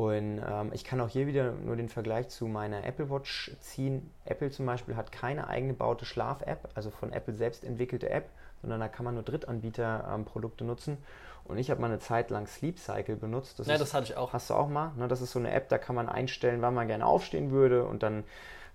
Und 0.00 0.40
ähm, 0.48 0.70
ich 0.72 0.84
kann 0.84 0.98
auch 1.00 1.08
hier 1.10 1.26
wieder 1.26 1.52
nur 1.52 1.76
den 1.76 1.90
Vergleich 1.90 2.28
zu 2.30 2.46
meiner 2.46 2.84
Apple 2.84 3.10
Watch 3.10 3.50
ziehen. 3.60 4.10
Apple 4.24 4.50
zum 4.50 4.64
Beispiel 4.64 4.96
hat 4.96 5.12
keine 5.12 5.48
eigene 5.48 5.74
baute 5.74 6.06
Schlaf-App, 6.06 6.70
also 6.74 6.90
von 6.90 7.12
Apple 7.12 7.34
selbst 7.34 7.64
entwickelte 7.64 8.08
App, 8.08 8.30
sondern 8.62 8.80
da 8.80 8.88
kann 8.88 9.04
man 9.04 9.14
nur 9.14 9.22
Drittanbieter-Produkte 9.24 10.64
nutzen. 10.64 10.96
Und 11.44 11.58
ich 11.58 11.70
habe 11.70 11.80
mal 11.82 11.88
eine 11.88 11.98
Zeit 11.98 12.30
lang 12.30 12.46
Sleep 12.46 12.78
Cycle 12.78 13.16
benutzt. 13.16 13.58
Ja, 13.58 13.74
ist- 13.74 13.80
das 13.80 13.92
hatte 13.92 14.04
ich 14.04 14.16
auch. 14.16 14.32
Hast 14.32 14.48
du 14.48 14.54
auch 14.54 14.68
mal? 14.68 14.92
Ne, 14.96 15.06
das 15.06 15.20
ist 15.20 15.32
so 15.32 15.38
eine 15.38 15.50
App, 15.50 15.68
da 15.68 15.76
kann 15.76 15.96
man 15.96 16.08
einstellen, 16.08 16.62
wann 16.62 16.74
man 16.74 16.86
gerne 16.88 17.04
aufstehen 17.04 17.50
würde 17.50 17.84
und 17.84 18.02
dann 18.02 18.24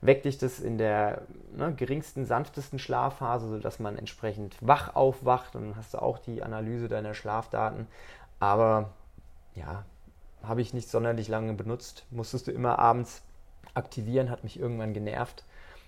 weckt 0.02 0.26
dich 0.26 0.38
das 0.38 0.60
in 0.60 0.78
der 0.78 1.24
ne, 1.56 1.74
geringsten, 1.74 2.26
sanftesten 2.26 2.78
Schlafphase, 2.78 3.48
sodass 3.48 3.80
man 3.80 3.98
entsprechend 3.98 4.58
wach 4.62 4.96
aufwacht 4.96 5.56
und 5.56 5.70
dann 5.70 5.76
hast 5.76 5.96
du 5.96 6.02
auch 6.04 6.20
die 6.20 6.44
Analyse 6.44 6.88
deiner 6.88 7.16
Schlafdaten. 7.16 7.88
Aber 8.40 8.90
ja, 9.56 9.86
habe 10.48 10.62
ich 10.62 10.74
nicht 10.74 10.90
sonderlich 10.90 11.28
lange 11.28 11.54
benutzt. 11.54 12.06
Musstest 12.12 12.48
du 12.48 12.52
immer 12.52 12.80
abends 12.80 13.22
aktivieren, 13.74 14.30
hat 14.30 14.44
mich 14.44 14.60
irgendwann 14.60 14.94
genervt. 14.94 15.44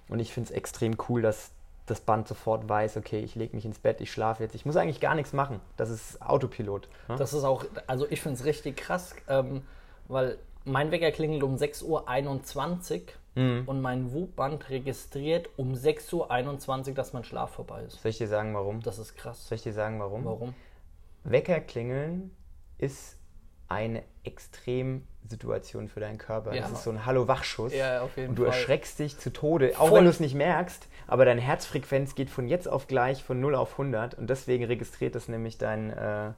Und 0.09 0.19
ich 0.19 0.33
finde 0.33 0.49
es 0.49 0.55
extrem 0.55 0.95
cool, 1.09 1.21
dass 1.21 1.51
das 1.85 2.01
Band 2.01 2.27
sofort 2.27 2.67
weiß, 2.67 2.97
okay, 2.97 3.19
ich 3.19 3.35
lege 3.35 3.55
mich 3.55 3.65
ins 3.65 3.79
Bett, 3.79 4.01
ich 4.01 4.11
schlafe 4.11 4.43
jetzt. 4.43 4.55
Ich 4.55 4.65
muss 4.65 4.75
eigentlich 4.75 4.99
gar 4.99 5.15
nichts 5.15 5.31
machen. 5.33 5.61
Das 5.77 5.89
ist 5.89 6.21
Autopilot. 6.21 6.89
Ne? 7.07 7.15
Das 7.15 7.33
ist 7.33 7.43
auch, 7.43 7.63
also 7.87 8.05
ich 8.09 8.21
finde 8.21 8.37
es 8.37 8.45
richtig 8.45 8.75
krass, 8.77 9.15
ähm, 9.29 9.61
weil 10.09 10.37
mein 10.65 10.91
Wecker 10.91 11.11
klingelt 11.11 11.43
um 11.43 11.55
6.21 11.55 11.85
Uhr 12.95 13.01
Mhm. 13.35 13.67
und 13.67 13.81
mein 13.81 14.11
Whoop-Band 14.13 14.69
registriert 14.71 15.47
um 15.57 15.73
6.21 15.75 16.89
Uhr, 16.89 16.93
dass 16.95 17.13
mein 17.13 17.23
Schlaf 17.23 17.51
vorbei 17.51 17.83
ist. 17.83 18.01
Soll 18.01 18.09
ich 18.09 18.17
dir 18.17 18.27
sagen, 18.27 18.53
warum? 18.55 18.81
Das 18.81 18.97
ist 18.97 19.15
krass. 19.15 19.47
Soll 19.47 19.57
ich 19.57 19.61
dir 19.63 19.73
sagen, 19.73 19.99
warum? 19.99 20.25
Warum? 20.25 20.55
Wecker 21.23 21.59
klingeln 21.59 22.31
ist 22.79 23.16
eine 23.69 24.03
Extremsituation 24.23 25.87
für 25.87 25.99
deinen 25.99 26.17
Körper. 26.17 26.53
Ja. 26.53 26.61
Das 26.61 26.71
ist 26.71 26.83
so 26.83 26.91
ein 26.91 27.05
Hallo-Wachschuss. 27.05 27.73
Ja, 27.73 28.01
auf 28.01 28.15
jeden 28.17 28.29
und 28.29 28.35
du 28.35 28.43
Fall. 28.43 28.53
erschreckst 28.53 28.99
dich 28.99 29.17
zu 29.17 29.31
Tode, 29.31 29.73
auch 29.77 29.89
Voll. 29.89 29.99
wenn 29.99 30.03
du 30.05 30.09
es 30.09 30.19
nicht 30.19 30.35
merkst, 30.35 30.87
aber 31.07 31.25
deine 31.25 31.41
Herzfrequenz 31.41 32.15
geht 32.15 32.29
von 32.29 32.47
jetzt 32.47 32.67
auf 32.67 32.87
gleich 32.87 33.23
von 33.23 33.39
0 33.39 33.55
auf 33.55 33.73
100 33.73 34.15
und 34.15 34.29
deswegen 34.29 34.65
registriert 34.65 35.15
das 35.15 35.27
nämlich 35.27 35.57
dein, 35.57 35.91
äh, 35.91 36.31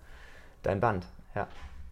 dein 0.64 0.80
Band. 0.80 1.06
Ja. 1.36 1.48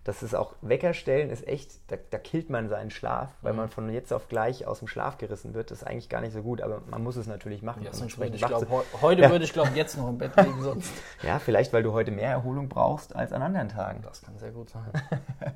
Das 0.08 0.24
ist 0.24 0.34
auch, 0.34 0.54
Weckerstellen 0.62 1.30
ist 1.30 1.46
echt, 1.50 1.80
da, 1.92 1.98
da 2.12 2.18
killt 2.18 2.50
man 2.50 2.70
seinen 2.70 2.92
Schlaf, 2.92 3.30
weil 3.42 3.52
Mhm. 3.52 3.58
man 3.60 3.70
von 3.70 3.90
jetzt 3.90 4.14
auf 4.14 4.30
gleich 4.30 4.66
aus 4.66 4.80
dem 4.80 4.88
Schlaf 4.88 5.18
gerissen 5.18 5.54
wird. 5.54 5.70
Das 5.70 5.80
ist 5.82 5.84
eigentlich 5.88 6.08
gar 6.08 6.22
nicht 6.22 6.32
so 6.32 6.42
gut, 6.42 6.62
aber 6.62 6.82
man 6.90 7.04
muss 7.04 7.18
es 7.18 7.28
natürlich 7.28 7.62
machen. 7.62 7.84
Ja, 7.84 7.92
sonst 7.92 8.18
würde 8.18 8.32
entsprechend 8.32 8.36
ich 8.36 8.68
glaub, 8.68 8.70
heu- 8.70 9.02
heute 9.02 9.24
Ja. 9.24 9.30
würde 9.30 9.44
ich 9.44 9.52
glaube 9.52 9.72
jetzt 9.76 9.98
noch 9.98 10.08
im 10.08 10.18
Bett 10.18 10.32
liegen, 10.38 10.62
sonst. 10.64 10.90
Ja, 11.24 11.40
vielleicht, 11.40 11.74
weil 11.74 11.84
du 11.84 11.92
heute 11.92 12.12
mehr 12.12 12.30
Erholung 12.30 12.70
brauchst 12.70 13.18
als 13.18 13.34
an 13.34 13.42
anderen 13.42 13.68
Tagen. 13.68 14.02
Das 14.02 14.22
kann 14.22 14.38
sehr 14.38 14.52
gut 14.52 14.70
sein. 14.70 14.86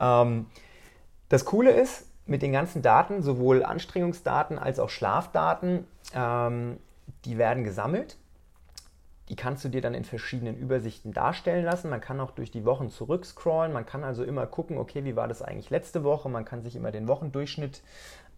Ähm, 0.00 0.46
das 1.28 1.44
Coole 1.44 1.70
ist, 1.72 2.06
mit 2.26 2.42
den 2.42 2.52
ganzen 2.52 2.82
Daten, 2.82 3.22
sowohl 3.22 3.64
Anstrengungsdaten 3.64 4.58
als 4.58 4.78
auch 4.78 4.90
Schlafdaten, 4.90 5.86
ähm, 6.14 6.78
die 7.24 7.36
werden 7.38 7.64
gesammelt. 7.64 8.16
Die 9.32 9.36
kannst 9.36 9.64
du 9.64 9.70
dir 9.70 9.80
dann 9.80 9.94
in 9.94 10.04
verschiedenen 10.04 10.58
Übersichten 10.58 11.14
darstellen 11.14 11.64
lassen. 11.64 11.88
Man 11.88 12.02
kann 12.02 12.20
auch 12.20 12.32
durch 12.32 12.50
die 12.50 12.66
Wochen 12.66 12.90
zurückscrollen. 12.90 13.72
Man 13.72 13.86
kann 13.86 14.04
also 14.04 14.24
immer 14.24 14.46
gucken, 14.46 14.76
okay, 14.76 15.06
wie 15.06 15.16
war 15.16 15.26
das 15.26 15.40
eigentlich 15.40 15.70
letzte 15.70 16.04
Woche? 16.04 16.28
Man 16.28 16.44
kann 16.44 16.60
sich 16.60 16.76
immer 16.76 16.90
den 16.90 17.08
Wochendurchschnitt 17.08 17.82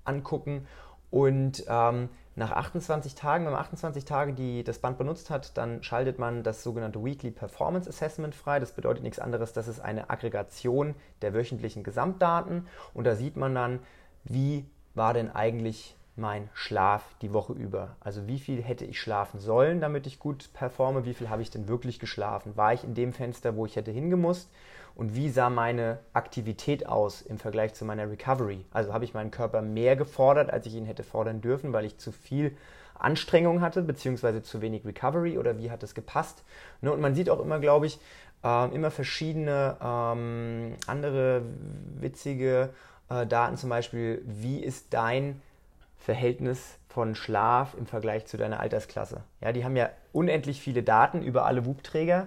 angucken. 0.05 0.69
Und 1.11 1.65
ähm, 1.67 2.11
nach 2.37 2.53
28 2.53 3.17
Tagen, 3.17 3.45
wenn 3.45 3.55
man 3.55 3.63
28 3.63 4.05
Tage 4.05 4.35
die, 4.35 4.63
das 4.63 4.79
Band 4.79 4.97
benutzt 4.97 5.31
hat, 5.31 5.59
dann 5.59 5.83
schaltet 5.83 6.21
man 6.21 6.45
das 6.45 6.63
sogenannte 6.63 7.05
Weekly 7.05 7.33
Performance 7.33 7.91
Assessment 7.91 8.37
frei. 8.37 8.61
Das 8.61 8.71
bedeutet 8.71 9.03
nichts 9.03 9.19
anderes, 9.19 9.53
das 9.53 9.67
ist 9.67 9.81
eine 9.81 10.11
Aggregation 10.11 10.95
der 11.23 11.35
wöchentlichen 11.35 11.83
Gesamtdaten. 11.83 12.69
Und 12.93 13.03
da 13.03 13.17
sieht 13.17 13.37
man 13.37 13.53
dann, 13.53 13.81
wie 14.23 14.65
war 14.95 15.13
denn 15.13 15.29
eigentlich 15.29 15.97
mein 16.17 16.49
Schlaf 16.55 17.05
die 17.23 17.33
Woche 17.33 17.53
über? 17.53 17.97
Also 18.01 18.27
wie 18.27 18.39
viel 18.39 18.63
hätte 18.63 18.85
ich 18.85 19.01
schlafen 19.01 19.41
sollen, 19.41 19.81
damit 19.81 20.07
ich 20.07 20.19
gut 20.19 20.51
performe? 20.53 21.05
Wie 21.05 21.15
viel 21.15 21.29
habe 21.29 21.43
ich 21.43 21.51
denn 21.51 21.69
wirklich 21.69 21.99
geschlafen? 21.99 22.57
War 22.57 22.73
ich 22.73 22.85
in 22.85 22.95
dem 22.95 23.13
Fenster, 23.13 23.57
wo 23.57 23.67
ich 23.67 23.77
hätte 23.77 23.91
hingemusst? 23.91 24.51
Und 24.95 25.17
wie 25.17 25.29
sah 25.29 25.51
meine 25.51 25.99
Aktivität 26.13 26.87
aus 26.87 27.21
im 27.21 27.39
Vergleich 27.39 27.75
zu 27.75 27.85
meiner 27.85 28.09
Recovery? 28.09 28.65
Also 28.73 28.93
habe 28.93 29.05
ich 29.05 29.15
meinen 29.15 29.33
Körper 29.33 29.61
mehr 29.61 29.97
gefordert, 29.97 30.51
als 30.51 30.67
ich 30.67 30.75
ihn 30.75 30.87
hätte 30.87 31.03
fordern 31.03 31.41
dürfen, 31.41 31.73
weil 31.73 31.85
ich 31.85 31.99
zu 31.99 32.13
viel 32.13 32.57
Anstrengung 32.97 33.61
hatte, 33.61 33.83
beziehungsweise 33.83 34.43
zu 34.43 34.61
wenig 34.61 34.85
Recovery 34.85 35.37
oder 35.37 35.59
wie 35.59 35.73
hat 35.73 35.83
es 35.83 35.95
gepasst? 35.95 36.45
Ne, 36.81 36.93
Und 36.93 37.01
man 37.01 37.17
sieht 37.17 37.29
auch 37.29 37.41
immer, 37.41 37.59
glaube 37.59 37.87
ich, 37.87 37.99
ähm, 38.45 38.73
immer 38.73 38.93
verschiedene 38.93 39.77
ähm, 39.83 40.77
andere 40.87 41.43
witzige 41.99 42.71
äh, 43.09 43.27
Daten, 43.27 43.57
zum 43.57 43.71
Beispiel, 43.71 44.23
wie 44.27 44.61
ist 44.61 44.95
dein 44.95 45.41
Verhältnis 46.05 46.79
von 46.89 47.15
Schlaf 47.15 47.75
im 47.75 47.87
Vergleich 47.87 48.27
zu 48.27 48.37
deiner 48.37 48.61
Altersklasse. 48.61 49.23
Ja, 49.41 49.53
die 49.53 49.65
haben 49.65 49.75
ja 49.75 49.89
unendlich 50.13 50.61
viele 50.61 50.83
Daten 50.83 51.23
über 51.23 51.47
alle 51.47 51.65
WUP-Träger 51.65 52.27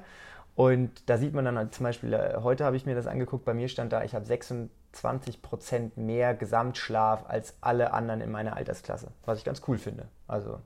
und 0.55 1.07
da 1.07 1.17
sieht 1.17 1.35
man 1.35 1.45
dann 1.45 1.57
halt 1.57 1.75
zum 1.75 1.83
Beispiel, 1.83 2.11
äh, 2.11 2.39
heute 2.41 2.65
habe 2.65 2.75
ich 2.75 2.87
mir 2.87 2.95
das 2.95 3.05
angeguckt, 3.05 3.45
bei 3.45 3.53
mir 3.53 3.69
stand 3.69 3.93
da, 3.93 4.03
ich 4.03 4.15
habe 4.15 4.25
26% 4.25 5.91
mehr 5.95 6.33
Gesamtschlaf 6.33 7.25
als 7.27 7.55
alle 7.61 7.93
anderen 7.93 8.21
in 8.21 8.31
meiner 8.31 8.57
Altersklasse, 8.57 9.11
was 9.25 9.37
ich 9.37 9.45
ganz 9.45 9.61
cool 9.67 9.77
finde. 9.77 10.07
Also, 10.27 10.59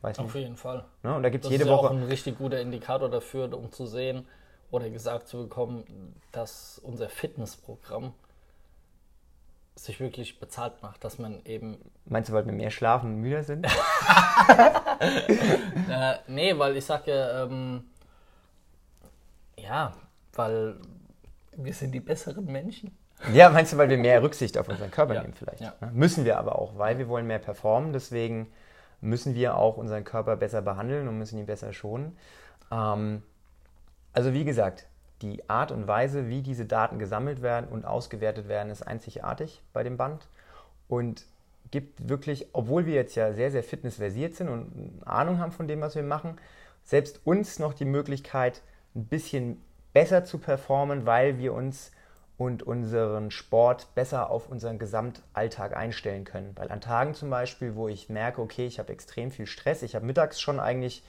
weiß 0.00 0.18
Auf 0.18 0.34
nicht. 0.34 0.42
jeden 0.42 0.56
Fall. 0.56 0.86
Ne? 1.02 1.14
Und 1.14 1.22
da 1.22 1.28
gibt 1.28 1.44
es 1.44 1.50
jede 1.50 1.64
ist 1.64 1.68
ja 1.68 1.76
Woche. 1.76 1.88
auch 1.88 1.92
ein 1.92 2.04
richtig 2.04 2.38
guter 2.38 2.58
Indikator 2.60 3.10
dafür, 3.10 3.52
um 3.52 3.70
zu 3.70 3.84
sehen 3.84 4.26
oder 4.70 4.88
gesagt 4.88 5.28
zu 5.28 5.42
bekommen, 5.42 5.84
dass 6.32 6.80
unser 6.82 7.10
Fitnessprogramm 7.10 8.14
sich 9.76 10.00
wirklich 10.00 10.40
bezahlt 10.40 10.82
macht, 10.82 11.04
dass 11.04 11.18
man 11.18 11.44
eben 11.44 11.78
Meinst 12.06 12.30
du, 12.30 12.32
weil 12.32 12.46
wir 12.46 12.52
mehr 12.52 12.70
schlafen 12.70 13.14
und 13.14 13.20
müder 13.20 13.42
sind? 13.42 13.66
Äh, 14.98 16.14
nee, 16.26 16.56
weil 16.58 16.76
ich 16.76 16.84
sag 16.84 17.06
ja, 17.06 17.44
ähm, 17.44 17.84
ja, 19.58 19.92
weil 20.34 20.76
wir 21.56 21.72
sind 21.72 21.92
die 21.92 22.00
besseren 22.00 22.46
Menschen. 22.46 22.96
Ja, 23.32 23.48
meinst 23.50 23.72
du, 23.72 23.76
weil 23.78 23.88
wir 23.88 23.98
mehr 23.98 24.22
Rücksicht 24.22 24.56
auf 24.58 24.68
unseren 24.68 24.90
Körper 24.90 25.14
Ja, 25.14 25.22
nehmen 25.22 25.34
vielleicht? 25.34 25.60
ja. 25.60 25.74
Ne? 25.80 25.90
Müssen 25.92 26.24
wir 26.24 26.38
aber 26.38 26.58
auch, 26.58 26.76
weil 26.78 26.98
wir 26.98 27.08
wollen 27.08 27.26
mehr 27.26 27.38
performen. 27.38 27.92
Deswegen 27.92 28.50
müssen 29.00 29.34
wir 29.34 29.56
auch 29.56 29.76
unseren 29.76 30.04
Körper 30.04 30.36
besser 30.36 30.62
behandeln 30.62 31.08
und 31.08 31.18
müssen 31.18 31.38
ihn 31.38 31.46
besser 31.46 31.72
schonen. 31.72 32.16
Ähm, 32.70 33.22
also 34.12 34.32
wie 34.32 34.44
gesagt, 34.44 34.86
die 35.22 35.48
Art 35.48 35.72
und 35.72 35.86
Weise, 35.86 36.28
wie 36.28 36.42
diese 36.42 36.66
Daten 36.66 36.98
gesammelt 36.98 37.42
werden 37.42 37.68
und 37.68 37.84
ausgewertet 37.84 38.48
werden, 38.48 38.70
ist 38.70 38.82
einzigartig 38.82 39.62
bei 39.72 39.82
dem 39.82 39.96
Band 39.96 40.28
und 40.88 41.24
gibt 41.70 42.08
wirklich, 42.08 42.48
obwohl 42.52 42.86
wir 42.86 42.94
jetzt 42.94 43.14
ja 43.16 43.32
sehr, 43.32 43.50
sehr 43.50 43.62
fitnessversiert 43.62 44.34
sind 44.34 44.48
und 44.48 45.02
Ahnung 45.04 45.38
haben 45.38 45.52
von 45.52 45.66
dem, 45.66 45.80
was 45.80 45.94
wir 45.94 46.02
machen, 46.02 46.38
selbst 46.84 47.20
uns 47.24 47.58
noch 47.58 47.74
die 47.74 47.84
Möglichkeit, 47.84 48.62
ein 48.94 49.06
bisschen 49.06 49.60
besser 49.92 50.24
zu 50.24 50.38
performen, 50.38 51.06
weil 51.06 51.38
wir 51.38 51.52
uns 51.52 51.90
und 52.38 52.62
unseren 52.62 53.30
Sport 53.30 53.94
besser 53.94 54.30
auf 54.30 54.48
unseren 54.48 54.78
Gesamtalltag 54.78 55.74
einstellen 55.74 56.24
können. 56.24 56.52
Weil 56.54 56.70
an 56.70 56.82
Tagen 56.82 57.14
zum 57.14 57.30
Beispiel, 57.30 57.74
wo 57.76 57.88
ich 57.88 58.10
merke, 58.10 58.42
okay, 58.42 58.66
ich 58.66 58.78
habe 58.78 58.92
extrem 58.92 59.30
viel 59.30 59.46
Stress, 59.46 59.82
ich 59.82 59.94
habe 59.94 60.04
mittags 60.04 60.40
schon 60.40 60.60
eigentlich 60.60 61.02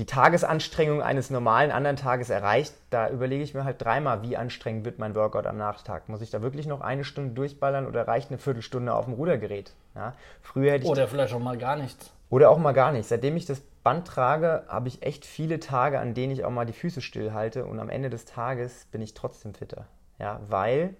die 0.00 0.06
Tagesanstrengung 0.06 1.02
eines 1.02 1.28
normalen 1.28 1.70
anderen 1.70 1.96
Tages 1.96 2.30
erreicht, 2.30 2.72
da 2.88 3.10
überlege 3.10 3.44
ich 3.44 3.52
mir 3.52 3.64
halt 3.64 3.82
dreimal, 3.82 4.22
wie 4.22 4.34
anstrengend 4.34 4.86
wird 4.86 4.98
mein 4.98 5.14
Workout 5.14 5.46
am 5.46 5.58
Nachtag. 5.58 6.08
Muss 6.08 6.22
ich 6.22 6.30
da 6.30 6.40
wirklich 6.40 6.66
noch 6.66 6.80
eine 6.80 7.04
Stunde 7.04 7.34
durchballern 7.34 7.86
oder 7.86 8.08
reicht 8.08 8.30
eine 8.30 8.38
Viertelstunde 8.38 8.94
auf 8.94 9.04
dem 9.04 9.12
Rudergerät? 9.12 9.74
Ja, 9.94 10.14
früher 10.40 10.72
hätte 10.72 10.84
ich 10.84 10.90
Oder 10.90 11.06
vielleicht 11.06 11.34
auch 11.34 11.38
mal 11.38 11.58
gar 11.58 11.76
nichts. 11.76 12.14
oder 12.30 12.48
auch 12.48 12.56
mal 12.56 12.72
gar 12.72 12.92
nicht. 12.92 13.08
Seitdem 13.08 13.36
ich 13.36 13.44
das 13.44 13.60
Band 13.84 14.06
trage, 14.08 14.64
habe 14.68 14.88
ich 14.88 15.02
echt 15.02 15.26
viele 15.26 15.60
Tage, 15.60 16.00
an 16.00 16.14
denen 16.14 16.32
ich 16.32 16.46
auch 16.46 16.50
mal 16.50 16.64
die 16.64 16.72
Füße 16.72 17.02
stillhalte 17.02 17.66
und 17.66 17.78
am 17.78 17.90
Ende 17.90 18.08
des 18.08 18.24
Tages 18.24 18.86
bin 18.86 19.02
ich 19.02 19.12
trotzdem 19.12 19.52
fitter. 19.52 19.86
Ja, 20.18 20.40
weil 20.48 20.96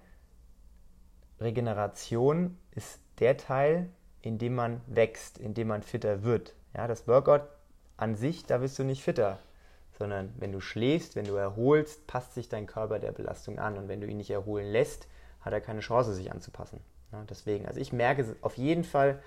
Regeneration 1.40 2.58
ist 2.72 3.00
der 3.18 3.38
Teil, 3.38 3.88
in 4.20 4.36
dem 4.36 4.54
man 4.54 4.82
wächst, 4.86 5.38
in 5.38 5.54
dem 5.54 5.68
man 5.68 5.82
fitter 5.82 6.22
wird. 6.22 6.54
Ja, 6.76 6.86
das 6.86 7.08
Workout 7.08 7.42
an 8.00 8.16
sich, 8.16 8.46
da 8.46 8.58
bist 8.58 8.78
du 8.78 8.84
nicht 8.84 9.02
fitter, 9.02 9.38
sondern 9.98 10.32
wenn 10.38 10.52
du 10.52 10.60
schläfst, 10.60 11.16
wenn 11.16 11.26
du 11.26 11.34
erholst, 11.34 12.06
passt 12.06 12.34
sich 12.34 12.48
dein 12.48 12.66
Körper 12.66 12.98
der 12.98 13.12
Belastung 13.12 13.58
an 13.58 13.76
und 13.76 13.88
wenn 13.88 14.00
du 14.00 14.06
ihn 14.06 14.16
nicht 14.16 14.30
erholen 14.30 14.70
lässt, 14.70 15.06
hat 15.40 15.52
er 15.52 15.60
keine 15.60 15.80
Chance, 15.80 16.14
sich 16.14 16.32
anzupassen. 16.32 16.80
Ja, 17.12 17.22
deswegen, 17.28 17.66
also 17.66 17.80
ich 17.80 17.92
merke 17.92 18.36
auf 18.40 18.56
jeden 18.56 18.84
Fall 18.84 19.20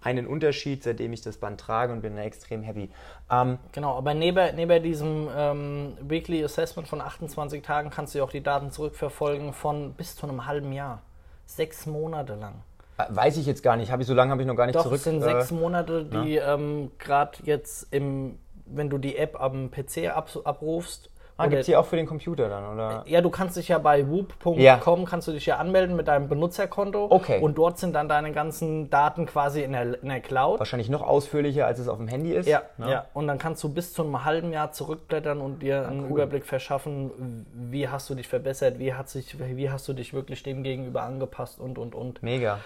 einen 0.00 0.26
Unterschied, 0.26 0.82
seitdem 0.82 1.12
ich 1.12 1.22
das 1.22 1.38
Band 1.38 1.60
trage 1.60 1.92
und 1.92 2.02
bin 2.02 2.16
da 2.16 2.22
extrem 2.22 2.62
happy. 2.62 2.90
Ähm, 3.30 3.58
Genau, 3.72 3.96
aber 3.96 4.14
neben, 4.14 4.54
neben 4.54 4.82
diesem 4.82 5.28
ähm, 5.34 5.96
Weekly 6.00 6.44
Assessment 6.44 6.86
von 6.86 7.00
28 7.00 7.62
Tagen 7.62 7.90
kannst 7.90 8.14
du 8.14 8.22
auch 8.22 8.30
die 8.30 8.42
Daten 8.42 8.70
zurückverfolgen 8.70 9.52
von 9.52 9.94
bis 9.94 10.14
zu 10.14 10.28
einem 10.28 10.46
halben 10.46 10.72
Jahr. 10.72 11.02
Sechs 11.46 11.86
Monate 11.86 12.34
lang. 12.34 12.62
Weiß 13.08 13.36
ich 13.36 13.46
jetzt 13.46 13.62
gar 13.62 13.76
nicht, 13.76 13.92
habe 13.92 14.02
ich 14.02 14.08
so 14.08 14.14
lange 14.14 14.30
habe 14.32 14.42
ich 14.42 14.48
noch 14.48 14.56
gar 14.56 14.66
nicht 14.66 14.76
Doch, 14.76 14.82
zurück. 14.82 14.96
es 14.96 15.04
sind 15.04 15.20
äh, 15.22 15.24
sechs 15.24 15.50
Monate, 15.50 16.04
die 16.04 16.36
ähm, 16.36 16.90
gerade 16.98 17.38
jetzt 17.44 17.92
im, 17.92 18.38
wenn 18.66 18.90
du 18.90 18.98
die 18.98 19.16
App 19.16 19.40
am 19.40 19.70
PC 19.70 20.08
ab, 20.14 20.28
abrufst. 20.44 21.10
ah, 21.36 21.42
oder- 21.44 21.50
gibt 21.50 21.60
es 21.60 21.66
die 21.66 21.76
auch 21.76 21.86
für 21.86 21.94
den 21.96 22.06
Computer 22.06 22.48
dann, 22.48 22.74
oder? 22.74 23.04
ja, 23.06 23.20
du 23.20 23.30
kannst 23.30 23.56
dich 23.56 23.68
ja 23.68 23.78
bei 23.78 24.06
whoop.com, 24.08 24.58
Ja. 24.58 24.80
kannst 25.06 25.28
du 25.28 25.32
dich 25.32 25.46
ja 25.46 25.56
anmelden 25.58 25.94
mit 25.94 26.08
deinem 26.08 26.28
Benutzerkonto. 26.28 27.06
Okay. 27.10 27.40
Und 27.40 27.56
dort 27.56 27.78
sind 27.78 27.92
dann 27.94 28.08
deine 28.08 28.32
ganzen 28.32 28.90
Daten 28.90 29.24
quasi 29.26 29.62
in 29.62 29.72
der, 29.72 30.02
in 30.02 30.08
der 30.08 30.20
Cloud. 30.20 30.58
Wahrscheinlich 30.58 30.88
noch 30.90 31.02
ausführlicher, 31.02 31.64
als 31.66 31.78
es 31.78 31.86
auf 31.86 31.98
dem 31.98 32.08
Handy 32.08 32.32
ist. 32.32 32.46
Ja, 32.48 32.62
ne? 32.76 32.90
ja, 32.90 33.04
und 33.14 33.28
dann 33.28 33.38
kannst 33.38 33.62
du 33.62 33.68
bis 33.68 33.92
zu 33.94 34.02
einem 34.02 34.24
halben 34.24 34.52
Jahr 34.52 34.72
zurückblättern 34.72 35.40
und 35.40 35.60
dir 35.62 35.86
einen 35.88 36.00
Ah, 36.00 36.04
cool. 36.08 36.10
Überblick 36.18 36.44
verschaffen, 36.44 37.46
wie 37.54 37.86
hast 37.88 38.10
du 38.10 38.16
dich 38.16 38.26
verbessert, 38.26 38.80
wie, 38.80 38.92
hat 38.94 39.08
sich, 39.08 39.36
wie 39.38 39.70
hast 39.70 39.86
du 39.86 39.92
dich 39.92 40.12
wirklich 40.12 40.42
dem 40.42 40.64
gegenüber 40.64 41.02
angepasst 41.04 41.60
und, 41.60 41.78
und, 41.78 41.94
und. 41.94 42.22
Mega. 42.24 42.58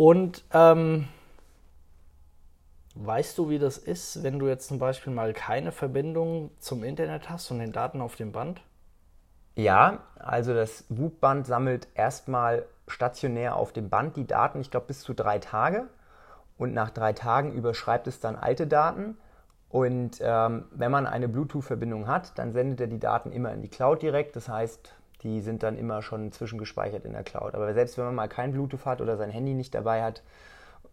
Und 0.00 0.44
ähm, 0.54 1.08
weißt 2.94 3.36
du, 3.36 3.50
wie 3.50 3.58
das 3.58 3.76
ist, 3.76 4.22
wenn 4.22 4.38
du 4.38 4.48
jetzt 4.48 4.68
zum 4.68 4.78
Beispiel 4.78 5.12
mal 5.12 5.34
keine 5.34 5.72
Verbindung 5.72 6.52
zum 6.58 6.84
Internet 6.84 7.28
hast 7.28 7.50
und 7.50 7.58
den 7.58 7.70
Daten 7.70 8.00
auf 8.00 8.16
dem 8.16 8.32
Band? 8.32 8.62
Ja, 9.56 9.98
also 10.18 10.54
das 10.54 10.86
Whoop-Band 10.88 11.46
sammelt 11.46 11.86
erstmal 11.92 12.64
stationär 12.88 13.56
auf 13.56 13.74
dem 13.74 13.90
Band 13.90 14.16
die 14.16 14.26
Daten, 14.26 14.62
ich 14.62 14.70
glaube 14.70 14.86
bis 14.86 15.00
zu 15.02 15.12
drei 15.12 15.38
Tage. 15.38 15.86
Und 16.56 16.72
nach 16.72 16.88
drei 16.88 17.12
Tagen 17.12 17.52
überschreibt 17.52 18.06
es 18.06 18.20
dann 18.20 18.36
alte 18.36 18.66
Daten. 18.66 19.18
Und 19.68 20.18
ähm, 20.22 20.64
wenn 20.70 20.90
man 20.90 21.06
eine 21.06 21.28
Bluetooth-Verbindung 21.28 22.06
hat, 22.06 22.38
dann 22.38 22.52
sendet 22.52 22.80
er 22.80 22.86
die 22.86 23.00
Daten 23.00 23.32
immer 23.32 23.52
in 23.52 23.60
die 23.60 23.68
Cloud 23.68 24.00
direkt. 24.00 24.34
Das 24.34 24.48
heißt, 24.48 24.94
Die 25.22 25.40
sind 25.40 25.62
dann 25.62 25.76
immer 25.76 26.02
schon 26.02 26.32
zwischengespeichert 26.32 27.04
in 27.04 27.12
der 27.12 27.22
Cloud. 27.22 27.54
Aber 27.54 27.72
selbst 27.74 27.98
wenn 27.98 28.04
man 28.06 28.14
mal 28.14 28.28
kein 28.28 28.52
Bluetooth 28.52 28.86
hat 28.86 29.00
oder 29.00 29.16
sein 29.16 29.30
Handy 29.30 29.54
nicht 29.54 29.74
dabei 29.74 30.02
hat, 30.02 30.22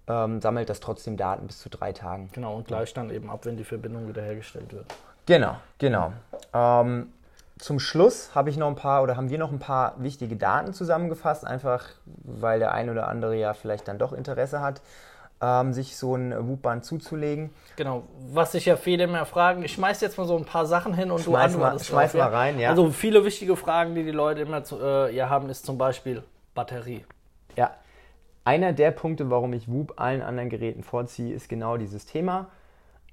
ähm, 0.07 0.41
sammelt 0.41 0.69
das 0.69 0.79
trotzdem 0.79 1.17
Daten 1.17 1.47
bis 1.47 1.59
zu 1.59 1.69
drei 1.69 1.93
Tagen. 1.93 2.29
Genau, 2.33 2.55
und 2.55 2.67
gleich 2.67 2.93
dann 2.93 3.09
eben 3.09 3.29
ab, 3.29 3.45
wenn 3.45 3.57
die 3.57 3.63
Verbindung 3.63 4.07
wiederhergestellt 4.07 4.73
wird. 4.73 4.85
Genau, 5.25 5.57
genau. 5.77 6.13
Ähm, 6.53 7.11
zum 7.59 7.79
Schluss 7.79 8.35
habe 8.35 8.49
ich 8.49 8.57
noch 8.57 8.67
ein 8.67 8.75
paar 8.75 9.03
oder 9.03 9.17
haben 9.17 9.29
wir 9.29 9.37
noch 9.37 9.51
ein 9.51 9.59
paar 9.59 9.95
wichtige 9.97 10.35
Daten 10.35 10.73
zusammengefasst, 10.73 11.45
einfach 11.45 11.85
weil 12.23 12.59
der 12.59 12.73
ein 12.73 12.89
oder 12.89 13.07
andere 13.07 13.35
ja 13.35 13.53
vielleicht 13.53 13.87
dann 13.87 13.97
doch 13.97 14.13
Interesse 14.13 14.61
hat, 14.61 14.81
ähm, 15.41 15.73
sich 15.73 15.95
so 15.97 16.15
ein 16.15 16.33
Whoop-Band 16.47 16.83
zuzulegen. 16.85 17.51
Genau, 17.75 18.03
was 18.31 18.53
sich 18.53 18.65
ja 18.65 18.75
viele 18.75 19.07
mehr 19.07 19.25
fragen. 19.25 19.63
Ich 19.63 19.73
schmeiß 19.73 20.01
jetzt 20.01 20.17
mal 20.17 20.25
so 20.25 20.35
ein 20.37 20.45
paar 20.45 20.65
Sachen 20.65 20.93
hin 20.93 21.11
und 21.11 21.19
Schmeiß 21.21 21.53
du 21.53 21.59
mal- 21.59 21.65
antwortest 21.65 21.89
schmeiß 21.89 22.11
drauf, 22.13 22.21
mal 22.21 22.35
rein, 22.35 22.59
ja. 22.59 22.69
Also 22.69 22.89
viele 22.89 23.23
wichtige 23.23 23.55
Fragen, 23.55 23.93
die 23.95 24.03
die 24.03 24.11
Leute 24.11 24.41
immer 24.41 24.63
zu, 24.63 24.79
äh, 24.79 25.15
ja, 25.15 25.29
haben, 25.29 25.49
ist 25.49 25.65
zum 25.65 25.77
Beispiel 25.77 26.23
Batterie. 26.55 27.05
Ja, 27.55 27.71
einer 28.45 28.73
der 28.73 28.91
Punkte, 28.91 29.29
warum 29.29 29.53
ich 29.53 29.67
Whoop 29.69 29.93
allen 29.97 30.21
anderen 30.21 30.49
Geräten 30.49 30.81
vorziehe, 30.83 31.35
ist 31.35 31.49
genau 31.49 31.77
dieses 31.77 32.05
Thema. 32.05 32.47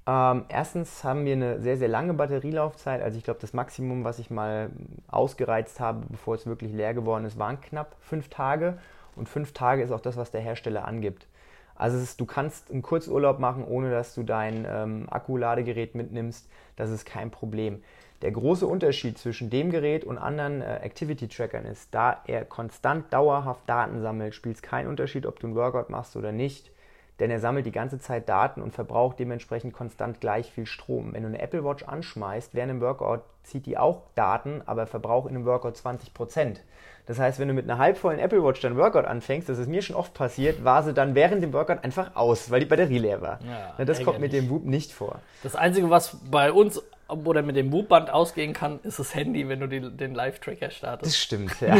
Ähm, 0.07 0.45
erstens 0.49 1.03
haben 1.03 1.25
wir 1.25 1.33
eine 1.33 1.61
sehr, 1.61 1.77
sehr 1.77 1.87
lange 1.87 2.13
Batterielaufzeit. 2.13 3.01
Also 3.01 3.17
ich 3.17 3.23
glaube, 3.23 3.39
das 3.41 3.53
Maximum, 3.53 4.03
was 4.03 4.19
ich 4.19 4.29
mal 4.29 4.69
ausgereizt 5.09 5.79
habe, 5.79 6.05
bevor 6.09 6.35
es 6.35 6.45
wirklich 6.45 6.71
leer 6.71 6.93
geworden 6.93 7.25
ist, 7.25 7.39
waren 7.39 7.59
knapp 7.59 7.95
fünf 7.99 8.29
Tage. 8.29 8.77
Und 9.15 9.29
fünf 9.29 9.53
Tage 9.53 9.81
ist 9.81 9.91
auch 9.91 10.01
das, 10.01 10.15
was 10.15 10.29
der 10.31 10.41
Hersteller 10.41 10.87
angibt. 10.87 11.27
Also 11.75 11.97
ist, 11.97 12.19
du 12.19 12.25
kannst 12.25 12.71
einen 12.71 12.81
Kurzurlaub 12.81 13.39
machen, 13.39 13.65
ohne 13.65 13.91
dass 13.91 14.15
du 14.15 14.23
dein 14.23 14.65
ähm, 14.67 15.07
Akkuladegerät 15.09 15.95
mitnimmst. 15.95 16.47
Das 16.75 16.89
ist 16.89 17.05
kein 17.05 17.31
Problem. 17.31 17.83
Der 18.21 18.31
große 18.31 18.65
Unterschied 18.65 19.17
zwischen 19.17 19.49
dem 19.49 19.69
Gerät 19.71 20.05
und 20.05 20.17
anderen 20.17 20.61
äh, 20.61 20.77
Activity-Trackern 20.77 21.65
ist, 21.65 21.93
da 21.93 22.21
er 22.25 22.45
konstant 22.45 23.11
dauerhaft 23.11 23.61
Daten 23.67 24.01
sammelt, 24.01 24.33
spielt 24.33 24.55
es 24.55 24.61
keinen 24.61 24.87
Unterschied, 24.87 25.25
ob 25.25 25.39
du 25.39 25.47
einen 25.47 25.55
Workout 25.55 25.89
machst 25.89 26.15
oder 26.15 26.31
nicht. 26.31 26.71
Denn 27.19 27.31
er 27.31 27.39
sammelt 27.39 27.65
die 27.65 27.71
ganze 27.71 27.99
Zeit 27.99 28.27
Daten 28.27 28.61
und 28.61 28.73
verbraucht 28.73 29.19
dementsprechend 29.19 29.73
konstant 29.73 30.19
gleich 30.19 30.51
viel 30.51 30.65
Strom. 30.65 31.13
Wenn 31.13 31.23
du 31.23 31.29
eine 31.29 31.41
Apple 31.41 31.63
Watch 31.63 31.83
anschmeißt, 31.83 32.53
während 32.53 32.71
einem 32.71 32.81
Workout 32.81 33.21
zieht 33.43 33.65
die 33.65 33.77
auch 33.77 34.01
Daten, 34.15 34.61
aber 34.65 34.87
verbraucht 34.87 35.29
in 35.29 35.35
einem 35.35 35.45
Workout 35.45 35.77
20%. 35.77 36.57
Das 37.05 37.19
heißt, 37.19 37.39
wenn 37.39 37.47
du 37.47 37.53
mit 37.53 37.69
einer 37.69 37.77
halbvollen 37.77 38.19
Apple 38.19 38.43
Watch 38.43 38.61
dein 38.61 38.77
Workout 38.77 39.05
anfängst, 39.05 39.47
das 39.47 39.59
ist 39.59 39.67
mir 39.67 39.81
schon 39.81 39.95
oft 39.95 40.13
passiert, 40.13 40.63
war 40.63 40.83
sie 40.83 40.93
dann 40.93 41.15
während 41.15 41.43
dem 41.43 41.53
Workout 41.53 41.83
einfach 41.83 42.15
aus, 42.15 42.49
weil 42.49 42.59
die 42.59 42.65
Batterie 42.65 42.97
leer 42.97 43.21
war. 43.21 43.39
Ja, 43.47 43.73
Na, 43.77 43.85
das 43.85 44.03
kommt 44.03 44.19
mit 44.19 44.33
dem 44.33 44.49
Whoop 44.49 44.65
nicht 44.65 44.91
vor. 44.91 45.19
Das 45.43 45.55
Einzige, 45.55 45.89
was 45.89 46.17
bei 46.29 46.51
uns 46.51 46.81
oder 47.07 47.43
mit 47.43 47.55
dem 47.55 47.71
Whoop-Band 47.71 48.09
ausgehen 48.09 48.53
kann, 48.53 48.79
ist 48.81 48.97
das 48.97 49.13
Handy, 49.13 49.47
wenn 49.47 49.59
du 49.59 49.67
die, 49.67 49.79
den 49.79 50.15
Live-Tracker 50.15 50.71
startest. 50.71 51.11
Das 51.11 51.17
stimmt, 51.19 51.61
ja. 51.61 51.77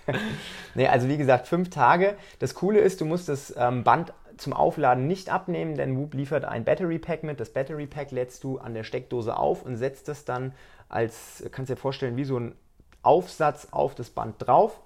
nee, 0.74 0.86
also 0.86 1.08
wie 1.08 1.16
gesagt, 1.16 1.48
fünf 1.48 1.70
Tage. 1.70 2.14
Das 2.38 2.54
Coole 2.54 2.78
ist, 2.78 3.00
du 3.00 3.04
musst 3.06 3.28
das 3.28 3.52
ähm, 3.58 3.82
Band 3.82 4.12
zum 4.36 4.52
Aufladen 4.52 5.06
nicht 5.06 5.30
abnehmen, 5.30 5.76
denn 5.76 5.98
Whoop 5.98 6.14
liefert 6.14 6.44
ein 6.44 6.64
Battery 6.64 6.98
Pack 6.98 7.24
mit. 7.24 7.40
Das 7.40 7.50
Battery 7.50 7.86
Pack 7.86 8.12
lädst 8.12 8.44
du 8.44 8.58
an 8.58 8.74
der 8.74 8.84
Steckdose 8.84 9.36
auf 9.36 9.64
und 9.64 9.76
setzt 9.76 10.08
es 10.08 10.24
dann 10.24 10.52
als, 10.88 11.44
kannst 11.50 11.70
dir 11.70 11.76
vorstellen, 11.76 12.16
wie 12.16 12.24
so 12.24 12.38
ein 12.38 12.54
Aufsatz 13.02 13.68
auf 13.70 13.94
das 13.94 14.10
Band 14.10 14.36
drauf. 14.38 14.80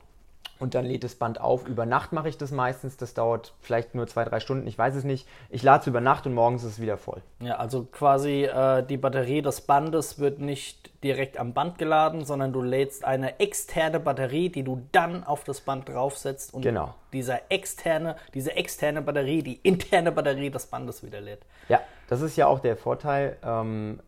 Und 0.61 0.77
dann 0.77 0.85
lädt 0.85 1.03
das 1.03 1.17
Band 1.17 1.41
auf. 1.41 1.67
Über 1.67 1.85
Nacht 1.85 2.12
mache 2.12 2.29
ich 2.29 2.39
das 2.39 2.53
meistens. 2.53 2.97
Das 2.97 3.12
dauert 3.12 3.55
vielleicht 3.61 3.97
nur 3.97 4.07
zwei, 4.07 4.25
drei 4.25 4.39
Stunden. 4.39 4.69
Ich 4.69 4.79
weiß 4.79 4.95
es 4.95 5.03
nicht. 5.03 5.27
Ich 5.51 5.65
lade 5.65 5.81
es 5.81 5.87
über 5.89 6.01
Nacht 6.01 6.27
und 6.27 6.33
morgens 6.35 6.62
ist 6.62 6.75
es 6.75 6.81
wieder 6.81 6.97
voll. 6.97 7.23
Ja, 7.41 7.57
also 7.57 7.83
quasi 7.91 8.45
äh, 8.45 8.87
die 8.87 8.97
Batterie 8.97 9.43
des 9.43 9.62
Bandes 9.62 10.21
wird 10.21 10.39
nicht 10.39 10.93
direkt 11.03 11.39
am 11.39 11.55
Band 11.55 11.77
geladen, 11.77 12.25
sondern 12.25 12.53
du 12.53 12.62
lädst 12.62 13.05
eine 13.05 13.41
externe 13.41 13.99
Batterie, 13.99 14.49
die 14.49 14.62
du 14.62 14.87
dann 14.93 15.25
auf 15.25 15.43
das 15.43 15.61
Band 15.61 15.89
draufsetzt 15.89 16.55
und 16.55 16.62
Genau. 16.62 16.95
dieser 17.12 17.51
externe, 17.51 18.15
diese 18.33 18.55
externe 18.55 19.03
Batterie, 19.03 19.43
die 19.43 19.57
interne 19.57 20.12
Batterie 20.12 20.51
des 20.51 20.67
Bandes 20.67 21.03
wieder 21.03 21.21
lädt. 21.21 21.41
Ja, 21.69 21.81
das 22.09 22.21
ist 22.21 22.37
ja 22.37 22.47
auch 22.47 22.61
der 22.61 22.77
Vorteil 22.77 23.37
ähm, 23.43 23.99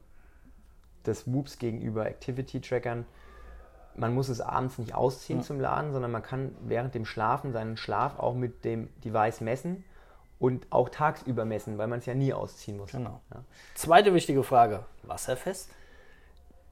des 1.05 1.27
Whoops 1.27 1.59
gegenüber 1.59 2.07
Activity-Trackern. 2.07 3.05
Man 3.97 4.14
muss 4.14 4.28
es 4.28 4.40
abends 4.40 4.78
nicht 4.78 4.94
ausziehen 4.94 5.42
zum 5.42 5.61
Laden, 5.61 5.92
sondern 5.92 6.11
man 6.11 6.22
kann 6.22 6.55
während 6.61 6.94
dem 6.94 7.05
Schlafen 7.07 7.53
seinen 7.53 7.76
Schlaf 7.76 8.18
auch 8.18 8.34
mit 8.34 8.64
dem 8.64 8.88
Device 9.05 9.40
messen 9.40 9.84
und 10.38 10.66
auch 10.70 10.88
tagsüber 10.88 11.44
messen, 11.44 11.78
weil 11.78 11.86
man 11.86 12.01
es 12.01 12.07
ja 12.07 12.14
nie 12.14 12.32
ausziehen 12.32 12.76
muss. 12.76 12.92
Genau. 12.92 13.20
Ja. 13.32 13.42
Zweite 13.74 14.12
wichtige 14.12 14.42
Frage: 14.42 14.84
Wasserfest? 15.03 15.70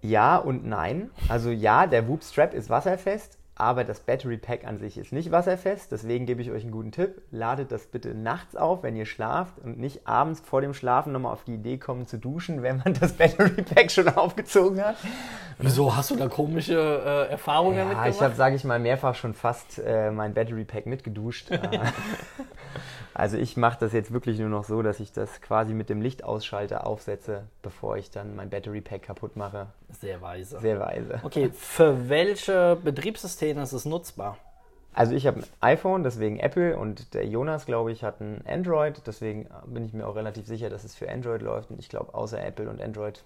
Ja 0.02 0.36
und 0.36 0.66
nein. 0.66 1.10
Also 1.28 1.50
ja, 1.50 1.86
der 1.86 2.06
Whoop 2.08 2.22
Strap 2.22 2.52
ist 2.52 2.68
wasserfest, 2.68 3.38
aber 3.56 3.84
das 3.84 4.00
Battery 4.00 4.36
Pack 4.36 4.66
an 4.66 4.78
sich 4.78 4.98
ist 4.98 5.12
nicht 5.12 5.30
wasserfest. 5.30 5.92
Deswegen 5.92 6.26
gebe 6.26 6.42
ich 6.42 6.50
euch 6.50 6.62
einen 6.62 6.72
guten 6.72 6.90
Tipp. 6.90 7.22
Ladet 7.30 7.70
das 7.70 7.86
bitte 7.86 8.14
nachts 8.14 8.56
auf, 8.56 8.82
wenn 8.82 8.96
ihr 8.96 9.06
schlaft 9.06 9.58
und 9.60 9.78
nicht 9.78 10.06
abends 10.08 10.40
vor 10.40 10.60
dem 10.60 10.74
Schlafen 10.74 11.12
nochmal 11.12 11.32
auf 11.32 11.44
die 11.44 11.54
Idee 11.54 11.78
kommen 11.78 12.06
zu 12.06 12.18
duschen, 12.18 12.62
wenn 12.62 12.78
man 12.78 12.94
das 12.94 13.12
Battery 13.16 13.62
Pack 13.62 13.90
schon 13.92 14.08
aufgezogen 14.08 14.84
hat. 14.84 14.96
Wieso 15.58 15.94
hast 15.94 16.10
du 16.10 16.16
da 16.16 16.26
komische 16.28 16.74
äh, 16.74 17.30
Erfahrungen 17.30 17.76
damit 17.78 17.92
Ja, 17.92 18.02
gemacht? 18.02 18.16
ich 18.16 18.22
habe, 18.22 18.34
sage 18.34 18.56
ich 18.56 18.64
mal, 18.64 18.80
mehrfach 18.80 19.14
schon 19.14 19.34
fast 19.34 19.78
äh, 19.78 20.10
mein 20.10 20.34
Battery 20.34 20.64
Pack 20.64 20.86
mitgeduscht. 20.86 21.50
Also 23.14 23.36
ich 23.36 23.56
mache 23.56 23.78
das 23.78 23.92
jetzt 23.92 24.12
wirklich 24.12 24.40
nur 24.40 24.48
noch 24.48 24.64
so, 24.64 24.82
dass 24.82 24.98
ich 24.98 25.12
das 25.12 25.40
quasi 25.40 25.72
mit 25.72 25.88
dem 25.88 26.02
Lichtausschalter 26.02 26.84
aufsetze, 26.84 27.44
bevor 27.62 27.96
ich 27.96 28.10
dann 28.10 28.34
mein 28.34 28.50
Battery 28.50 28.80
Pack 28.80 29.02
kaputt 29.02 29.36
mache. 29.36 29.68
Sehr 30.00 30.20
weise. 30.20 30.58
Sehr 30.58 30.80
weise. 30.80 31.20
Okay, 31.22 31.50
für 31.50 32.08
welche 32.08 32.76
Betriebssysteme 32.82 33.62
ist 33.62 33.72
es 33.72 33.84
nutzbar? 33.84 34.36
Also 34.94 35.14
ich 35.14 35.28
habe 35.28 35.40
ein 35.40 35.46
iPhone, 35.60 36.02
deswegen 36.02 36.40
Apple 36.40 36.76
und 36.76 37.14
der 37.14 37.26
Jonas, 37.26 37.66
glaube 37.66 37.92
ich, 37.92 38.02
hat 38.02 38.20
ein 38.20 38.42
Android. 38.46 39.00
Deswegen 39.06 39.48
bin 39.66 39.84
ich 39.84 39.92
mir 39.92 40.06
auch 40.06 40.16
relativ 40.16 40.46
sicher, 40.46 40.68
dass 40.68 40.82
es 40.82 40.96
für 40.96 41.08
Android 41.08 41.42
läuft. 41.42 41.70
Und 41.70 41.78
ich 41.78 41.88
glaube, 41.88 42.14
außer 42.14 42.44
Apple 42.44 42.68
und 42.68 42.82
Android, 42.82 43.24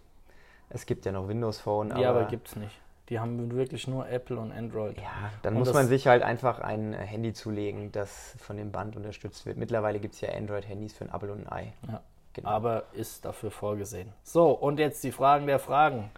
es 0.68 0.84
gibt 0.84 1.06
ja 1.06 1.12
noch 1.12 1.28
Windows 1.28 1.60
Phone. 1.60 1.96
Ja, 1.98 2.10
aber 2.10 2.24
gibt's 2.24 2.56
nicht. 2.56 2.78
Die 3.08 3.18
haben 3.18 3.50
wirklich 3.52 3.88
nur 3.88 4.08
Apple 4.08 4.38
und 4.38 4.52
Android. 4.52 4.98
Ja, 4.98 5.30
dann 5.42 5.54
Und 5.54 5.60
muss 5.60 5.72
man 5.72 5.88
sich 5.88 6.06
halt 6.06 6.22
einfach 6.22 6.60
ein 6.60 6.92
äh, 6.92 6.98
Handy 6.98 7.32
zulegen, 7.32 7.90
das 7.90 8.34
von 8.38 8.56
dem 8.56 8.70
Band 8.70 8.96
unterstützt 8.96 9.46
wird. 9.46 9.56
Mittlerweile 9.56 9.98
gibt 9.98 10.14
es 10.14 10.20
ja 10.20 10.28
Android-Handys 10.30 10.92
für 10.92 11.04
ein 11.04 11.14
Apple 11.14 11.32
und 11.32 11.46
ein 11.46 11.52
Ei. 11.52 11.72
Ja. 11.88 12.02
Genau. 12.34 12.50
Aber 12.50 12.84
ist 12.92 13.24
dafür 13.24 13.50
vorgesehen. 13.50 14.12
So, 14.22 14.50
und 14.50 14.78
jetzt 14.78 15.02
die 15.02 15.10
Fragen 15.10 15.48
der 15.48 15.58
Fragen. 15.58 16.10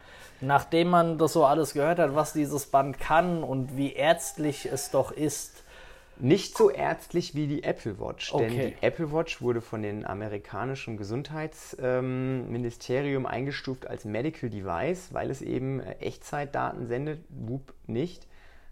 Nachdem 0.43 0.89
man 0.89 1.17
das 1.17 1.33
so 1.33 1.47
alles 1.47 1.73
gehört 1.73 1.99
hat, 1.99 2.15
was 2.15 2.35
dieses 2.35 2.67
Band 2.67 2.99
kann 2.99 3.43
und 3.43 3.77
wie 3.77 3.93
ärztlich 3.95 4.67
es 4.67 4.91
doch 4.91 5.13
ist, 5.13 5.65
Nicht 6.21 6.57
so 6.57 6.71
ärztlich 6.71 7.35
wie 7.35 7.47
die 7.47 7.63
Apple 7.63 7.99
Watch, 7.99 8.33
denn 8.33 8.53
Okay. 8.53 8.75
die 8.81 8.87
Apple 8.87 9.13
Watch 9.13 9.41
wurde 9.43 9.61
von 9.61 9.83
dem 9.83 10.05
amerikanischen 10.05 10.97
Gesundheitsministerium 10.97 13.27
eingestuft 13.27 13.87
als 13.87 14.05
Medical 14.05 14.51
Device, 14.51 15.13
weil 15.13 15.31
es 15.31 15.43
eben 15.43 15.81
äh, 15.81 15.93
Echtzeitdaten 16.01 16.87
sendet, 16.87 17.21
Whoop 17.29 17.73
nicht. 17.87 18.27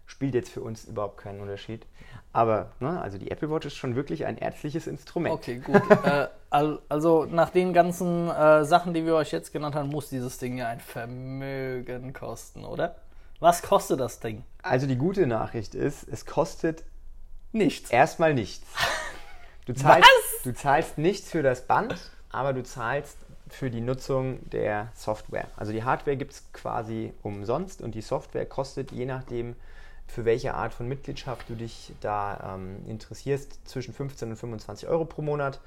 Spielt 0.05 0.33
jetzt 0.33 0.49
für 0.51 0.61
uns 0.61 0.85
überhaupt 0.85 1.17
keinen 1.17 1.39
Unterschied. 1.39 1.85
Aber, 2.33 2.71
ne, 2.79 2.99
also 2.99 3.19
die 3.19 3.29
Apple 3.29 3.51
Watch 3.51 3.67
ist 3.67 3.75
schon 3.75 3.95
wirklich 3.95 4.25
ein 4.25 4.37
ärztliches 4.39 4.87
Instrument. 4.87 5.35
Okay, 5.35 5.59
gut. 5.59 5.81
äh, 6.03 6.27
al- 6.49 6.79
also 6.89 7.25
nach 7.25 7.51
den 7.51 7.73
ganzen 7.73 8.27
äh, 8.29 8.65
Sachen, 8.65 8.95
die 8.95 9.05
wir 9.05 9.13
euch 9.15 9.31
jetzt 9.31 9.53
genannt 9.53 9.75
haben, 9.75 9.89
muss 9.89 10.09
dieses 10.09 10.39
Ding 10.39 10.57
ja 10.57 10.67
ein 10.67 10.79
Vermögen 10.79 12.11
kosten, 12.13 12.65
oder? 12.65 12.95
Was 13.39 13.61
kostet 13.61 13.99
das 13.99 14.19
Ding? 14.19 14.43
Also 14.63 14.87
die 14.87 14.97
gute 14.97 15.27
Nachricht 15.27 15.75
ist, 15.75 16.07
es 16.09 16.25
kostet 16.25 16.83
Nichts. 17.51 17.89
erstmal 17.89 18.33
nichts. 18.33 18.65
Du 19.65 19.73
zahlst, 19.73 20.09
Was? 20.09 20.43
du 20.43 20.53
zahlst 20.53 20.97
nichts 20.97 21.29
für 21.29 21.43
das 21.43 21.65
Band, 21.65 21.95
aber 22.31 22.53
du 22.53 22.63
zahlst 22.63 23.17
für 23.49 23.69
die 23.69 23.81
Nutzung 23.81 24.39
der 24.49 24.91
Software. 24.95 25.47
Also 25.57 25.71
die 25.71 25.83
Hardware 25.83 26.17
gibt 26.17 26.33
es 26.33 26.43
quasi 26.53 27.13
umsonst 27.23 27.81
und 27.81 27.95
die 27.95 28.01
Software 28.01 28.45
kostet, 28.45 28.91
je 28.91 29.05
nachdem, 29.05 29.55
für 30.07 30.25
welche 30.25 30.53
Art 30.55 30.73
von 30.73 30.87
Mitgliedschaft 30.87 31.49
du 31.49 31.55
dich 31.55 31.93
da 32.01 32.55
ähm, 32.55 32.83
interessierst, 32.87 33.67
zwischen 33.67 33.93
15 33.93 34.31
und 34.31 34.37
25 34.37 34.87
Euro 34.89 35.05
pro 35.05 35.21
Monat. 35.21 35.59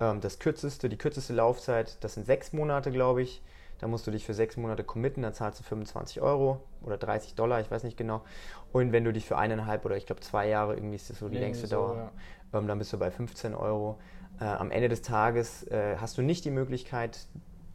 Ähm, 0.00 0.20
das 0.20 0.38
kürzeste, 0.38 0.88
die 0.88 0.96
kürzeste 0.96 1.32
Laufzeit, 1.34 1.96
das 2.00 2.14
sind 2.14 2.26
sechs 2.26 2.52
Monate, 2.52 2.90
glaube 2.90 3.22
ich. 3.22 3.42
Da 3.82 3.88
musst 3.88 4.06
du 4.06 4.12
dich 4.12 4.24
für 4.24 4.32
sechs 4.32 4.56
Monate 4.56 4.84
committen, 4.84 5.22
dann 5.22 5.34
zahlst 5.34 5.58
du 5.58 5.64
25 5.64 6.22
Euro 6.22 6.62
oder 6.82 6.96
30 6.96 7.34
Dollar, 7.34 7.60
ich 7.60 7.68
weiß 7.68 7.82
nicht 7.82 7.96
genau. 7.96 8.22
Und 8.70 8.92
wenn 8.92 9.02
du 9.02 9.12
dich 9.12 9.26
für 9.26 9.36
eineinhalb 9.36 9.84
oder 9.84 9.96
ich 9.96 10.06
glaube 10.06 10.20
zwei 10.20 10.46
Jahre, 10.48 10.76
irgendwie 10.76 10.94
ist 10.94 11.10
das 11.10 11.18
so 11.18 11.28
die 11.28 11.34
Irgendwie 11.34 11.46
längste 11.46 11.66
so, 11.66 11.74
Dauer, 11.74 12.12
ähm, 12.54 12.68
dann 12.68 12.78
bist 12.78 12.92
du 12.92 12.98
bei 12.98 13.10
15 13.10 13.56
Euro. 13.56 13.98
Äh, 14.38 14.44
am 14.44 14.70
Ende 14.70 14.88
des 14.88 15.02
Tages 15.02 15.64
äh, 15.64 15.96
hast 16.00 16.16
du 16.16 16.22
nicht 16.22 16.44
die 16.44 16.52
Möglichkeit, 16.52 17.26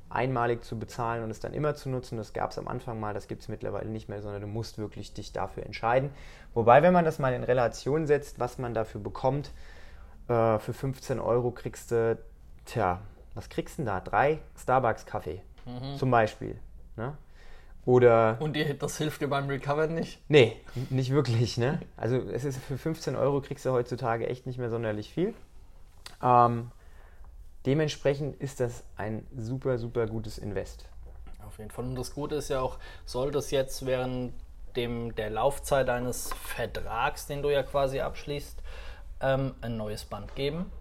einmalig 0.08 0.64
zu 0.64 0.80
bezahlen 0.80 1.26
und 1.26 1.30
es 1.30 1.42
dann 1.42 1.52
immer 1.52 1.76
zu 1.76 1.90
nutzen. 1.90 2.18
Das 2.18 2.32
gab 2.32 2.52
es 2.52 2.58
am 2.58 2.70
Anfang 2.70 3.02
mal, 3.02 3.14
das 3.14 3.28
gibt 3.28 3.42
es 3.42 3.50
mittlerweile 3.50 3.90
nicht 3.90 4.08
mehr, 4.08 4.22
sondern 4.22 4.40
du 4.40 4.48
musst 4.48 4.78
wirklich 4.78 5.14
dich 5.14 5.34
dafür 5.34 5.66
entscheiden. 5.66 6.12
Wobei, 6.54 6.84
wenn 6.84 6.94
man 6.94 7.04
das 7.04 7.20
mal 7.20 7.34
in 7.34 7.44
Relation 7.44 8.08
setzt, 8.08 8.40
was 8.40 8.60
man 8.60 8.74
dafür 8.74 9.02
bekommt, 9.02 9.52
äh, 10.30 10.58
für 10.58 10.72
15 10.72 11.20
Euro 11.20 11.52
kriegst 11.52 11.92
du, 11.92 12.18
tja, 12.64 13.02
was 13.36 13.50
kriegst 13.50 13.78
du 13.78 13.82
denn 13.82 13.88
da? 13.88 14.00
Drei 14.00 14.40
Starbucks-Kaffee 14.56 15.42
zum 15.98 16.12
Beispiel. 16.12 16.60
Ne? 16.96 17.18
Oder. 17.86 18.38
Und 18.42 18.54
die, 18.54 18.78
das 18.78 18.98
hilft 18.98 19.22
dir 19.22 19.30
beim 19.30 19.48
Recover 19.48 19.88
nicht? 19.88 20.20
Nee, 20.28 20.58
nicht 20.90 21.12
wirklich, 21.12 21.58
ne? 21.58 21.80
Also 21.96 22.18
es 22.18 22.44
ist 22.44 22.60
für 22.60 22.78
15 22.78 23.16
Euro 23.16 23.40
kriegst 23.40 23.66
du 23.66 23.72
heutzutage 23.72 24.28
echt 24.28 24.46
nicht 24.46 24.60
mehr 24.60 24.70
sonderlich 24.70 25.14
viel. 25.14 25.34
Ähm, 26.22 26.72
dementsprechend 27.66 28.36
ist 28.42 28.60
das 28.60 28.84
ein 28.98 29.26
super, 29.38 29.78
super 29.78 30.06
gutes 30.06 30.38
Invest. 30.38 30.86
Auf 31.46 31.60
jeden 31.60 31.72
Fall. 31.72 31.86
Und 31.86 31.96
das 31.96 32.14
Gute 32.14 32.36
ist 32.36 32.50
ja 32.50 32.60
auch, 32.60 32.78
sollte 33.06 33.38
es 33.38 33.52
jetzt 33.52 33.86
während 33.86 34.34
dem, 34.76 35.16
der 35.16 35.30
Laufzeit 35.30 35.90
eines 35.90 36.34
Vertrags, 36.34 37.26
den 37.26 37.42
du 37.42 37.50
ja 37.50 37.64
quasi 37.64 38.02
abschließt, 38.02 38.62
ähm, 39.22 39.56
ein 39.62 39.78
neues 39.78 40.04
Band 40.04 40.36
geben, 40.36 40.72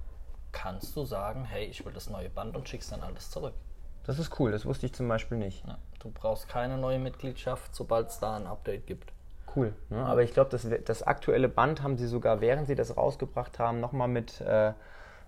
kannst 0.51 0.97
du 0.97 1.05
sagen, 1.05 1.45
hey, 1.45 1.67
ich 1.67 1.85
will 1.85 1.93
das 1.93 2.11
neue 2.11 2.31
Band 2.31 2.57
und 2.57 2.69
schickst 2.69 2.91
dann 2.91 3.03
alles 3.03 3.31
zurück. 3.31 3.55
Das 4.07 4.21
ist 4.21 4.39
cool, 4.39 4.53
das 4.53 4.65
wusste 4.65 4.87
ich 4.87 4.95
zum 4.95 5.09
Beispiel 5.09 5.37
nicht. 5.37 5.67
Ja, 5.67 5.79
du 5.99 6.11
brauchst 6.11 6.49
keine 6.49 6.79
neue 6.79 6.99
Mitgliedschaft, 6.99 7.75
sobald 7.75 8.09
es 8.09 8.21
da 8.21 8.37
ein 8.37 8.47
Update 8.47 8.87
gibt. 8.87 9.13
Cool. 9.55 9.73
Ne? 9.89 10.05
Aber 10.05 10.23
ich 10.23 10.33
glaube, 10.33 10.51
das, 10.51 10.67
das 10.85 11.03
aktuelle 11.03 11.49
Band 11.49 11.83
haben 11.83 11.97
sie 11.97 12.07
sogar, 12.07 12.41
während 12.41 12.69
sie 12.69 12.75
das 12.75 12.97
rausgebracht 12.97 13.59
haben, 13.59 13.81
nochmal 13.81 14.07
mit, 14.07 14.41
äh, 14.43 14.75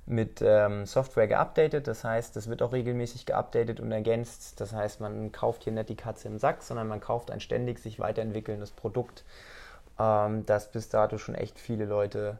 mit 0.06 0.42
ähm, 0.42 0.86
Software 0.86 1.26
geupdatet. 1.26 1.88
Das 1.88 2.04
heißt, 2.04 2.36
das 2.36 2.48
wird 2.48 2.62
auch 2.62 2.72
regelmäßig 2.72 3.26
geupdatet 3.26 3.80
und 3.80 3.90
ergänzt. 3.90 4.60
Das 4.60 4.72
heißt, 4.72 5.00
man 5.00 5.32
kauft 5.32 5.64
hier 5.64 5.72
nicht 5.72 5.88
die 5.88 5.96
Katze 5.96 6.28
im 6.28 6.38
Sack, 6.38 6.62
sondern 6.62 6.86
man 6.86 7.00
kauft 7.00 7.30
ein 7.30 7.40
ständig 7.40 7.80
sich 7.80 7.98
weiterentwickelndes 7.98 8.70
Produkt, 8.70 9.24
ähm, 9.98 10.46
das 10.46 10.70
bis 10.70 10.88
dato 10.88 11.18
schon 11.18 11.34
echt 11.34 11.58
viele 11.58 11.86
Leute 11.86 12.38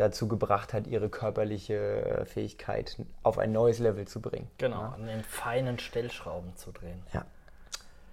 dazu 0.00 0.28
gebracht 0.28 0.72
hat, 0.72 0.86
ihre 0.86 1.08
körperliche 1.08 1.74
äh, 1.74 2.24
Fähigkeit 2.24 2.96
auf 3.22 3.38
ein 3.38 3.52
neues 3.52 3.78
Level 3.78 4.06
zu 4.06 4.20
bringen. 4.20 4.48
Genau, 4.58 4.80
ja. 4.80 4.92
an 4.94 5.06
den 5.06 5.22
feinen 5.22 5.78
Stellschrauben 5.78 6.56
zu 6.56 6.72
drehen. 6.72 7.02
Ja. 7.12 7.24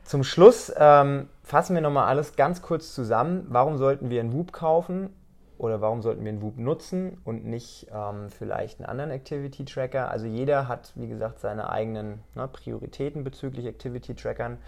Zum 0.03 0.23
Schluss 0.23 0.71
ähm, 0.77 1.27
fassen 1.43 1.75
wir 1.75 1.81
nochmal 1.81 2.07
alles 2.07 2.35
ganz 2.35 2.61
kurz 2.61 2.93
zusammen. 2.93 3.45
Warum 3.49 3.77
sollten 3.77 4.09
wir 4.09 4.21
einen 4.21 4.33
Whoop 4.33 4.53
kaufen 4.53 5.09
oder 5.57 5.81
warum 5.81 6.01
sollten 6.01 6.23
wir 6.23 6.31
einen 6.31 6.41
Whoop 6.41 6.57
nutzen 6.57 7.17
und 7.25 7.45
nicht 7.45 7.87
ähm, 7.93 8.29
vielleicht 8.29 8.79
einen 8.79 8.87
anderen 8.87 9.11
Activity 9.11 9.65
Tracker? 9.65 10.09
Also 10.09 10.25
jeder 10.25 10.67
hat, 10.67 10.93
wie 10.95 11.07
gesagt, 11.07 11.39
seine 11.39 11.69
eigenen 11.69 12.21
ne, 12.35 12.47
Prioritäten 12.47 13.23
bezüglich 13.23 13.65
Activity 13.65 14.15
Trackern. 14.15 14.59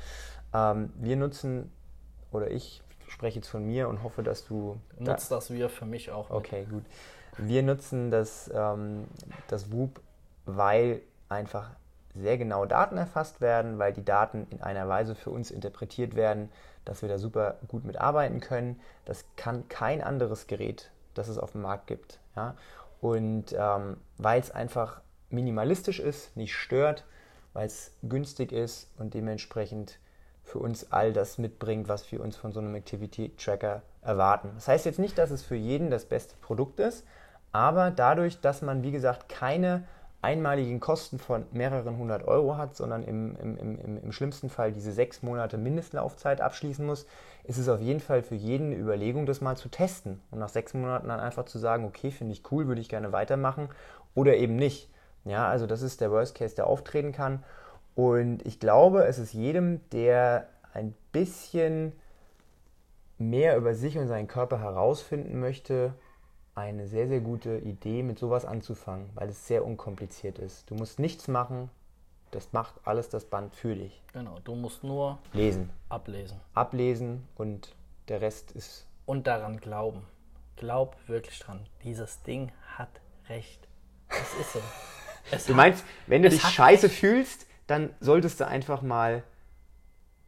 Ähm, 0.53 0.91
wir 0.95 1.15
nutzen 1.15 1.71
oder 2.31 2.51
ich 2.51 2.81
spreche 3.11 3.39
jetzt 3.39 3.47
von 3.47 3.65
mir 3.65 3.89
und 3.89 4.03
hoffe, 4.03 4.23
dass 4.23 4.45
du. 4.45 4.79
Nutzt 4.97 5.31
da 5.31 5.35
das 5.35 5.51
wir 5.51 5.69
für 5.69 5.85
mich 5.85 6.11
auch. 6.11 6.29
Mit. 6.29 6.37
Okay, 6.37 6.67
gut. 6.69 6.83
Wir 7.37 7.63
nutzen 7.63 8.11
das, 8.11 8.51
ähm, 8.53 9.05
das 9.47 9.71
WUP, 9.71 10.01
weil 10.45 11.01
einfach 11.29 11.69
sehr 12.15 12.37
genau 12.37 12.65
Daten 12.65 12.97
erfasst 12.97 13.39
werden, 13.39 13.79
weil 13.79 13.93
die 13.93 14.03
Daten 14.03 14.47
in 14.49 14.61
einer 14.61 14.87
Weise 14.89 15.15
für 15.15 15.29
uns 15.29 15.51
interpretiert 15.51 16.15
werden, 16.15 16.51
dass 16.85 17.01
wir 17.01 17.09
da 17.09 17.17
super 17.17 17.57
gut 17.67 17.85
mitarbeiten 17.85 18.39
können. 18.39 18.79
Das 19.05 19.25
kann 19.35 19.67
kein 19.69 20.01
anderes 20.01 20.47
Gerät, 20.47 20.91
das 21.13 21.27
es 21.27 21.37
auf 21.37 21.53
dem 21.53 21.61
Markt 21.61 21.87
gibt. 21.87 22.19
Ja? 22.35 22.55
Und 22.99 23.53
ähm, 23.57 23.97
weil 24.17 24.41
es 24.41 24.51
einfach 24.51 25.01
minimalistisch 25.29 25.99
ist, 25.99 26.35
nicht 26.35 26.55
stört, 26.55 27.05
weil 27.53 27.67
es 27.67 27.93
günstig 28.03 28.51
ist 28.51 28.89
und 28.97 29.13
dementsprechend 29.13 29.99
für 30.49 30.59
uns 30.59 30.91
all 30.91 31.13
das 31.13 31.37
mitbringt, 31.37 31.87
was 31.87 32.11
wir 32.11 32.21
uns 32.21 32.35
von 32.35 32.51
so 32.51 32.59
einem 32.59 32.75
Activity 32.75 33.31
Tracker 33.37 33.83
erwarten. 34.01 34.51
Das 34.55 34.67
heißt 34.67 34.85
jetzt 34.85 34.99
nicht, 34.99 35.17
dass 35.17 35.31
es 35.31 35.43
für 35.43 35.55
jeden 35.55 35.91
das 35.91 36.05
beste 36.05 36.35
Produkt 36.41 36.79
ist, 36.79 37.05
aber 37.51 37.91
dadurch, 37.91 38.41
dass 38.41 38.61
man, 38.61 38.83
wie 38.83 38.91
gesagt, 38.91 39.29
keine 39.29 39.83
einmaligen 40.21 40.79
Kosten 40.79 41.17
von 41.17 41.45
mehreren 41.51 41.97
hundert 41.97 42.27
Euro 42.27 42.57
hat, 42.57 42.75
sondern 42.75 43.03
im, 43.03 43.37
im, 43.37 43.57
im, 43.57 44.03
im 44.03 44.11
schlimmsten 44.11 44.49
Fall 44.49 44.73
diese 44.73 44.91
sechs 44.91 45.23
Monate 45.23 45.57
Mindestlaufzeit 45.57 46.41
abschließen 46.41 46.85
muss, 46.85 47.05
ist 47.45 47.57
es 47.57 47.69
auf 47.69 47.79
jeden 47.79 48.01
Fall 48.01 48.21
für 48.21 48.35
jeden 48.35 48.67
eine 48.67 48.75
Überlegung, 48.75 49.25
das 49.25 49.39
mal 49.39 49.55
zu 49.55 49.69
testen 49.69 50.19
und 50.31 50.39
nach 50.39 50.49
sechs 50.49 50.73
Monaten 50.73 51.07
dann 51.07 51.21
einfach 51.21 51.45
zu 51.45 51.57
sagen, 51.57 51.85
okay, 51.85 52.11
finde 52.11 52.33
ich 52.33 52.51
cool, 52.51 52.67
würde 52.67 52.81
ich 52.81 52.89
gerne 52.89 53.13
weitermachen 53.13 53.69
oder 54.13 54.35
eben 54.35 54.57
nicht. 54.57 54.89
Ja, 55.23 55.47
also 55.47 55.67
das 55.67 55.81
ist 55.81 56.01
der 56.01 56.11
Worst 56.11 56.35
Case, 56.35 56.55
der 56.55 56.67
auftreten 56.67 57.11
kann. 57.11 57.43
Und 57.99 58.45
ich 58.45 58.61
glaube, 58.61 59.03
es 59.07 59.19
ist 59.19 59.33
jedem, 59.33 59.81
der 59.89 60.47
ein 60.73 60.95
bisschen 61.11 61.91
mehr 63.17 63.57
über 63.57 63.75
sich 63.75 63.97
und 63.97 64.07
seinen 64.07 64.29
Körper 64.29 64.61
herausfinden 64.61 65.37
möchte, 65.41 65.93
eine 66.55 66.87
sehr, 66.87 67.09
sehr 67.09 67.19
gute 67.19 67.57
Idee, 67.57 68.01
mit 68.01 68.17
sowas 68.17 68.45
anzufangen, 68.45 69.09
weil 69.15 69.27
es 69.27 69.47
sehr 69.47 69.65
unkompliziert 69.65 70.39
ist. 70.39 70.71
Du 70.71 70.75
musst 70.75 70.99
nichts 70.99 71.27
machen, 71.27 71.69
das 72.31 72.53
macht 72.53 72.75
alles 72.85 73.09
das 73.09 73.25
Band 73.25 73.53
für 73.53 73.75
dich. 73.75 74.01
Genau, 74.13 74.37
du 74.45 74.55
musst 74.55 74.81
nur 74.81 75.17
lesen. 75.33 75.69
Ablesen. 75.89 76.39
Ablesen 76.53 77.27
und 77.35 77.75
der 78.07 78.21
Rest 78.21 78.53
ist. 78.53 78.87
Und 79.07 79.27
daran 79.27 79.59
glauben. 79.59 80.03
Glaub 80.55 80.95
wirklich 81.07 81.37
dran. 81.39 81.59
Dieses 81.83 82.23
Ding 82.23 82.53
hat 82.77 83.01
recht. 83.27 83.67
Es 84.07 84.39
ist 84.39 84.53
so. 84.53 84.61
Es 85.31 85.45
du 85.45 85.53
meinst, 85.53 85.83
wenn 86.07 86.23
du 86.23 86.29
dich 86.29 86.41
scheiße 86.41 86.87
recht. 86.87 86.95
fühlst, 86.95 87.45
dann 87.69 87.93
solltest 87.99 88.39
du 88.39 88.47
einfach 88.47 88.81
mal 88.81 89.23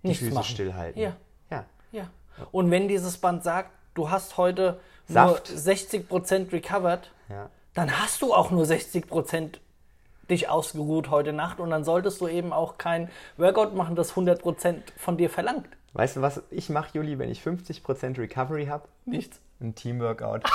die 0.03 0.09
Nichts 0.09 0.23
Füße 0.23 0.35
machen. 0.35 0.45
stillhalten. 0.45 1.01
Ja. 1.01 1.15
ja. 1.49 1.65
Ja. 1.91 2.07
Und 2.51 2.71
wenn 2.71 2.87
dieses 2.87 3.17
Band 3.17 3.43
sagt, 3.43 3.71
du 3.93 4.09
hast 4.09 4.37
heute 4.37 4.79
Saft. 5.07 5.49
nur 5.49 5.59
60% 5.59 6.51
recovered, 6.51 7.11
ja. 7.29 7.49
dann 7.73 7.99
hast 7.99 8.21
du 8.21 8.33
auch 8.33 8.51
nur 8.51 8.63
60% 8.63 9.59
dich 10.29 10.49
ausgeruht 10.49 11.09
heute 11.09 11.33
Nacht 11.33 11.59
und 11.59 11.71
dann 11.71 11.83
solltest 11.83 12.21
du 12.21 12.27
eben 12.27 12.53
auch 12.53 12.77
kein 12.77 13.09
Workout 13.37 13.75
machen, 13.75 13.95
das 13.95 14.13
100% 14.13 14.75
von 14.97 15.17
dir 15.17 15.29
verlangt. 15.29 15.67
Weißt 15.93 16.15
du, 16.15 16.21
was 16.21 16.41
ich 16.51 16.69
mache, 16.69 16.91
Juli, 16.93 17.19
wenn 17.19 17.29
ich 17.29 17.41
50% 17.41 18.17
Recovery 18.17 18.67
habe? 18.67 18.87
Nichts. 19.05 19.41
Ein 19.59 19.75
Teamworkout. 19.75 20.43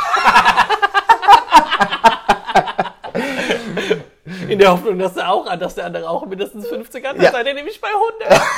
In 4.48 4.58
der 4.58 4.72
Hoffnung, 4.72 4.98
dass 4.98 5.14
der 5.14 5.30
auch, 5.30 5.56
dass 5.56 5.74
der 5.74 5.86
andere 5.86 6.08
auch 6.08 6.26
mindestens 6.26 6.68
50 6.68 7.06
hat, 7.06 7.16
dann 7.16 7.24
ja. 7.24 7.32
seid 7.32 7.46
ihr 7.46 7.54
nämlich 7.54 7.80
bei 7.80 7.88
100. 8.28 8.42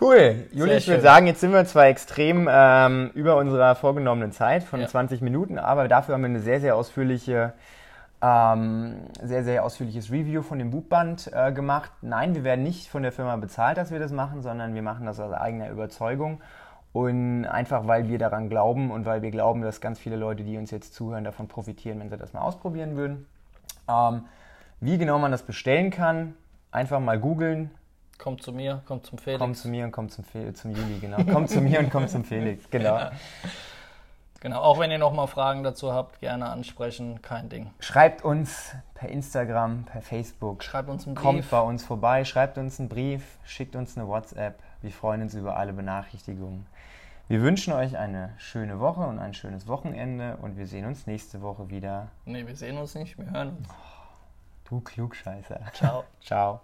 Cool. 0.00 0.46
Juli, 0.52 0.74
ich 0.74 0.86
würde 0.86 1.02
sagen, 1.02 1.26
jetzt 1.26 1.40
sind 1.40 1.52
wir 1.52 1.64
zwar 1.64 1.86
extrem 1.86 2.48
ähm, 2.50 3.10
über 3.14 3.36
unserer 3.36 3.74
vorgenommenen 3.74 4.30
Zeit 4.30 4.62
von 4.62 4.80
ja. 4.80 4.86
20 4.86 5.22
Minuten, 5.22 5.58
aber 5.58 5.88
dafür 5.88 6.14
haben 6.14 6.22
wir 6.22 6.28
eine 6.28 6.40
sehr, 6.40 6.60
sehr 6.60 6.76
ausführliche, 6.76 7.54
ähm, 8.22 8.96
sehr, 9.20 9.42
sehr 9.42 9.64
ausführliches 9.64 10.12
Review 10.12 10.42
von 10.42 10.60
dem 10.60 10.70
Buchband 10.70 11.30
äh, 11.32 11.50
gemacht. 11.52 11.90
Nein, 12.00 12.36
wir 12.36 12.44
werden 12.44 12.62
nicht 12.62 12.88
von 12.88 13.02
der 13.02 13.10
Firma 13.10 13.34
bezahlt, 13.36 13.76
dass 13.76 13.90
wir 13.90 13.98
das 13.98 14.12
machen, 14.12 14.42
sondern 14.42 14.74
wir 14.74 14.82
machen 14.82 15.06
das 15.06 15.18
aus 15.18 15.32
eigener 15.32 15.70
Überzeugung. 15.70 16.40
Und 16.92 17.44
einfach, 17.44 17.86
weil 17.86 18.08
wir 18.08 18.18
daran 18.18 18.48
glauben 18.48 18.90
und 18.90 19.04
weil 19.04 19.22
wir 19.22 19.30
glauben, 19.30 19.62
dass 19.62 19.80
ganz 19.80 19.98
viele 19.98 20.16
Leute, 20.16 20.44
die 20.44 20.56
uns 20.56 20.70
jetzt 20.70 20.94
zuhören, 20.94 21.24
davon 21.24 21.48
profitieren, 21.48 22.00
wenn 22.00 22.08
sie 22.08 22.16
das 22.16 22.32
mal 22.32 22.40
ausprobieren 22.40 22.96
würden. 22.96 23.26
Ähm, 23.88 24.24
wie 24.80 24.98
genau 24.98 25.18
man 25.18 25.32
das 25.32 25.42
bestellen 25.42 25.90
kann, 25.90 26.34
einfach 26.70 27.00
mal 27.00 27.18
googeln, 27.18 27.70
Kommt 28.18 28.42
zu 28.42 28.52
mir, 28.52 28.82
kommt 28.84 29.06
zum 29.06 29.16
Felix. 29.16 29.38
Kommt 29.38 29.56
zu 29.56 29.68
mir 29.68 29.84
und 29.84 29.92
kommt 29.92 30.10
zum, 30.10 30.24
Fe 30.24 30.52
zum 30.52 30.72
Juli, 30.72 30.98
genau. 31.00 31.22
kommt 31.32 31.50
zu 31.50 31.60
mir 31.60 31.78
und 31.78 31.88
kommt 31.88 32.10
zum 32.10 32.24
Felix, 32.24 32.64
genau. 32.70 32.96
Ja. 32.96 33.12
Genau, 34.40 34.60
auch 34.60 34.78
wenn 34.78 34.90
ihr 34.90 34.98
nochmal 34.98 35.28
Fragen 35.28 35.62
dazu 35.62 35.92
habt, 35.92 36.20
gerne 36.20 36.48
ansprechen, 36.48 37.22
kein 37.22 37.48
Ding. 37.48 37.70
Schreibt 37.80 38.24
uns 38.24 38.74
per 38.94 39.08
Instagram, 39.08 39.84
per 39.84 40.02
Facebook. 40.02 40.62
Schreibt 40.62 40.88
uns 40.88 41.06
einen 41.06 41.14
Brief. 41.14 41.24
Kommt 41.24 41.50
bei 41.50 41.60
uns 41.60 41.84
vorbei, 41.84 42.24
schreibt 42.24 42.58
uns 42.58 42.78
einen 42.78 42.88
Brief, 42.88 43.22
schickt 43.44 43.74
uns 43.74 43.96
eine 43.96 44.06
WhatsApp. 44.06 44.60
Wir 44.80 44.92
freuen 44.92 45.22
uns 45.22 45.34
über 45.34 45.56
alle 45.56 45.72
Benachrichtigungen. 45.72 46.66
Wir 47.28 47.42
wünschen 47.42 47.74
euch 47.74 47.98
eine 47.98 48.32
schöne 48.38 48.80
Woche 48.80 49.02
und 49.02 49.18
ein 49.18 49.34
schönes 49.34 49.66
Wochenende 49.66 50.38
und 50.40 50.56
wir 50.56 50.66
sehen 50.66 50.86
uns 50.86 51.06
nächste 51.06 51.42
Woche 51.42 51.68
wieder. 51.68 52.08
Nee, 52.24 52.46
wir 52.46 52.56
sehen 52.56 52.78
uns 52.78 52.94
nicht, 52.94 53.18
wir 53.18 53.30
hören 53.30 53.50
uns. 53.50 53.68
Du 54.64 54.80
Klugscheißer. 54.80 55.60
Ciao. 55.74 56.04
Ciao. 56.22 56.62